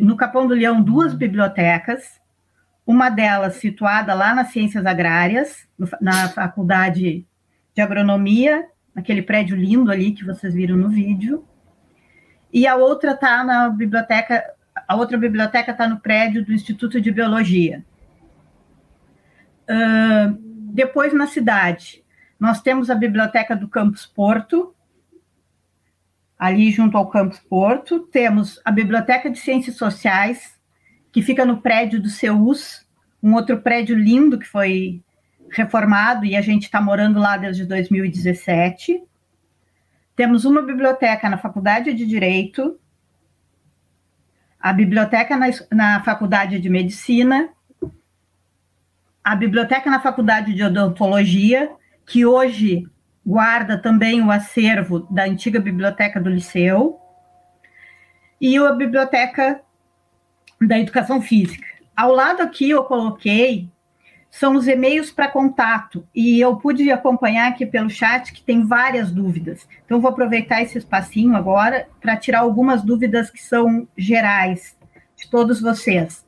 no 0.00 0.16
Capão 0.16 0.46
do 0.46 0.54
Leão 0.54 0.82
duas 0.82 1.14
bibliotecas, 1.14 2.20
uma 2.86 3.08
delas 3.08 3.56
situada 3.56 4.12
lá 4.12 4.34
nas 4.34 4.48
Ciências 4.48 4.84
Agrárias, 4.84 5.66
na 6.00 6.28
Faculdade 6.28 7.26
de 7.74 7.80
Agronomia, 7.80 8.66
naquele 8.94 9.22
prédio 9.22 9.56
lindo 9.56 9.90
ali 9.90 10.12
que 10.12 10.24
vocês 10.24 10.54
viram 10.54 10.76
no 10.76 10.88
vídeo, 10.88 11.46
e 12.52 12.66
a 12.66 12.76
outra 12.76 13.12
está 13.12 13.42
na 13.42 13.70
biblioteca, 13.70 14.44
a 14.86 14.94
outra 14.94 15.16
biblioteca 15.16 15.72
está 15.72 15.88
no 15.88 16.00
prédio 16.00 16.44
do 16.44 16.52
Instituto 16.52 17.00
de 17.00 17.10
Biologia. 17.10 17.84
Uh, 19.62 20.36
depois 20.72 21.14
na 21.14 21.26
cidade, 21.26 22.04
nós 22.38 22.60
temos 22.60 22.90
a 22.90 22.94
biblioteca 22.94 23.56
do 23.56 23.68
Campus 23.68 24.04
Porto, 24.04 24.74
ali 26.38 26.72
junto 26.72 26.96
ao 26.96 27.08
Campus 27.08 27.38
Porto. 27.38 28.00
Temos 28.00 28.60
a 28.64 28.72
Biblioteca 28.72 29.30
de 29.30 29.38
Ciências 29.38 29.76
Sociais, 29.76 30.60
que 31.12 31.22
fica 31.22 31.46
no 31.46 31.62
prédio 31.62 32.02
do 32.02 32.08
CEUS, 32.08 32.84
um 33.22 33.34
outro 33.34 33.60
prédio 33.60 33.96
lindo 33.96 34.38
que 34.38 34.46
foi 34.46 35.00
reformado 35.52 36.24
e 36.24 36.34
a 36.36 36.40
gente 36.40 36.64
está 36.64 36.80
morando 36.80 37.20
lá 37.20 37.36
desde 37.36 37.64
2017. 37.64 39.02
Temos 40.16 40.44
uma 40.44 40.62
biblioteca 40.62 41.28
na 41.28 41.38
Faculdade 41.38 41.92
de 41.92 42.06
Direito, 42.06 42.78
a 44.58 44.72
biblioteca 44.72 45.36
na, 45.36 45.46
na 45.70 46.02
Faculdade 46.02 46.58
de 46.58 46.68
Medicina, 46.68 47.48
a 49.22 49.36
biblioteca 49.36 49.90
na 49.90 50.00
Faculdade 50.00 50.54
de 50.54 50.62
Odontologia 50.62 51.70
que 52.06 52.26
hoje 52.26 52.86
guarda 53.24 53.78
também 53.78 54.20
o 54.20 54.30
acervo 54.30 55.00
da 55.10 55.24
antiga 55.24 55.60
biblioteca 55.60 56.20
do 56.20 56.28
Liceu, 56.28 56.98
e 58.40 58.58
a 58.58 58.72
biblioteca 58.72 59.62
da 60.60 60.78
Educação 60.78 61.22
Física. 61.22 61.64
Ao 61.96 62.12
lado 62.12 62.42
aqui 62.42 62.70
eu 62.70 62.82
coloquei 62.84 63.70
são 64.32 64.56
os 64.56 64.66
e-mails 64.66 65.10
para 65.10 65.28
contato, 65.28 66.08
e 66.14 66.40
eu 66.40 66.56
pude 66.56 66.90
acompanhar 66.90 67.50
aqui 67.50 67.66
pelo 67.66 67.90
chat 67.90 68.32
que 68.32 68.42
tem 68.42 68.64
várias 68.64 69.12
dúvidas. 69.12 69.68
Então, 69.84 70.00
vou 70.00 70.10
aproveitar 70.10 70.62
esse 70.62 70.78
espacinho 70.78 71.36
agora 71.36 71.86
para 72.00 72.16
tirar 72.16 72.40
algumas 72.40 72.82
dúvidas 72.82 73.30
que 73.30 73.42
são 73.42 73.86
gerais 73.94 74.74
de 75.14 75.30
todos 75.30 75.60
vocês. 75.60 76.24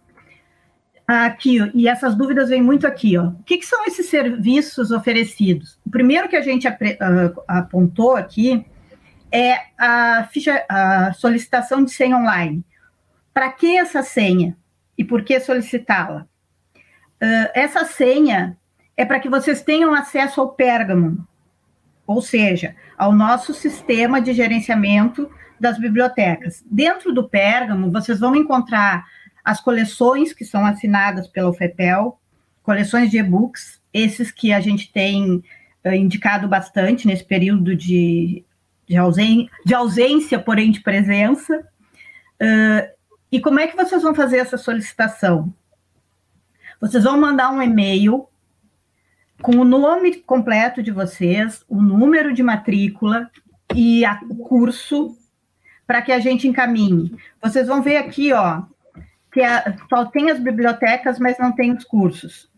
Aqui, 1.09 1.59
e 1.75 1.89
essas 1.89 2.15
dúvidas 2.15 2.51
vêm 2.51 2.63
muito 2.63 2.87
aqui, 2.87 3.17
ó. 3.17 3.29
O 3.29 3.43
que, 3.43 3.57
que 3.57 3.67
são 3.67 3.87
esses 3.87 4.07
serviços 4.07 4.91
oferecidos? 4.91 5.81
O 5.85 5.89
primeiro 5.89 6.29
que 6.29 6.37
a 6.37 6.43
gente 6.43 6.69
ap 6.69 6.83
uh, 6.83 7.43
apontou 7.49 8.17
aqui 8.17 8.67
é 9.33 9.57
a, 9.79 10.29
ficha, 10.31 10.63
a 10.69 11.15
solicitação 11.15 11.83
de 11.83 11.91
senha 11.91 12.19
online. 12.19 12.63
Para 13.33 13.51
que 13.51 13.79
essa 13.79 14.03
senha 14.03 14.59
e 14.97 15.03
por 15.03 15.25
que 15.25 15.41
solicitá-la? 15.41 16.29
Uh, 17.23 17.51
essa 17.55 17.85
senha 17.85 18.57
é 18.97 19.05
para 19.05 19.21
que 19.21 19.29
vocês 19.29 19.63
tenham 19.63 19.95
acesso 19.95 20.41
ao 20.41 20.51
Pérgamo, 20.51 21.27
ou 22.07 22.21
seja, 22.21 22.75
ao 22.97 23.13
nosso 23.13 23.55
sistema 23.55 24.21
de 24.21 24.33
gerenciamento 24.33 25.31
das 25.59 25.79
bibliotecas. 25.79 26.63
Dentro 26.71 27.13
do 27.13 27.29
Pérgamo, 27.29 27.91
vocês 27.91 28.21
vão 28.21 28.37
encontrar 28.37 29.05
as 29.45 29.61
coleções 29.61 30.33
que 30.33 30.45
são 30.45 30.65
assinadas 30.65 31.27
pela 31.29 31.51
UFEPEL, 31.51 32.19
coleções 32.63 33.11
de 33.11 33.19
e-books, 33.19 33.81
esses 33.93 34.31
que 34.31 34.53
a 34.53 34.61
gente 34.61 34.91
tem 34.93 35.43
uh, 35.85 35.93
indicado 35.93 36.49
bastante 36.49 37.07
nesse 37.07 37.25
período 37.25 37.77
de, 37.77 38.45
de, 38.87 38.97
ausen 38.97 39.49
de 39.65 39.75
ausência, 39.75 40.39
porém 40.39 40.71
de 40.71 40.81
presença. 40.81 41.61
Uh, 42.41 42.89
e 43.31 43.41
como 43.41 43.61
é 43.61 43.67
que 43.67 43.77
vocês 43.77 44.03
vão 44.03 44.15
fazer 44.15 44.39
essa 44.39 44.57
solicitação? 44.57 45.53
Vocês 46.81 47.05
vão 47.05 47.21
mandar 47.21 47.51
um 47.51 47.63
e-mail 47.63 48.29
com 49.43 49.57
o 49.57 49.65
nome 49.65 50.17
completo 50.17 50.83
de 50.83 50.91
vocês, 50.91 51.65
o 51.69 51.81
número 51.81 52.33
de 52.33 52.43
matrícula 52.43 53.31
e 53.75 54.03
o 54.29 54.37
curso 54.37 55.17
para 55.87 56.03
que 56.03 56.13
a 56.13 56.19
gente 56.19 56.49
encaminhe. 56.49 57.17
Vocês 57.43 57.67
vão 57.67 57.83
ver 57.83 57.97
aqui, 57.97 58.33
ó, 58.33 58.63
que 59.33 59.43
a, 59.43 59.77
só 59.89 60.07
tem 60.07 60.31
as 60.31 60.39
bibliotecas, 60.39 61.19
mas 61.19 61.39
não 61.39 61.53
tem 61.53 61.73
os 61.73 61.85
cursos. 61.85 62.51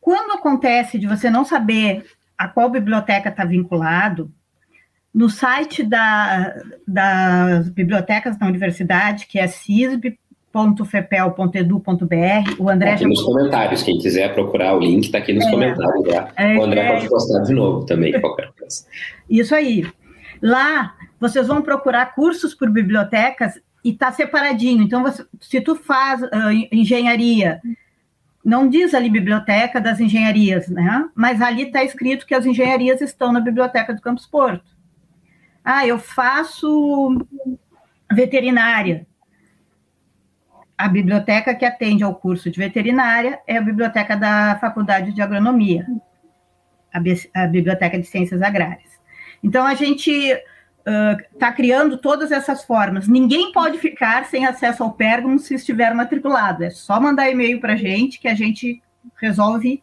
Quando 0.00 0.32
acontece 0.32 0.98
de 0.98 1.06
você 1.06 1.28
não 1.28 1.44
saber 1.44 2.06
a 2.38 2.48
qual 2.48 2.70
biblioteca 2.70 3.28
está 3.28 3.44
vinculado, 3.44 4.32
no 5.12 5.28
site 5.28 5.82
da, 5.82 6.54
das 6.86 7.68
bibliotecas 7.68 8.38
da 8.38 8.46
universidade, 8.46 9.26
que 9.26 9.38
é 9.38 9.46
cisb.fepel.edu.br, 10.50 12.56
o 12.58 12.68
André... 12.68 12.90
Tá 12.90 12.96
aqui 12.96 13.06
nos 13.06 13.22
comentários, 13.22 13.82
quem 13.82 13.98
quiser 13.98 14.34
procurar 14.34 14.74
o 14.74 14.80
link, 14.80 15.04
está 15.04 15.18
aqui 15.18 15.32
nos 15.32 15.46
é, 15.46 15.50
comentários. 15.50 16.08
Já. 16.08 16.28
É, 16.36 16.58
o 16.58 16.64
André 16.64 16.80
é, 16.80 16.92
pode 16.92 17.08
postar 17.08 17.42
de 17.42 17.52
novo 17.52 17.86
também, 17.86 18.20
qualquer 18.20 18.50
coisa. 18.58 18.84
Isso 19.28 19.54
aí. 19.54 19.86
Lá, 20.42 20.94
vocês 21.18 21.46
vão 21.46 21.62
procurar 21.62 22.14
cursos 22.14 22.54
por 22.54 22.68
bibliotecas 22.68 23.60
e 23.84 23.90
está 23.90 24.10
separadinho. 24.10 24.82
Então, 24.82 25.02
você, 25.02 25.24
se 25.40 25.60
tu 25.60 25.76
faz 25.76 26.22
uh, 26.22 26.28
engenharia, 26.72 27.60
não 28.44 28.68
diz 28.68 28.94
ali 28.94 29.08
biblioteca 29.08 29.80
das 29.80 30.00
engenharias, 30.00 30.68
né? 30.68 31.08
Mas 31.14 31.40
ali 31.40 31.64
está 31.64 31.84
escrito 31.84 32.26
que 32.26 32.34
as 32.34 32.44
engenharias 32.44 33.00
estão 33.00 33.32
na 33.32 33.40
biblioteca 33.40 33.94
do 33.94 34.00
Campus 34.00 34.26
Porto. 34.26 34.64
Ah, 35.62 35.86
eu 35.86 35.98
faço 35.98 37.18
veterinária. 38.10 39.06
A 40.80 40.88
biblioteca 40.88 41.54
que 41.54 41.66
atende 41.66 42.02
ao 42.02 42.14
curso 42.14 42.50
de 42.50 42.58
veterinária 42.58 43.38
é 43.46 43.58
a 43.58 43.60
biblioteca 43.60 44.16
da 44.16 44.58
Faculdade 44.58 45.12
de 45.12 45.20
Agronomia, 45.20 45.86
a, 46.90 47.46
Biblioteca 47.46 47.98
de 47.98 48.06
Ciências 48.06 48.40
Agrárias. 48.40 48.98
Então, 49.44 49.66
a 49.66 49.74
gente 49.74 50.10
está 50.10 51.50
uh, 51.50 51.54
criando 51.54 51.98
todas 51.98 52.32
essas 52.32 52.64
formas. 52.64 53.06
Ninguém 53.06 53.52
pode 53.52 53.76
ficar 53.76 54.24
sem 54.24 54.46
acesso 54.46 54.82
ao 54.82 54.92
Pergamo 54.92 55.38
se 55.38 55.54
estiver 55.54 55.94
matriculado. 55.94 56.64
É 56.64 56.70
só 56.70 56.98
mandar 56.98 57.30
e-mail 57.30 57.60
para 57.60 57.74
a 57.74 57.76
gente 57.76 58.18
que 58.18 58.26
a 58.26 58.34
gente 58.34 58.82
resolve 59.16 59.82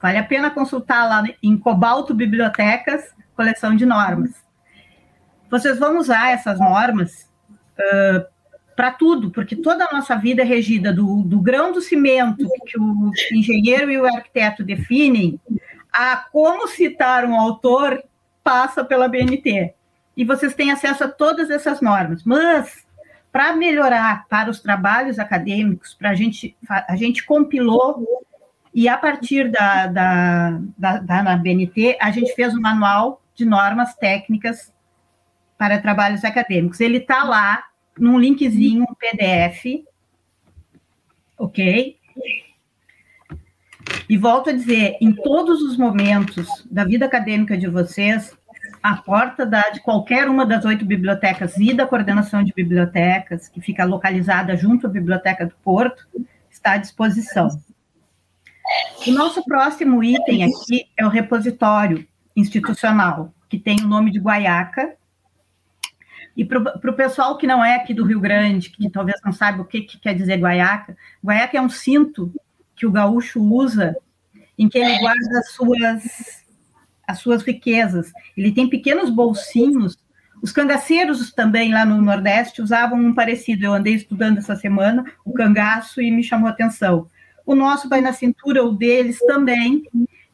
Vale 0.00 0.18
a 0.18 0.24
pena 0.24 0.48
consultar 0.48 1.08
lá 1.08 1.24
em 1.42 1.58
Cobalto 1.58 2.14
Bibliotecas, 2.14 3.12
coleção 3.34 3.74
de 3.74 3.84
normas. 3.84 4.30
Vocês 5.50 5.76
vão 5.76 5.98
usar 5.98 6.30
essas 6.30 6.60
normas 6.60 7.28
uh, 7.76 8.24
para 8.78 8.92
tudo, 8.92 9.32
porque 9.32 9.56
toda 9.56 9.84
a 9.86 9.92
nossa 9.92 10.14
vida 10.14 10.42
é 10.42 10.44
regida 10.44 10.92
do, 10.92 11.24
do 11.24 11.40
grão 11.40 11.72
do 11.72 11.80
cimento 11.80 12.48
que 12.64 12.78
o 12.78 13.10
engenheiro 13.32 13.90
e 13.90 13.98
o 13.98 14.06
arquiteto 14.06 14.62
definem, 14.62 15.40
a 15.92 16.14
como 16.30 16.68
citar 16.68 17.24
um 17.24 17.34
autor 17.34 18.00
passa 18.44 18.84
pela 18.84 19.08
BNT. 19.08 19.74
E 20.16 20.24
vocês 20.24 20.54
têm 20.54 20.70
acesso 20.70 21.02
a 21.02 21.08
todas 21.08 21.50
essas 21.50 21.80
normas. 21.80 22.22
Mas, 22.22 22.86
para 23.32 23.56
melhorar 23.56 24.28
para 24.28 24.48
os 24.48 24.60
trabalhos 24.60 25.18
acadêmicos, 25.18 25.92
para 25.94 26.10
a 26.10 26.14
gente, 26.14 26.56
a 26.68 26.94
gente 26.94 27.26
compilou 27.26 28.06
e 28.72 28.88
a 28.88 28.96
partir 28.96 29.50
da, 29.50 29.88
da, 29.88 30.60
da, 30.78 30.98
da 31.00 31.36
BNT, 31.36 31.98
a 32.00 32.12
gente 32.12 32.32
fez 32.32 32.54
um 32.54 32.60
manual 32.60 33.20
de 33.34 33.44
normas 33.44 33.96
técnicas 33.96 34.72
para 35.58 35.80
trabalhos 35.80 36.24
acadêmicos. 36.24 36.78
Ele 36.78 36.98
está 36.98 37.24
lá 37.24 37.64
num 37.98 38.18
linkzinho, 38.18 38.84
um 38.84 38.94
PDF, 38.94 39.84
ok? 41.36 41.98
E 44.08 44.16
volto 44.16 44.50
a 44.50 44.52
dizer, 44.52 44.96
em 45.00 45.12
todos 45.12 45.60
os 45.62 45.76
momentos 45.76 46.46
da 46.70 46.84
vida 46.84 47.04
acadêmica 47.06 47.56
de 47.56 47.66
vocês, 47.66 48.36
a 48.82 48.96
porta 48.96 49.44
da, 49.44 49.70
de 49.70 49.80
qualquer 49.80 50.28
uma 50.28 50.46
das 50.46 50.64
oito 50.64 50.84
bibliotecas 50.84 51.56
e 51.56 51.74
da 51.74 51.86
coordenação 51.86 52.42
de 52.42 52.52
bibliotecas, 52.54 53.48
que 53.48 53.60
fica 53.60 53.84
localizada 53.84 54.56
junto 54.56 54.86
à 54.86 54.90
Biblioteca 54.90 55.46
do 55.46 55.54
Porto, 55.62 56.06
está 56.50 56.72
à 56.72 56.76
disposição. 56.76 57.48
O 59.06 59.10
nosso 59.12 59.44
próximo 59.44 60.02
item 60.02 60.44
aqui 60.44 60.86
é 60.96 61.04
o 61.04 61.08
repositório 61.08 62.06
institucional, 62.36 63.32
que 63.48 63.58
tem 63.58 63.80
o 63.80 63.88
nome 63.88 64.10
de 64.10 64.18
Guaiaca. 64.18 64.94
E 66.38 66.44
para 66.44 66.90
o 66.90 66.92
pessoal 66.94 67.36
que 67.36 67.46
não 67.46 67.64
é 67.64 67.74
aqui 67.74 67.92
do 67.92 68.04
Rio 68.04 68.20
Grande, 68.20 68.70
que 68.70 68.88
talvez 68.88 69.20
não 69.24 69.32
saiba 69.32 69.60
o 69.60 69.64
que, 69.64 69.82
que 69.82 69.98
quer 69.98 70.14
dizer 70.14 70.38
Guaiaca, 70.38 70.96
Guaiaca 71.22 71.58
é 71.58 71.60
um 71.60 71.68
cinto 71.68 72.32
que 72.76 72.86
o 72.86 72.92
gaúcho 72.92 73.42
usa, 73.42 73.96
em 74.56 74.68
que 74.68 74.78
ele 74.78 75.00
guarda 75.00 75.38
as 75.40 75.50
suas, 75.50 76.44
as 77.06 77.18
suas 77.18 77.42
riquezas. 77.42 78.12
Ele 78.36 78.52
tem 78.52 78.70
pequenos 78.70 79.10
bolsinhos. 79.10 79.98
Os 80.40 80.52
cangaceiros 80.52 81.32
também, 81.32 81.72
lá 81.72 81.84
no 81.84 82.00
Nordeste, 82.00 82.62
usavam 82.62 82.98
um 82.98 83.12
parecido. 83.12 83.66
Eu 83.66 83.74
andei 83.74 83.94
estudando 83.94 84.38
essa 84.38 84.54
semana 84.54 85.04
o 85.24 85.32
cangaço 85.32 86.00
e 86.00 86.08
me 86.12 86.22
chamou 86.22 86.46
a 86.46 86.52
atenção 86.52 87.08
o 87.48 87.54
nosso 87.54 87.88
vai 87.88 88.02
na 88.02 88.12
cintura, 88.12 88.62
o 88.62 88.72
deles 88.72 89.18
também, 89.20 89.82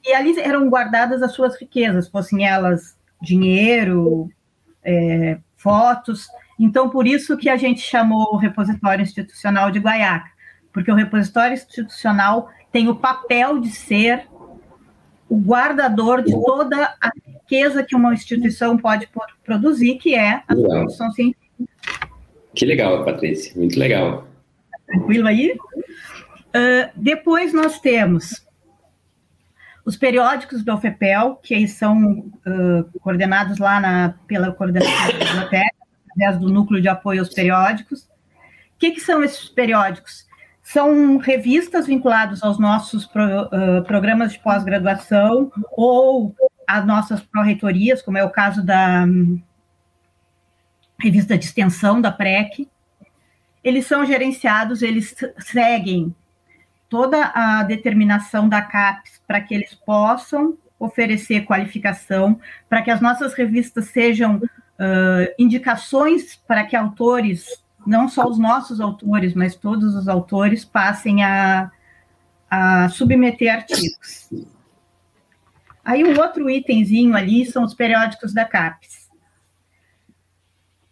e 0.04 0.12
ali 0.12 0.36
eram 0.40 0.68
guardadas 0.68 1.22
as 1.22 1.30
suas 1.30 1.56
riquezas, 1.56 2.08
fossem 2.08 2.44
elas 2.44 2.98
dinheiro, 3.22 4.28
é, 4.82 5.38
fotos. 5.64 6.28
Então, 6.60 6.90
por 6.90 7.06
isso 7.06 7.36
que 7.38 7.48
a 7.48 7.56
gente 7.56 7.80
chamou 7.80 8.34
o 8.34 8.36
repositório 8.36 9.02
institucional 9.02 9.70
de 9.70 9.80
Guaiaca, 9.80 10.30
porque 10.70 10.92
o 10.92 10.94
repositório 10.94 11.54
institucional 11.54 12.50
tem 12.70 12.86
o 12.88 12.94
papel 12.94 13.58
de 13.58 13.70
ser 13.70 14.28
o 15.28 15.36
guardador 15.36 16.22
de 16.22 16.32
toda 16.32 16.94
a 17.00 17.10
riqueza 17.26 17.82
que 17.82 17.96
uma 17.96 18.12
instituição 18.12 18.76
pode 18.76 19.08
produzir, 19.42 19.96
que 19.96 20.14
é 20.14 20.42
a 20.46 20.54
produção 20.54 21.10
científica. 21.12 21.44
Que 22.54 22.66
legal, 22.66 23.04
Patrícia, 23.04 23.52
muito 23.56 23.78
legal. 23.78 24.28
Tranquilo 24.86 25.26
aí? 25.26 25.56
Uh, 25.56 26.90
depois 26.94 27.52
nós 27.52 27.80
temos 27.80 28.46
os 29.84 29.96
periódicos 29.96 30.64
do 30.64 30.74
UFEPEL, 30.74 31.36
que 31.42 31.68
são 31.68 32.30
uh, 32.46 33.00
coordenados 33.00 33.58
lá 33.58 33.80
na, 33.80 34.14
pela 34.26 34.52
coordenação 34.52 35.06
da 35.08 35.24
biblioteca, 35.24 35.76
através 36.10 36.40
do 36.40 36.48
núcleo 36.48 36.80
de 36.80 36.88
apoio 36.88 37.20
aos 37.20 37.28
periódicos. 37.28 38.04
O 38.04 38.78
que, 38.78 38.92
que 38.92 39.00
são 39.00 39.22
esses 39.22 39.48
periódicos? 39.48 40.26
São 40.62 41.18
revistas 41.18 41.86
vinculadas 41.86 42.42
aos 42.42 42.58
nossos 42.58 43.04
pro, 43.04 43.42
uh, 43.42 43.84
programas 43.84 44.32
de 44.32 44.38
pós-graduação 44.38 45.52
ou 45.72 46.34
às 46.66 46.86
nossas 46.86 47.20
pró-reitorias, 47.20 48.00
como 48.00 48.16
é 48.16 48.24
o 48.24 48.30
caso 48.30 48.64
da 48.64 49.04
um, 49.04 49.40
revista 50.98 51.36
de 51.36 51.44
extensão 51.44 52.00
da 52.00 52.10
PREC. 52.10 52.66
Eles 53.62 53.86
são 53.86 54.06
gerenciados, 54.06 54.80
eles 54.80 55.14
seguem 55.38 56.14
toda 56.94 57.32
a 57.34 57.64
determinação 57.64 58.48
da 58.48 58.62
CAPES 58.62 59.20
para 59.26 59.40
que 59.40 59.52
eles 59.52 59.74
possam 59.74 60.56
oferecer 60.78 61.44
qualificação, 61.44 62.38
para 62.68 62.82
que 62.82 62.90
as 62.90 63.00
nossas 63.00 63.34
revistas 63.34 63.86
sejam 63.86 64.36
uh, 64.36 65.34
indicações 65.36 66.36
para 66.46 66.62
que 66.62 66.76
autores, 66.76 67.46
não 67.84 68.08
só 68.08 68.28
os 68.28 68.38
nossos 68.38 68.80
autores, 68.80 69.34
mas 69.34 69.56
todos 69.56 69.96
os 69.96 70.06
autores, 70.06 70.64
passem 70.64 71.24
a, 71.24 71.68
a 72.48 72.88
submeter 72.90 73.52
artigos. 73.52 74.30
Aí 75.84 76.04
um 76.04 76.16
outro 76.16 76.48
itemzinho 76.48 77.16
ali 77.16 77.44
são 77.44 77.64
os 77.64 77.74
periódicos 77.74 78.32
da 78.32 78.44
CAPES. 78.44 79.10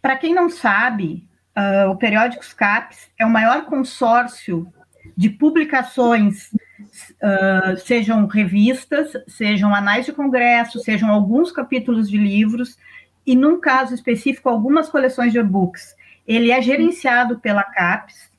Para 0.01 0.17
quem 0.17 0.35
não 0.35 0.49
sabe, 0.49 1.25
uh, 1.57 1.89
o 1.91 1.95
Periódicos 1.95 2.51
CAPES 2.51 3.09
é 3.17 3.25
o 3.25 3.29
maior 3.29 3.63
consórcio 3.67 4.69
de 5.15 5.29
publicações, 5.29 6.51
uh, 6.51 7.77
sejam 7.85 8.25
revistas, 8.25 9.11
sejam 9.27 9.73
anais 9.73 10.05
de 10.05 10.13
congresso, 10.13 10.79
sejam 10.79 11.09
alguns 11.09 11.51
capítulos 11.51 12.09
de 12.09 12.17
livros, 12.17 12.77
e 13.25 13.35
num 13.35 13.59
caso 13.59 13.93
específico, 13.93 14.49
algumas 14.49 14.89
coleções 14.89 15.31
de 15.31 15.39
e-books. 15.39 15.95
Ele 16.27 16.51
é 16.51 16.61
gerenciado 16.61 17.39
pela 17.39 17.63
CAPES, 17.63 18.31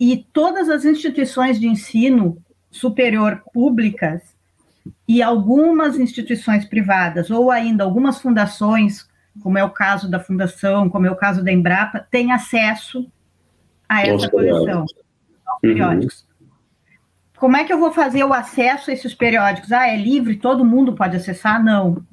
e 0.00 0.26
todas 0.32 0.68
as 0.68 0.84
instituições 0.84 1.60
de 1.60 1.68
ensino 1.68 2.36
superior 2.70 3.42
públicas 3.52 4.34
e 5.06 5.22
algumas 5.22 5.98
instituições 5.98 6.64
privadas, 6.64 7.30
ou 7.30 7.50
ainda 7.50 7.84
algumas 7.84 8.20
fundações, 8.20 9.06
como 9.42 9.58
é 9.58 9.64
o 9.64 9.70
caso 9.70 10.10
da 10.10 10.18
Fundação, 10.18 10.88
como 10.88 11.06
é 11.06 11.10
o 11.10 11.16
caso 11.16 11.44
da 11.44 11.52
Embrapa, 11.52 12.00
têm 12.10 12.32
acesso 12.32 13.06
a 13.88 14.04
essa 14.04 14.28
coleção 14.28 14.86
periódicos. 15.62 16.20
Uhum. 16.20 16.48
Como 17.38 17.56
é 17.56 17.64
que 17.64 17.72
eu 17.72 17.78
vou 17.78 17.92
fazer 17.92 18.22
o 18.24 18.32
acesso 18.32 18.90
a 18.90 18.94
esses 18.94 19.14
periódicos? 19.14 19.72
Ah, 19.72 19.88
é 19.88 19.96
livre, 19.96 20.36
todo 20.36 20.64
mundo 20.64 20.94
pode 20.94 21.16
acessar? 21.16 21.62
Não. 21.64 22.04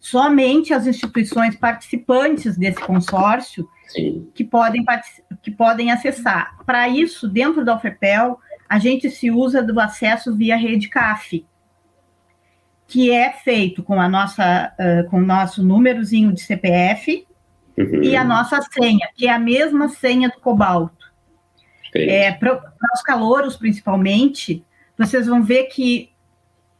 somente 0.00 0.74
as 0.74 0.86
instituições 0.86 1.54
participantes 1.54 2.56
desse 2.58 2.80
consórcio 2.80 3.68
que 4.34 4.44
podem, 4.44 4.84
que 5.42 5.50
podem 5.50 5.92
acessar. 5.92 6.56
Para 6.66 6.88
isso, 6.88 7.28
dentro 7.28 7.64
da 7.64 7.76
UFPEL, 7.76 8.38
a 8.68 8.78
gente 8.78 9.10
se 9.10 9.30
usa 9.30 9.62
do 9.62 9.78
acesso 9.78 10.34
via 10.34 10.56
rede 10.56 10.88
CAF, 10.88 11.46
que 12.88 13.10
é 13.10 13.30
feito 13.32 13.82
com 13.82 14.00
a 14.00 14.08
nossa 14.08 14.74
uh, 14.78 15.08
com 15.08 15.18
o 15.18 15.24
nosso 15.24 15.62
númerozinho 15.62 16.32
de 16.32 16.40
CPF 16.40 17.26
uhum. 17.78 18.02
e 18.02 18.16
a 18.16 18.24
nossa 18.24 18.60
senha, 18.60 19.08
que 19.14 19.26
é 19.26 19.32
a 19.32 19.38
mesma 19.38 19.88
senha 19.88 20.28
do 20.28 20.40
Cobalto. 20.40 21.01
É, 21.94 22.32
para 22.32 22.62
os 22.94 23.02
calouros, 23.02 23.56
principalmente, 23.56 24.64
vocês 24.98 25.26
vão 25.26 25.42
ver 25.42 25.64
que 25.64 26.10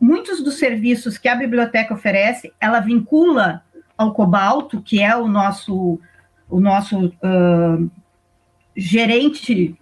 muitos 0.00 0.42
dos 0.42 0.54
serviços 0.54 1.18
que 1.18 1.28
a 1.28 1.36
biblioteca 1.36 1.94
oferece, 1.94 2.52
ela 2.60 2.80
vincula 2.80 3.62
ao 3.96 4.12
Cobalto, 4.12 4.82
que 4.82 5.00
é 5.00 5.14
o 5.16 5.28
nosso 5.28 6.00
o 6.48 6.60
nosso 6.60 7.06
uh, 7.06 7.90
gerente 8.76 9.74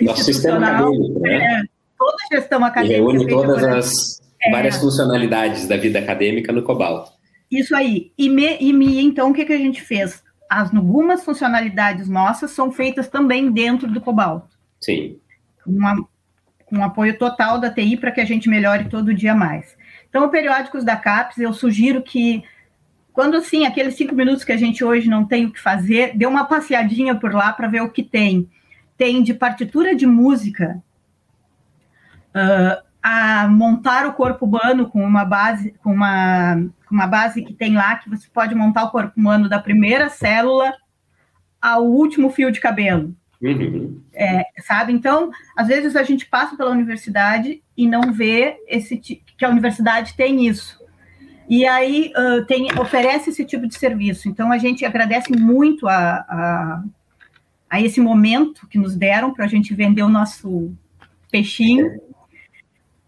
nosso 0.00 0.24
sistema 0.24 0.68
acadêmico, 0.68 1.20
né? 1.20 1.36
É, 1.36 1.62
toda 1.96 2.16
a 2.30 2.36
gestão 2.36 2.64
acadêmica. 2.64 2.94
E 2.94 3.00
reúne 3.00 3.26
todas 3.26 3.64
as 3.64 4.20
é, 4.42 4.50
várias 4.50 4.76
funcionalidades 4.76 5.66
da 5.66 5.76
vida 5.76 5.98
acadêmica 5.98 6.52
no 6.52 6.62
Cobalto. 6.62 7.12
Isso 7.50 7.74
aí. 7.74 8.12
E, 8.18 8.28
me, 8.28 8.58
e 8.60 8.72
me, 8.72 9.00
então, 9.00 9.30
o 9.30 9.34
que, 9.34 9.44
que 9.44 9.52
a 9.52 9.58
gente 9.58 9.80
fez? 9.80 10.22
As, 10.48 10.74
algumas 10.74 11.24
funcionalidades 11.24 12.08
nossas 12.08 12.52
são 12.52 12.72
feitas 12.72 13.08
também 13.08 13.50
dentro 13.50 13.86
do 13.86 14.00
Cobalto. 14.00 14.56
Sim. 14.80 15.18
Uma, 15.66 15.96
com 16.64 16.82
apoio 16.82 17.18
total 17.18 17.58
da 17.58 17.70
TI 17.70 17.96
para 17.96 18.10
que 18.10 18.20
a 18.20 18.24
gente 18.24 18.48
melhore 18.48 18.88
todo 18.88 19.14
dia 19.14 19.34
mais. 19.34 19.76
Então, 20.08 20.28
Periódicos 20.28 20.84
da 20.84 20.96
CAPES, 20.96 21.38
eu 21.38 21.52
sugiro 21.52 22.02
que 22.02 22.42
quando 23.12 23.36
assim, 23.36 23.66
aqueles 23.66 23.94
cinco 23.94 24.14
minutos 24.14 24.44
que 24.44 24.52
a 24.52 24.56
gente 24.56 24.84
hoje 24.84 25.08
não 25.08 25.24
tem 25.24 25.46
o 25.46 25.50
que 25.50 25.60
fazer, 25.60 26.16
dê 26.16 26.24
uma 26.24 26.44
passeadinha 26.44 27.16
por 27.16 27.34
lá 27.34 27.52
para 27.52 27.66
ver 27.66 27.82
o 27.82 27.90
que 27.90 28.02
tem. 28.02 28.48
Tem 28.96 29.22
de 29.22 29.34
partitura 29.34 29.94
de 29.94 30.06
música 30.06 30.80
uh, 32.28 32.87
a 33.02 33.46
montar 33.48 34.06
o 34.06 34.12
corpo 34.12 34.44
humano 34.44 34.88
com 34.88 35.04
uma 35.04 35.24
base, 35.24 35.74
com 35.82 35.92
uma, 35.92 36.56
com 36.86 36.94
uma 36.94 37.06
base 37.06 37.42
que 37.42 37.52
tem 37.52 37.74
lá, 37.74 37.96
que 37.96 38.10
você 38.10 38.28
pode 38.32 38.54
montar 38.54 38.84
o 38.84 38.90
corpo 38.90 39.12
humano 39.18 39.48
da 39.48 39.58
primeira 39.58 40.08
célula 40.08 40.72
ao 41.60 41.84
último 41.84 42.30
fio 42.30 42.50
de 42.50 42.60
cabelo. 42.60 43.14
Uhum. 43.40 44.00
É, 44.12 44.42
sabe? 44.62 44.92
Então, 44.92 45.30
às 45.56 45.68
vezes 45.68 45.94
a 45.94 46.02
gente 46.02 46.26
passa 46.26 46.56
pela 46.56 46.72
universidade 46.72 47.62
e 47.76 47.86
não 47.86 48.12
vê 48.12 48.56
esse 48.66 48.96
que 48.96 49.44
a 49.44 49.48
universidade 49.48 50.14
tem 50.14 50.46
isso. 50.46 50.78
E 51.48 51.64
aí 51.64 52.12
uh, 52.16 52.44
tem, 52.44 52.68
oferece 52.78 53.30
esse 53.30 53.44
tipo 53.44 53.66
de 53.66 53.78
serviço. 53.78 54.28
Então 54.28 54.52
a 54.52 54.58
gente 54.58 54.84
agradece 54.84 55.32
muito 55.32 55.88
a, 55.88 56.16
a, 56.28 56.84
a 57.70 57.80
esse 57.80 58.00
momento 58.00 58.66
que 58.66 58.76
nos 58.76 58.94
deram 58.94 59.32
para 59.32 59.46
a 59.46 59.48
gente 59.48 59.74
vender 59.74 60.02
o 60.02 60.10
nosso 60.10 60.70
peixinho. 61.30 62.00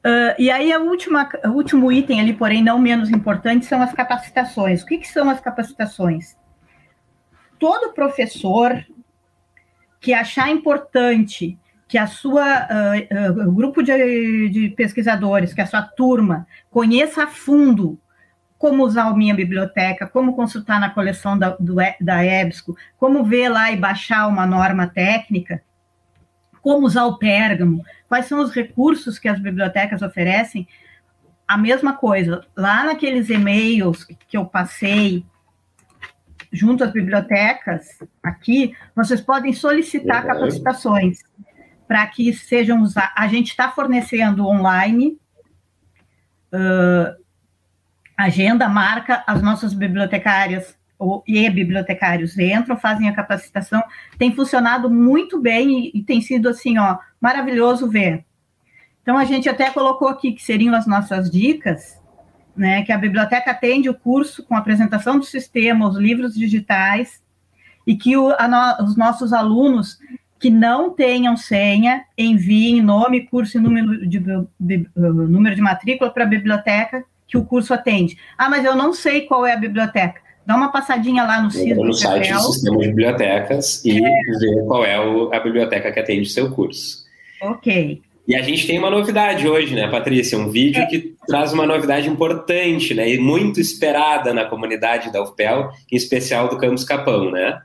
Uh, 0.04 0.32
e 0.38 0.50
aí 0.50 0.74
última, 0.78 1.28
o 1.44 1.50
último 1.50 1.92
item 1.92 2.20
ali, 2.20 2.32
porém 2.32 2.62
não 2.62 2.78
menos 2.78 3.10
importante, 3.10 3.66
são 3.66 3.82
as 3.82 3.92
capacitações. 3.92 4.82
O 4.82 4.86
que, 4.86 4.98
que 4.98 5.08
são 5.08 5.28
as 5.28 5.40
capacitações? 5.40 6.36
Todo 7.58 7.92
professor 7.92 8.82
que 10.00 10.14
achar 10.14 10.48
importante 10.48 11.58
que 11.86 11.98
a 11.98 12.06
sua 12.06 12.68
uh, 12.68 13.40
uh, 13.46 13.52
grupo 13.52 13.82
de, 13.82 14.48
de 14.48 14.68
pesquisadores, 14.70 15.52
que 15.52 15.60
a 15.60 15.66
sua 15.66 15.82
turma 15.82 16.46
conheça 16.70 17.24
a 17.24 17.26
fundo 17.26 18.00
como 18.56 18.84
usar 18.84 19.04
a 19.04 19.14
minha 19.14 19.34
biblioteca, 19.34 20.06
como 20.06 20.36
consultar 20.36 20.78
na 20.78 20.90
coleção 20.90 21.38
da, 21.38 21.56
do, 21.58 21.76
da 22.00 22.24
EBSCO, 22.24 22.76
como 22.96 23.24
ver 23.24 23.48
lá 23.48 23.72
e 23.72 23.76
baixar 23.76 24.28
uma 24.28 24.46
norma 24.46 24.86
técnica, 24.86 25.62
como 26.62 26.86
usar 26.86 27.04
o 27.06 27.18
Pérgamo, 27.18 27.84
quais 28.08 28.26
são 28.26 28.40
os 28.40 28.52
recursos 28.52 29.18
que 29.18 29.28
as 29.28 29.40
bibliotecas 29.40 30.02
oferecem. 30.02 30.66
A 31.46 31.56
mesma 31.56 31.94
coisa, 31.94 32.46
lá 32.56 32.84
naqueles 32.84 33.28
e-mails 33.28 34.04
que 34.04 34.36
eu 34.36 34.44
passei 34.44 35.24
junto 36.52 36.82
às 36.82 36.92
bibliotecas, 36.92 37.98
aqui, 38.22 38.74
vocês 38.94 39.20
podem 39.20 39.52
solicitar 39.52 40.26
capacitações 40.26 41.18
para 41.86 42.06
que 42.06 42.32
sejam 42.32 42.82
usadas. 42.82 43.12
A 43.16 43.26
gente 43.28 43.48
está 43.48 43.70
fornecendo 43.70 44.46
online. 44.46 45.18
Uh, 46.52 47.20
agenda 48.16 48.68
marca, 48.68 49.24
as 49.26 49.40
nossas 49.40 49.72
bibliotecárias 49.72 50.76
ou, 51.00 51.24
e 51.26 51.48
bibliotecários 51.48 52.38
entram, 52.38 52.76
fazem 52.76 53.08
a 53.08 53.14
capacitação, 53.14 53.82
tem 54.18 54.32
funcionado 54.32 54.90
muito 54.90 55.40
bem 55.40 55.86
e, 55.86 55.98
e, 55.98 56.02
tem 56.02 56.20
sido 56.20 56.48
assim, 56.48 56.78
ó, 56.78 56.98
maravilhoso 57.18 57.88
ver. 57.88 58.24
Então 59.02 59.16
a 59.16 59.24
gente 59.24 59.48
até 59.48 59.70
colocou 59.70 60.08
aqui 60.08 60.32
que 60.32 60.42
seriam 60.42 60.74
as 60.74 60.86
nossas 60.86 61.30
dicas, 61.30 61.98
né, 62.54 62.82
que 62.82 62.92
a 62.92 62.98
biblioteca 62.98 63.50
atende 63.50 63.88
o 63.88 63.94
curso 63.94 64.44
com 64.44 64.54
apresentação 64.54 65.18
do 65.18 65.24
sistema, 65.24 65.88
os 65.88 65.96
livros 65.96 66.34
digitais, 66.34 67.22
e 67.86 67.96
que 67.96 68.16
o, 68.16 68.28
no, 68.28 68.84
os 68.84 68.96
nossos 68.96 69.32
alunos 69.32 69.98
que 70.38 70.50
não 70.50 70.90
tenham 70.90 71.36
senha 71.36 72.04
enviem 72.16 72.82
nome, 72.82 73.26
curso 73.26 73.56
e 73.56 73.60
número 73.60 74.06
de, 74.06 74.22
número 74.94 75.54
de 75.54 75.62
matrícula 75.62 76.10
para 76.10 76.24
a 76.24 76.28
biblioteca 76.28 77.04
que 77.26 77.38
o 77.38 77.44
curso 77.44 77.72
atende. 77.72 78.18
Ah, 78.36 78.50
mas 78.50 78.64
eu 78.64 78.74
não 78.74 78.92
sei 78.92 79.22
qual 79.22 79.46
é 79.46 79.52
a 79.52 79.56
biblioteca. 79.56 80.20
Dá 80.50 80.56
uma 80.56 80.72
passadinha 80.72 81.22
lá 81.22 81.40
no 81.40 81.48
CIS. 81.48 81.76
No 81.76 81.94
site 81.94 82.32
do 82.32 82.40
Sistema 82.40 82.78
de 82.78 82.88
Bibliotecas 82.88 83.84
e 83.84 84.04
é. 84.04 84.10
ver 84.40 84.64
qual 84.66 84.84
é 84.84 84.98
o, 84.98 85.32
a 85.32 85.38
biblioteca 85.38 85.92
que 85.92 86.00
atende 86.00 86.22
o 86.22 86.26
seu 86.26 86.50
curso. 86.50 87.04
Ok. 87.40 88.02
E 88.26 88.34
a 88.34 88.42
gente 88.42 88.66
tem 88.66 88.76
uma 88.76 88.90
novidade 88.90 89.46
hoje, 89.46 89.76
né, 89.76 89.86
Patrícia? 89.86 90.36
Um 90.36 90.50
vídeo 90.50 90.82
é. 90.82 90.86
que 90.86 91.14
traz 91.28 91.52
uma 91.52 91.64
novidade 91.64 92.08
importante, 92.08 92.94
né, 92.94 93.14
e 93.14 93.16
muito 93.16 93.60
esperada 93.60 94.34
na 94.34 94.44
comunidade 94.44 95.12
da 95.12 95.22
UFPEL, 95.22 95.70
em 95.88 95.94
especial 95.94 96.48
do 96.48 96.58
Campus 96.58 96.82
Capão, 96.82 97.30
né? 97.30 97.60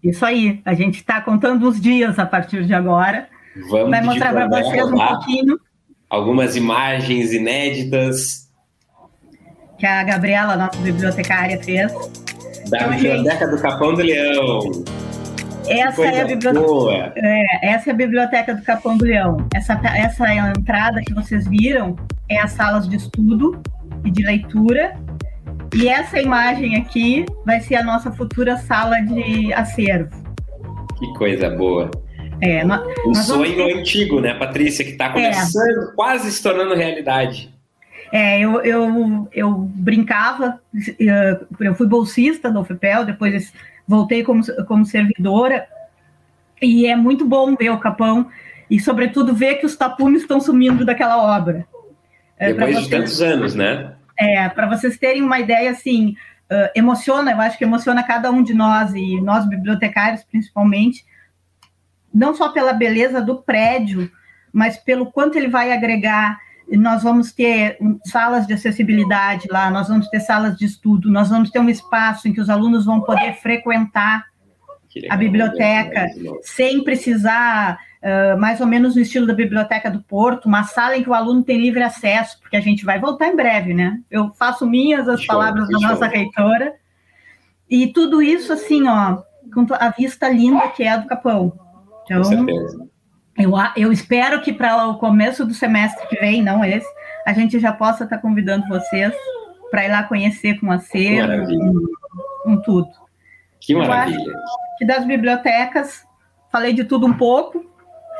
Isso 0.00 0.24
aí. 0.24 0.60
A 0.64 0.72
gente 0.72 0.98
está 0.98 1.20
contando 1.20 1.68
os 1.68 1.80
dias 1.80 2.16
a 2.16 2.26
partir 2.26 2.64
de 2.64 2.72
agora. 2.72 3.28
Vamos 3.68 3.90
Vai 3.90 4.04
mostrar 4.04 4.32
para 4.32 4.46
vocês 4.46 4.84
um 4.84 4.96
pouquinho. 4.96 5.58
Algumas 6.08 6.54
imagens 6.54 7.32
inéditas 7.32 8.48
que 9.80 9.86
a 9.86 10.04
Gabriela, 10.04 10.56
nossa 10.56 10.78
bibliotecária, 10.78 11.60
fez. 11.62 11.90
Da 12.68 12.76
então, 12.76 12.90
Biblioteca 12.90 13.46
gente, 13.46 13.56
do 13.56 13.62
Capão 13.62 13.94
do 13.94 14.02
Leão. 14.02 14.60
Essa 15.66 16.04
é, 16.04 16.20
a 16.20 16.24
biblioteca, 16.24 17.12
é, 17.16 17.68
essa 17.74 17.90
é 17.90 17.92
a 17.92 17.96
Biblioteca 17.96 18.54
do 18.54 18.62
Capão 18.62 18.96
do 18.98 19.04
Leão. 19.04 19.46
Essa, 19.54 19.80
essa 19.96 20.34
entrada 20.34 21.00
que 21.00 21.14
vocês 21.14 21.48
viram 21.48 21.96
é 22.28 22.38
as 22.38 22.52
salas 22.52 22.88
de 22.88 22.96
estudo 22.96 23.60
e 24.04 24.10
de 24.10 24.22
leitura. 24.22 24.94
E 25.74 25.88
essa 25.88 26.20
imagem 26.20 26.76
aqui 26.76 27.24
vai 27.46 27.60
ser 27.60 27.76
a 27.76 27.82
nossa 27.82 28.10
futura 28.12 28.56
sala 28.56 29.00
de 29.00 29.52
acervo. 29.52 30.10
Que 30.98 31.12
coisa 31.14 31.48
boa. 31.50 31.90
É, 32.42 32.64
nós, 32.64 32.82
um 33.06 33.14
sonho 33.14 33.56
vamos... 33.56 33.78
antigo, 33.78 34.20
né, 34.20 34.34
Patrícia, 34.34 34.84
que 34.84 34.92
está 34.92 35.06
é. 35.06 35.12
começando, 35.12 35.90
é. 35.90 35.94
quase 35.94 36.32
se 36.32 36.42
tornando 36.42 36.74
realidade. 36.74 37.54
É, 38.12 38.40
eu, 38.40 38.60
eu, 38.62 39.28
eu 39.32 39.52
brincava, 39.52 40.60
eh, 40.98 41.40
eu 41.60 41.74
fui 41.76 41.86
bolsista 41.86 42.50
da 42.50 42.60
UFPEL, 42.60 43.04
depois 43.04 43.52
voltei 43.86 44.24
como, 44.24 44.42
como 44.66 44.84
servidora, 44.84 45.66
e 46.60 46.86
é 46.86 46.96
muito 46.96 47.24
bom 47.24 47.54
ver 47.54 47.70
o 47.70 47.78
Capão, 47.78 48.28
e 48.68 48.80
sobretudo 48.80 49.34
ver 49.34 49.56
que 49.56 49.66
os 49.66 49.76
tapumes 49.76 50.22
estão 50.22 50.40
sumindo 50.40 50.84
daquela 50.84 51.36
obra. 51.36 51.66
É, 52.36 52.52
depois 52.52 52.74
vocês, 52.74 52.84
de 52.84 52.90
tantos 52.90 53.22
anos, 53.22 53.54
né? 53.54 53.94
É, 54.18 54.48
para 54.48 54.66
vocês 54.66 54.98
terem 54.98 55.22
uma 55.22 55.38
ideia, 55.38 55.70
assim, 55.70 56.14
uh, 56.50 56.70
emociona, 56.74 57.30
eu 57.30 57.40
acho 57.40 57.58
que 57.58 57.64
emociona 57.64 58.02
cada 58.02 58.30
um 58.30 58.42
de 58.42 58.54
nós, 58.54 58.92
e 58.94 59.20
nós 59.20 59.48
bibliotecários 59.48 60.24
principalmente, 60.24 61.04
não 62.12 62.34
só 62.34 62.48
pela 62.48 62.72
beleza 62.72 63.20
do 63.20 63.42
prédio, 63.42 64.10
mas 64.52 64.76
pelo 64.76 65.12
quanto 65.12 65.38
ele 65.38 65.48
vai 65.48 65.72
agregar 65.72 66.38
nós 66.76 67.02
vamos 67.02 67.32
ter 67.32 67.78
salas 68.04 68.46
de 68.46 68.52
acessibilidade 68.52 69.48
lá, 69.50 69.70
nós 69.70 69.88
vamos 69.88 70.08
ter 70.08 70.20
salas 70.20 70.56
de 70.56 70.64
estudo, 70.64 71.10
nós 71.10 71.28
vamos 71.28 71.50
ter 71.50 71.58
um 71.58 71.68
espaço 71.68 72.28
em 72.28 72.32
que 72.32 72.40
os 72.40 72.48
alunos 72.48 72.84
vão 72.84 73.00
poder 73.00 73.34
frequentar 73.34 74.24
a 75.08 75.16
biblioteca 75.16 76.08
sem 76.42 76.82
precisar, 76.82 77.78
uh, 78.02 78.40
mais 78.40 78.60
ou 78.60 78.66
menos 78.66 78.96
no 78.96 79.02
estilo 79.02 79.26
da 79.26 79.34
Biblioteca 79.34 79.90
do 79.90 80.02
Porto, 80.02 80.46
uma 80.46 80.64
sala 80.64 80.96
em 80.96 81.02
que 81.02 81.10
o 81.10 81.14
aluno 81.14 81.44
tem 81.44 81.60
livre 81.60 81.82
acesso, 81.82 82.40
porque 82.40 82.56
a 82.56 82.60
gente 82.60 82.84
vai 82.84 82.98
voltar 82.98 83.28
em 83.28 83.36
breve, 83.36 83.72
né? 83.72 84.00
Eu 84.10 84.32
faço 84.34 84.66
minhas 84.66 85.08
as 85.08 85.24
palavras 85.24 85.68
da 85.68 85.78
nossa 85.78 86.06
reitora, 86.06 86.74
e 87.68 87.86
tudo 87.88 88.20
isso 88.20 88.52
assim, 88.52 88.88
ó, 88.88 89.22
com 89.54 89.66
a 89.74 89.90
vista 89.90 90.28
linda 90.28 90.68
que 90.68 90.82
é 90.82 90.88
a 90.88 90.96
do 90.96 91.06
Capão. 91.06 91.52
Então, 92.04 92.89
eu, 93.40 93.52
eu 93.76 93.92
espero 93.92 94.40
que 94.40 94.52
para 94.52 94.88
o 94.88 94.98
começo 94.98 95.44
do 95.44 95.54
semestre 95.54 96.06
que 96.08 96.16
vem, 96.16 96.42
não 96.42 96.64
esse, 96.64 96.88
a 97.26 97.32
gente 97.32 97.58
já 97.58 97.72
possa 97.72 98.04
estar 98.04 98.16
tá 98.16 98.22
convidando 98.22 98.68
vocês 98.68 99.14
para 99.70 99.84
ir 99.84 99.90
lá 99.90 100.02
conhecer 100.02 100.58
com 100.58 100.70
acervo, 100.70 101.46
com, 101.46 101.86
com, 102.42 102.56
tudo. 102.62 102.90
Que 103.60 103.74
maravilha. 103.74 104.34
que 104.78 104.84
das 104.84 105.06
bibliotecas, 105.06 106.04
falei 106.50 106.72
de 106.72 106.84
tudo 106.84 107.06
um 107.06 107.12
pouco. 107.12 107.64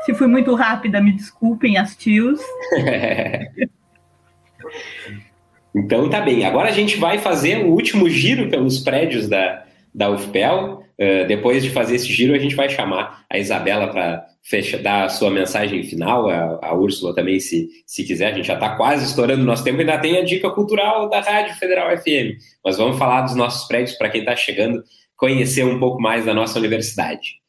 Se 0.05 0.13
fui 0.13 0.27
muito 0.27 0.55
rápida, 0.55 1.01
me 1.01 1.11
desculpem 1.11 1.77
as 1.77 1.95
tios. 1.95 2.39
então 5.75 6.09
tá 6.09 6.21
bem. 6.21 6.45
Agora 6.45 6.69
a 6.69 6.73
gente 6.73 6.97
vai 6.97 7.19
fazer 7.19 7.65
o 7.65 7.69
último 7.69 8.09
giro 8.09 8.49
pelos 8.49 8.79
prédios 8.79 9.27
da, 9.27 9.63
da 9.93 10.09
UFPEL. 10.09 10.83
Uh, 10.97 11.27
depois 11.27 11.63
de 11.63 11.69
fazer 11.69 11.95
esse 11.95 12.11
giro, 12.11 12.33
a 12.33 12.39
gente 12.39 12.55
vai 12.55 12.69
chamar 12.69 13.23
a 13.29 13.37
Isabela 13.37 13.87
para 13.87 14.25
dar 14.81 15.05
a 15.05 15.09
sua 15.09 15.29
mensagem 15.29 15.83
final, 15.83 16.29
a, 16.29 16.59
a 16.61 16.73
Úrsula 16.73 17.13
também, 17.13 17.39
se, 17.39 17.69
se 17.85 18.03
quiser. 18.03 18.33
A 18.33 18.35
gente 18.35 18.47
já 18.47 18.55
está 18.55 18.75
quase 18.75 19.05
estourando 19.05 19.43
o 19.43 19.45
nosso 19.45 19.63
tempo, 19.63 19.79
ainda 19.79 19.99
tem 19.99 20.17
a 20.17 20.23
dica 20.23 20.49
cultural 20.49 21.09
da 21.09 21.21
Rádio 21.21 21.55
Federal 21.55 21.95
FM. 21.97 22.37
Mas 22.63 22.77
vamos 22.77 22.97
falar 22.97 23.21
dos 23.21 23.35
nossos 23.35 23.67
prédios 23.67 23.95
para 23.97 24.09
quem 24.09 24.21
está 24.21 24.35
chegando, 24.35 24.83
conhecer 25.15 25.63
um 25.63 25.79
pouco 25.79 26.01
mais 26.01 26.25
da 26.25 26.33
nossa 26.33 26.59
universidade. 26.59 27.41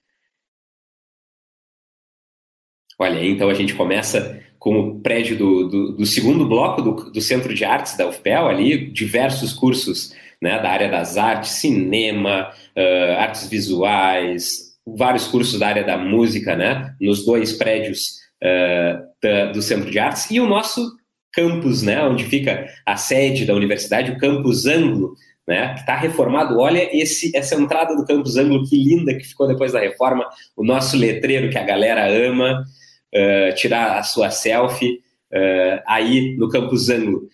Olha, 2.98 3.24
então 3.24 3.48
a 3.48 3.54
gente 3.54 3.74
começa 3.74 4.40
com 4.58 4.78
o 4.78 5.00
prédio 5.00 5.36
do, 5.36 5.68
do, 5.68 5.92
do 5.96 6.06
segundo 6.06 6.46
bloco 6.46 6.80
do, 6.80 7.10
do, 7.10 7.20
Centro 7.20 7.52
de 7.52 7.64
Artes 7.64 7.96
da 7.96 8.06
UFPEL, 8.06 8.46
ali, 8.46 8.92
diversos 8.92 9.52
cursos 9.52 10.14
né, 10.40 10.60
da 10.62 10.70
área 10.70 10.88
das 10.88 11.16
artes, 11.16 11.50
cinema, 11.52 12.52
uh, 12.76 13.18
artes 13.18 13.48
visuais, 13.48 14.71
vários 14.86 15.26
cursos 15.26 15.58
da 15.58 15.68
área 15.68 15.84
da 15.84 15.96
música, 15.96 16.56
né, 16.56 16.94
nos 17.00 17.24
dois 17.24 17.52
prédios 17.52 18.18
uh, 18.42 19.02
da, 19.22 19.52
do 19.52 19.62
Centro 19.62 19.90
de 19.90 19.98
Artes, 19.98 20.30
e 20.30 20.40
o 20.40 20.46
nosso 20.46 20.96
campus, 21.32 21.82
né, 21.82 22.02
onde 22.04 22.24
fica 22.24 22.66
a 22.84 22.96
sede 22.96 23.44
da 23.44 23.54
universidade, 23.54 24.10
o 24.10 24.18
Campus 24.18 24.66
Anglo, 24.66 25.14
né, 25.46 25.74
que 25.74 25.80
está 25.80 25.96
reformado. 25.96 26.58
Olha 26.58 26.88
esse, 26.96 27.34
essa 27.34 27.54
entrada 27.54 27.96
do 27.96 28.04
Campus 28.04 28.36
Anglo, 28.36 28.68
que 28.68 28.76
linda 28.76 29.14
que 29.14 29.24
ficou 29.24 29.48
depois 29.48 29.72
da 29.72 29.80
reforma, 29.80 30.28
o 30.56 30.64
nosso 30.64 30.96
letreiro 30.96 31.50
que 31.50 31.58
a 31.58 31.64
galera 31.64 32.06
ama 32.06 32.64
uh, 33.14 33.54
tirar 33.54 33.98
a 33.98 34.02
sua 34.02 34.30
selfie. 34.30 35.00
Uh, 35.32 35.80
aí 35.86 36.36
no 36.36 36.48
Campus 36.48 36.90
Anglo 36.90 37.28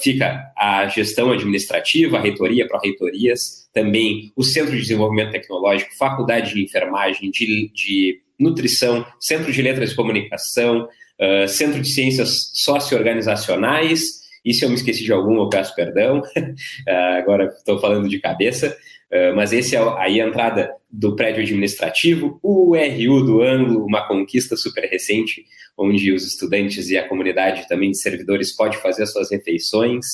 fica 0.00 0.50
a 0.56 0.88
gestão 0.88 1.30
administrativa, 1.30 2.16
a 2.16 2.20
reitoria, 2.20 2.66
pró-reitorias, 2.66 3.59
também 3.72 4.32
o 4.36 4.42
Centro 4.42 4.72
de 4.72 4.82
Desenvolvimento 4.82 5.32
Tecnológico, 5.32 5.96
Faculdade 5.96 6.54
de 6.54 6.64
Enfermagem, 6.64 7.30
de, 7.30 7.70
de 7.72 8.20
Nutrição, 8.38 9.06
Centro 9.18 9.52
de 9.52 9.62
Letras 9.62 9.92
e 9.92 9.96
Comunicação, 9.96 10.88
uh, 11.20 11.48
Centro 11.48 11.80
de 11.80 11.88
Ciências 11.88 12.50
Socio-Organizacionais, 12.54 14.20
e 14.44 14.54
se 14.54 14.64
eu 14.64 14.70
me 14.70 14.74
esqueci 14.74 15.04
de 15.04 15.12
algum, 15.12 15.36
eu 15.36 15.48
peço 15.50 15.74
perdão, 15.74 16.22
agora 17.18 17.44
estou 17.44 17.78
falando 17.78 18.08
de 18.08 18.18
cabeça, 18.18 18.74
Uh, 19.10 19.34
mas 19.34 19.52
esse 19.52 19.74
é 19.74 19.80
aí 19.98 20.20
a 20.20 20.26
entrada 20.26 20.72
do 20.88 21.16
prédio 21.16 21.42
administrativo, 21.42 22.38
o 22.40 22.76
RU 22.76 23.24
do 23.24 23.42
ângulo, 23.42 23.84
uma 23.84 24.06
conquista 24.06 24.56
super 24.56 24.88
recente, 24.88 25.44
onde 25.76 26.12
os 26.12 26.24
estudantes 26.24 26.90
e 26.90 26.96
a 26.96 27.08
comunidade 27.08 27.66
também 27.66 27.90
de 27.90 27.98
servidores 27.98 28.54
pode 28.54 28.76
fazer 28.78 29.02
as 29.02 29.12
suas 29.12 29.28
refeições 29.32 30.04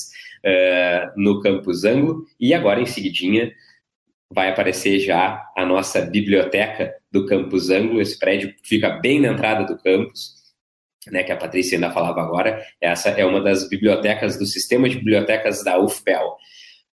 uh, 0.45 1.11
no 1.15 1.41
campus 1.41 1.83
ângulo, 1.83 2.25
e 2.39 2.53
agora 2.53 2.81
em 2.81 2.85
seguidinha 2.85 3.51
vai 4.33 4.49
aparecer 4.49 4.99
já 4.99 5.43
a 5.55 5.65
nossa 5.65 6.01
biblioteca 6.01 6.93
do 7.11 7.25
campus 7.25 7.69
ângulo, 7.69 8.01
esse 8.01 8.19
prédio 8.19 8.53
fica 8.63 8.89
bem 8.89 9.21
na 9.21 9.29
entrada 9.29 9.65
do 9.65 9.81
campus, 9.81 10.35
né, 11.11 11.23
que 11.23 11.31
a 11.31 11.37
Patrícia 11.37 11.77
ainda 11.77 11.91
falava 11.91 12.21
agora, 12.21 12.61
essa 12.81 13.09
é 13.09 13.25
uma 13.25 13.41
das 13.41 13.69
bibliotecas 13.69 14.37
do 14.37 14.45
sistema 14.45 14.89
de 14.89 14.97
bibliotecas 14.97 15.63
da 15.63 15.79
UFPEL. 15.79 16.35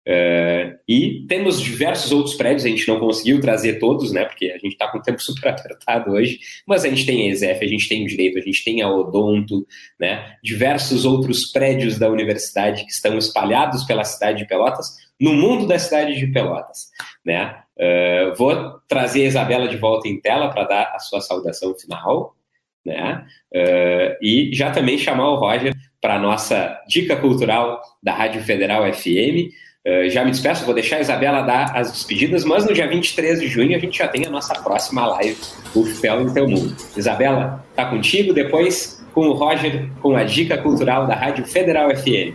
Uh, 0.06 0.76
e 0.86 1.24
temos 1.26 1.58
diversos 1.58 2.12
outros 2.12 2.34
prédios, 2.34 2.66
a 2.66 2.68
gente 2.68 2.86
não 2.86 3.00
conseguiu 3.00 3.40
trazer 3.40 3.78
todos, 3.78 4.12
né? 4.12 4.24
Porque 4.26 4.46
a 4.50 4.58
gente 4.58 4.72
está 4.72 4.86
com 4.88 4.98
o 4.98 5.02
tempo 5.02 5.20
super 5.22 5.48
apertado 5.48 6.12
hoje, 6.12 6.38
mas 6.66 6.84
a 6.84 6.88
gente 6.88 7.06
tem 7.06 7.22
a 7.22 7.32
ESF, 7.32 7.64
a 7.64 7.68
gente 7.68 7.88
tem 7.88 8.04
o 8.04 8.06
Direito, 8.06 8.38
a 8.38 8.42
gente 8.42 8.62
tem 8.62 8.82
a 8.82 8.90
Odonto, 8.90 9.66
né? 9.98 10.36
Diversos 10.42 11.06
outros 11.06 11.50
prédios 11.50 11.98
da 11.98 12.10
universidade 12.10 12.84
que 12.84 12.92
estão 12.92 13.16
espalhados 13.16 13.84
pela 13.84 14.04
cidade 14.04 14.38
de 14.38 14.46
Pelotas, 14.46 14.88
no 15.18 15.32
mundo 15.32 15.66
da 15.66 15.78
cidade 15.78 16.18
de 16.18 16.26
Pelotas, 16.26 16.90
né? 17.24 17.56
Uh, 17.78 18.34
vou 18.36 18.78
trazer 18.86 19.22
a 19.22 19.28
Isabela 19.28 19.68
de 19.68 19.78
volta 19.78 20.06
em 20.06 20.20
tela 20.20 20.50
para 20.50 20.64
dar 20.64 20.92
a 20.94 20.98
sua 20.98 21.22
saudação 21.22 21.74
final, 21.74 22.36
né? 22.84 23.24
Uh, 23.54 24.16
e 24.20 24.50
já 24.52 24.70
também 24.70 24.98
chamar 24.98 25.30
o 25.30 25.36
Roger 25.36 25.74
para 25.98 26.16
a 26.16 26.18
nossa 26.18 26.78
dica 26.86 27.16
cultural 27.16 27.80
da 28.02 28.12
Rádio 28.12 28.42
Federal 28.42 28.84
FM. 28.92 29.50
Uh, 29.86 30.08
já 30.08 30.24
me 30.24 30.30
despeço, 30.30 30.64
vou 30.64 30.72
deixar 30.72 30.96
a 30.96 31.00
Isabela 31.00 31.42
dar 31.42 31.76
as 31.76 31.92
despedidas, 31.92 32.42
mas 32.42 32.64
no 32.64 32.72
dia 32.72 32.88
23 32.88 33.38
de 33.38 33.48
junho 33.48 33.76
a 33.76 33.78
gente 33.78 33.98
já 33.98 34.08
tem 34.08 34.24
a 34.24 34.30
nossa 34.30 34.54
próxima 34.54 35.06
live, 35.08 35.36
o 35.74 35.84
FEL 35.84 36.24
no 36.24 36.32
Teu 36.32 36.48
Mundo. 36.48 36.74
Isabela, 36.96 37.62
tá 37.76 37.84
contigo, 37.84 38.32
depois 38.32 39.04
com 39.12 39.28
o 39.28 39.34
Roger, 39.34 39.90
com 40.00 40.16
a 40.16 40.24
dica 40.24 40.56
cultural 40.56 41.06
da 41.06 41.14
Rádio 41.14 41.44
Federal 41.44 41.94
FM. 41.94 42.34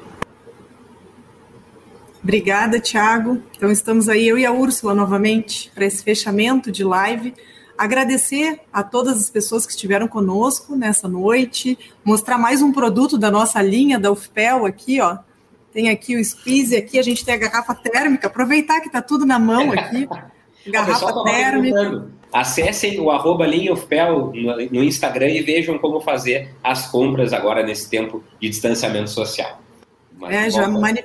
Obrigada, 2.22 2.80
Thiago. 2.80 3.42
Então 3.58 3.72
estamos 3.72 4.08
aí, 4.08 4.28
eu 4.28 4.38
e 4.38 4.46
a 4.46 4.52
Úrsula, 4.52 4.94
novamente, 4.94 5.72
para 5.74 5.86
esse 5.86 6.04
fechamento 6.04 6.72
de 6.72 6.84
live. 6.84 7.34
Agradecer 7.76 8.60
a 8.72 8.84
todas 8.84 9.18
as 9.18 9.30
pessoas 9.32 9.66
que 9.66 9.72
estiveram 9.72 10.08
conosco 10.08 10.76
nessa 10.76 11.08
noite, 11.08 11.80
mostrar 12.04 12.38
mais 12.38 12.62
um 12.62 12.72
produto 12.72 13.18
da 13.18 13.32
nossa 13.32 13.60
linha 13.60 13.98
da 13.98 14.12
UFPEL 14.12 14.68
aqui, 14.68 15.02
ó, 15.02 15.18
tem 15.72 15.90
aqui 15.90 16.16
o 16.16 16.24
squeeze, 16.24 16.76
aqui 16.76 16.98
a 16.98 17.04
gente 17.04 17.24
tem 17.24 17.34
a 17.34 17.38
garrafa 17.38 17.76
térmica. 17.76 18.28
Aproveitar 18.28 18.80
que 18.82 18.88
está 18.88 19.02
tudo 19.02 19.26
na 19.26 19.40
mão 19.40 19.72
aqui. 19.72 20.08
Garrafa 20.68 21.14
tá 21.14 21.24
térmica. 21.24 22.08
Acessem 22.32 23.00
o 23.00 23.10
arroba 23.10 23.46
linhaofpel 23.48 24.32
no 24.72 24.84
Instagram 24.84 25.30
e 25.30 25.42
vejam 25.42 25.80
como 25.80 26.00
fazer 26.00 26.54
as 26.64 26.88
compras 26.88 27.34
agora 27.34 27.64
nesse 27.64 27.90
tempo 27.90 28.24
de 28.40 28.50
distanciamento 28.50 29.10
social. 29.10 29.60
Mas 30.16 30.36
é, 30.36 30.50
já 30.50 30.68
mani 30.68 31.04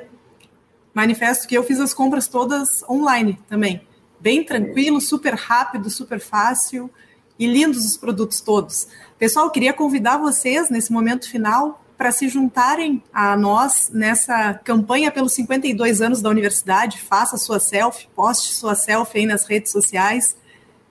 manifesto 0.93 1.49
que 1.49 1.57
eu 1.57 1.65
fiz 1.65 1.81
as 1.81 1.95
compras 1.95 2.29
todas 2.29 2.83
online 2.89 3.39
também. 3.49 3.81
Bem 4.21 4.45
tranquilo, 4.45 5.01
super 5.01 5.35
rápido, 5.35 5.91
super 5.91 6.21
fácil 6.21 6.91
e 7.39 7.47
lindos 7.47 7.85
os 7.85 7.97
produtos 7.97 8.41
todos. 8.41 8.87
Pessoal, 9.19 9.51
queria 9.51 9.73
convidar 9.73 10.19
vocês 10.19 10.71
nesse 10.71 10.93
momento 10.93 11.29
final 11.29 11.84
para 11.97 12.11
se 12.11 12.29
juntarem 12.29 13.03
a 13.13 13.37
nós 13.37 13.91
nessa 13.93 14.55
campanha 14.55 15.11
pelos 15.11 15.33
52 15.33 16.01
anos 16.01 16.21
da 16.21 16.29
universidade. 16.29 17.01
Faça 17.01 17.37
sua 17.37 17.61
selfie, 17.61 18.09
poste 18.15 18.53
sua 18.53 18.75
selfie 18.75 19.19
aí 19.21 19.27
nas 19.27 19.47
redes 19.47 19.71
sociais, 19.71 20.37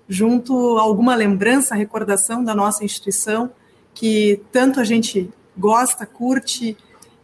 junto 0.08 0.78
a 0.78 0.82
alguma 0.82 1.16
lembrança, 1.16 1.76
recordação 1.76 2.44
da 2.44 2.56
nossa 2.56 2.84
instituição, 2.84 3.52
que 3.94 4.42
tanto 4.52 4.80
a 4.80 4.84
gente 4.84 5.30
gosta, 5.58 6.06
curte, 6.06 6.78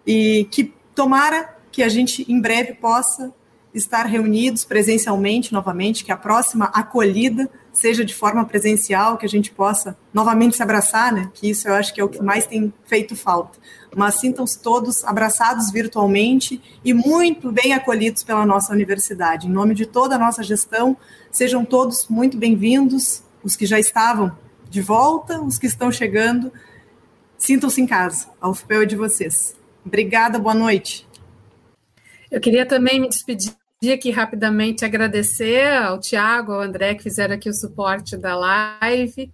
e 0.05 0.47
que 0.51 0.73
tomara 0.95 1.55
que 1.71 1.83
a 1.83 1.89
gente 1.89 2.25
em 2.31 2.41
breve 2.41 2.73
possa 2.73 3.31
estar 3.73 4.05
reunidos 4.05 4.65
presencialmente 4.65 5.53
novamente, 5.53 6.03
que 6.03 6.11
a 6.11 6.17
próxima 6.17 6.65
acolhida 6.65 7.49
seja 7.79 8.03
de 8.03 8.13
forma 8.13 8.43
presencial, 8.43 9.17
que 9.17 9.25
a 9.25 9.29
gente 9.29 9.51
possa 9.51 9.97
novamente 10.13 10.57
se 10.57 10.61
abraçar, 10.61 11.13
né? 11.13 11.31
Que 11.33 11.49
isso 11.49 11.65
eu 11.65 11.73
acho 11.73 11.93
que 11.93 12.01
é 12.01 12.03
o 12.03 12.09
que 12.09 12.21
mais 12.21 12.45
tem 12.45 12.73
feito 12.83 13.15
falta. 13.15 13.57
Mas 13.95 14.15
sintam-se 14.15 14.61
todos 14.61 15.01
abraçados 15.05 15.71
virtualmente 15.71 16.61
e 16.83 16.93
muito 16.93 17.53
bem 17.53 17.73
acolhidos 17.73 18.21
pela 18.21 18.45
nossa 18.45 18.73
universidade. 18.73 19.47
Em 19.47 19.49
nome 19.49 19.73
de 19.73 19.85
toda 19.85 20.15
a 20.15 20.19
nossa 20.19 20.43
gestão, 20.43 20.97
sejam 21.31 21.63
todos 21.63 22.09
muito 22.09 22.37
bem-vindos, 22.37 23.23
os 23.41 23.55
que 23.55 23.65
já 23.65 23.79
estavam 23.79 24.37
de 24.69 24.81
volta, 24.81 25.41
os 25.41 25.57
que 25.57 25.65
estão 25.67 25.89
chegando, 25.89 26.51
sintam-se 27.37 27.79
em 27.79 27.87
casa. 27.87 28.27
A 28.41 28.49
UFPEL 28.49 28.81
é 28.81 28.85
de 28.85 28.97
vocês. 28.97 29.55
Obrigada, 29.85 30.37
boa 30.37 30.53
noite. 30.53 31.07
Eu 32.29 32.41
queria 32.41 32.65
também 32.65 32.99
me 32.99 33.07
despedir 33.07 33.53
aqui 33.87 34.11
rapidamente 34.11 34.83
agradecer 34.83 35.65
ao 35.77 36.01
Tiago, 36.01 36.51
ao 36.51 36.61
André, 36.61 36.95
que 36.95 37.03
fizeram 37.03 37.35
aqui 37.35 37.47
o 37.47 37.53
suporte 37.53 38.17
da 38.17 38.35
live, 38.35 39.31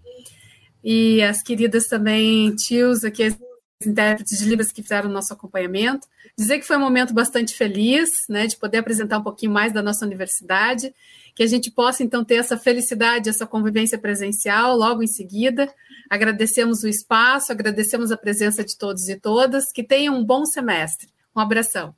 e 0.83 1.23
as 1.23 1.41
queridas 1.41 1.87
também 1.87 2.55
tios 2.55 3.03
aqui, 3.03 3.23
as 3.23 3.35
intérpretes 3.83 4.37
de 4.37 4.45
Libras 4.45 4.71
que 4.71 4.83
fizeram 4.83 5.09
o 5.09 5.13
nosso 5.13 5.33
acompanhamento. 5.33 6.07
Dizer 6.37 6.59
que 6.59 6.65
foi 6.65 6.77
um 6.77 6.81
momento 6.81 7.11
bastante 7.11 7.55
feliz, 7.55 8.11
né, 8.29 8.45
de 8.45 8.55
poder 8.55 8.77
apresentar 8.77 9.17
um 9.17 9.23
pouquinho 9.23 9.51
mais 9.51 9.73
da 9.73 9.81
nossa 9.81 10.05
universidade, 10.05 10.93
que 11.33 11.41
a 11.41 11.47
gente 11.47 11.71
possa 11.71 12.03
então 12.03 12.23
ter 12.23 12.35
essa 12.35 12.55
felicidade, 12.55 13.29
essa 13.29 13.47
convivência 13.47 13.97
presencial 13.97 14.77
logo 14.77 15.01
em 15.01 15.07
seguida. 15.07 15.73
Agradecemos 16.07 16.83
o 16.83 16.87
espaço, 16.87 17.51
agradecemos 17.51 18.11
a 18.11 18.17
presença 18.17 18.63
de 18.63 18.77
todos 18.77 19.09
e 19.09 19.19
todas, 19.19 19.71
que 19.71 19.83
tenham 19.83 20.15
um 20.15 20.23
bom 20.23 20.45
semestre. 20.45 21.09
Um 21.35 21.39
abração. 21.39 21.95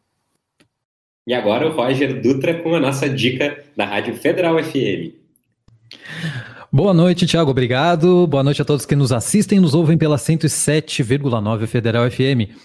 E 1.28 1.34
agora 1.34 1.68
o 1.68 1.74
Roger 1.74 2.22
Dutra 2.22 2.54
com 2.54 2.74
a 2.74 2.80
nossa 2.80 3.10
dica 3.10 3.62
da 3.76 3.84
Rádio 3.84 4.16
Federal 4.16 4.58
FM. 4.64 5.12
Boa 6.72 6.94
noite, 6.94 7.26
Tiago, 7.26 7.52
obrigado. 7.52 8.26
Boa 8.28 8.42
noite 8.42 8.62
a 8.62 8.66
todos 8.66 8.86
que 8.86 8.96
nos 8.96 9.12
assistem 9.12 9.58
e 9.58 9.62
nos 9.62 9.74
ouvem 9.74 9.98
pela 9.98 10.16
107,9 10.16 11.68
Federal 11.68 12.10
FM. 12.10 12.56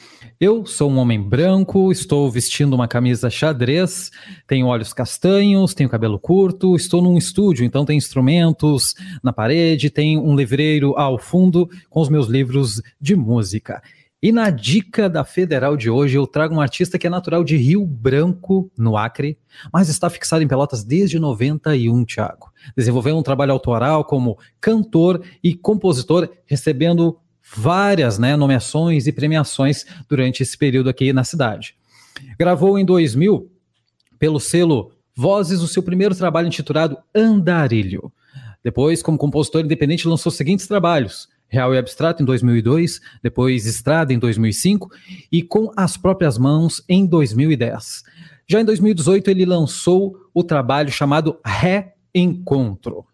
Eu 0.40 0.64
sou 0.64 0.88
um 0.88 0.98
homem 0.98 1.20
branco, 1.20 1.90
estou 1.90 2.30
vestindo 2.30 2.74
uma 2.74 2.86
camisa 2.86 3.28
xadrez, 3.28 4.12
tenho 4.46 4.66
olhos 4.66 4.92
castanhos, 4.92 5.74
tenho 5.74 5.90
cabelo 5.90 6.18
curto, 6.18 6.76
estou 6.76 7.02
num 7.02 7.18
estúdio, 7.18 7.64
então 7.64 7.84
tem 7.84 7.96
instrumentos 7.96 8.94
na 9.24 9.32
parede, 9.32 9.90
tem 9.90 10.16
um 10.16 10.36
livreiro 10.36 10.96
ao 10.96 11.18
fundo 11.18 11.68
com 11.90 12.00
os 12.00 12.08
meus 12.08 12.28
livros 12.28 12.80
de 13.00 13.16
música. 13.16 13.82
E 14.22 14.30
na 14.30 14.50
dica 14.50 15.10
da 15.10 15.24
Federal 15.24 15.76
de 15.76 15.90
hoje, 15.90 16.16
eu 16.16 16.28
trago 16.28 16.54
um 16.54 16.60
artista 16.60 16.96
que 16.96 17.08
é 17.08 17.10
natural 17.10 17.42
de 17.42 17.56
Rio 17.56 17.84
Branco, 17.84 18.70
no 18.78 18.96
Acre, 18.96 19.36
mas 19.72 19.88
está 19.88 20.08
fixado 20.08 20.44
em 20.44 20.46
Pelotas 20.46 20.84
desde 20.84 21.18
91, 21.18 22.04
Thiago. 22.04 22.52
Desenvolveu 22.76 23.16
um 23.16 23.22
trabalho 23.22 23.50
autoral 23.50 24.04
como 24.04 24.38
cantor 24.60 25.24
e 25.42 25.56
compositor, 25.56 26.28
recebendo 26.46 27.18
várias 27.52 28.16
né, 28.16 28.36
nomeações 28.36 29.08
e 29.08 29.12
premiações 29.12 29.84
durante 30.08 30.44
esse 30.44 30.56
período 30.56 30.88
aqui 30.88 31.12
na 31.12 31.24
cidade. 31.24 31.74
Gravou 32.38 32.78
em 32.78 32.84
2000, 32.84 33.50
pelo 34.20 34.38
selo 34.38 34.92
Vozes, 35.16 35.60
o 35.60 35.68
seu 35.68 35.82
primeiro 35.82 36.14
trabalho 36.14 36.46
intitulado 36.46 36.96
Andarilho. 37.12 38.12
Depois, 38.62 39.02
como 39.02 39.18
compositor 39.18 39.62
independente, 39.62 40.06
lançou 40.06 40.30
os 40.30 40.36
seguintes 40.36 40.68
trabalhos: 40.68 41.28
Real 41.52 41.74
e 41.74 41.78
Abstrato 41.78 42.22
em 42.22 42.24
2002, 42.24 42.98
depois 43.22 43.66
Estrada 43.66 44.10
em 44.10 44.18
2005 44.18 44.88
e 45.30 45.42
Com 45.42 45.70
as 45.76 45.98
Próprias 45.98 46.38
Mãos 46.38 46.82
em 46.88 47.04
2010. 47.04 48.04
Já 48.48 48.62
em 48.62 48.64
2018, 48.64 49.30
ele 49.30 49.44
lançou 49.44 50.16
o 50.32 50.42
trabalho 50.42 50.90
chamado 50.90 51.38
Reencontro. 51.44 53.04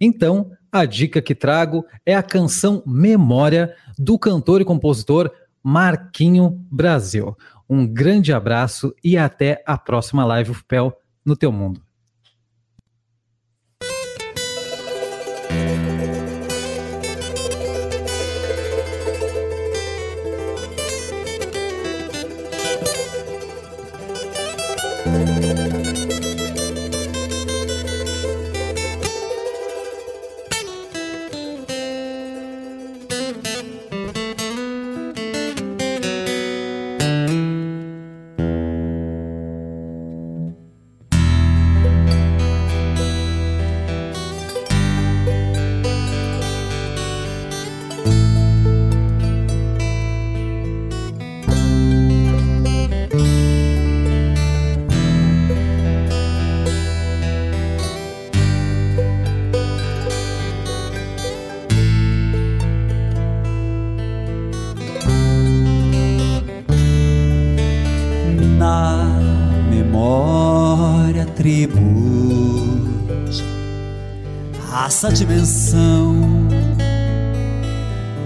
Então, 0.00 0.52
a 0.70 0.84
dica 0.84 1.20
que 1.20 1.34
trago 1.34 1.84
é 2.06 2.14
a 2.14 2.22
canção 2.22 2.84
Memória 2.86 3.74
do 3.98 4.16
cantor 4.16 4.60
e 4.60 4.64
compositor 4.64 5.28
Marquinho 5.60 6.64
Brasil. 6.70 7.36
Um 7.68 7.84
grande 7.84 8.32
abraço 8.32 8.94
e 9.02 9.18
até 9.18 9.60
a 9.66 9.76
próxima 9.76 10.24
live 10.24 10.52
UFPEL 10.52 10.96
no 11.24 11.36
teu 11.36 11.50
mundo. 11.50 11.81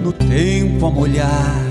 No 0.06 0.12
tempo 0.12 0.86
a 0.86 0.90
molhar. 0.90 1.64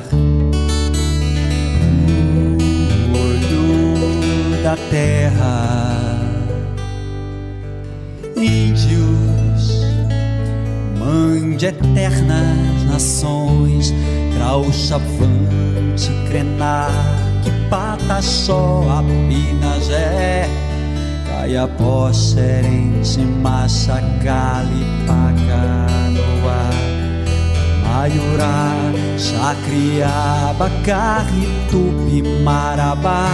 O 3.13 3.17
olho 3.17 4.61
da 4.61 4.75
terra. 4.89 6.19
Índios 8.35 9.85
mãe 10.99 11.55
de 11.55 11.67
eternas 11.67 12.83
nações 12.85 13.93
Trauchavante, 14.35 16.11
Krenak, 16.27 16.91
Pataxó, 17.69 18.83
Apinagé 18.99 20.49
Kayapó, 21.25 22.11
Xerente, 22.11 23.21
Machacali, 23.21 24.85
Pacanoa 25.07 27.04
Maiorá, 27.85 28.71
Chacriaba, 29.17 30.69
Carritupi, 30.83 32.21
Marabá 32.43 33.29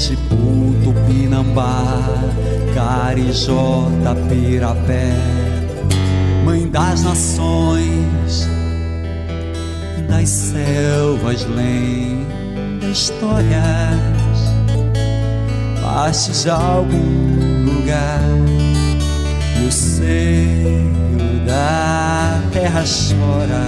Matipu, 0.00 0.74
Tupinambá, 0.82 1.98
Carijó, 2.74 3.90
Tapirapé. 4.02 5.12
Mãe 6.44 6.66
das 6.68 7.02
nações 7.02 8.48
das 10.08 10.28
selvas, 10.28 11.44
lendas, 11.44 12.90
histórias. 12.90 13.60
Passes 15.82 16.46
a 16.46 16.54
algum 16.54 17.64
lugar 17.66 18.20
e 19.60 19.66
o 19.66 19.72
seio 19.72 21.44
da 21.46 22.19
terra 22.52 22.82
chora 22.84 23.66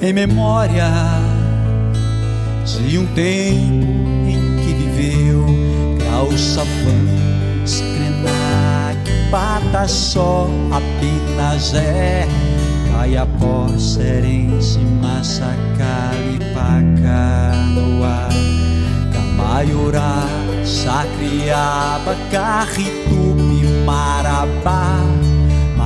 em 0.00 0.12
memória 0.12 0.88
de 2.64 2.98
um 2.98 3.06
tempo 3.06 3.86
em 4.26 4.56
que 4.62 4.72
viveu 4.72 5.46
Gaúcha, 5.98 6.64
Vans, 6.84 7.80
Krenak, 7.80 9.30
Pataxó, 9.30 10.48
Apinagé, 10.70 12.26
Caiapó, 12.92 13.68
Serente, 13.76 14.78
Machacali, 15.00 16.38
Pacanoá 16.54 18.28
Maiorá, 19.38 20.26
Sacriaba, 20.64 22.14
Carritupi, 22.30 23.64
Marabá, 23.84 25.00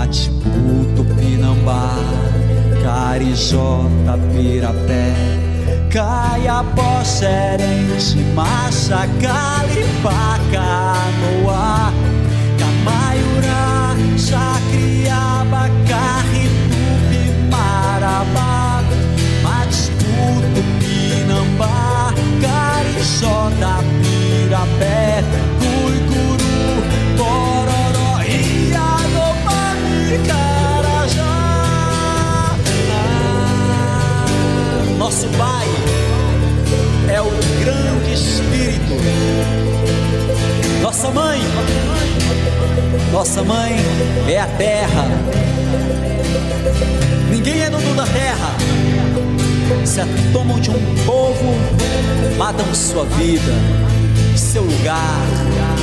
Matipu, 0.03 0.51
Tupinambá, 0.97 1.95
Carijó, 2.83 3.89
Tapirapé, 4.05 5.15
Caiapó, 5.89 7.05
Serente, 7.05 8.17
Machacali, 8.35 9.85
Pacanoá, 10.03 11.93
Camaiurá, 12.59 13.95
Sacriaba, 14.19 15.71
Carritupi, 15.87 17.23
Marabá, 17.49 18.72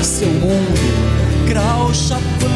seu 0.04 0.30
mundo. 0.30 1.48
Grau 1.48 1.90
na 1.90 2.49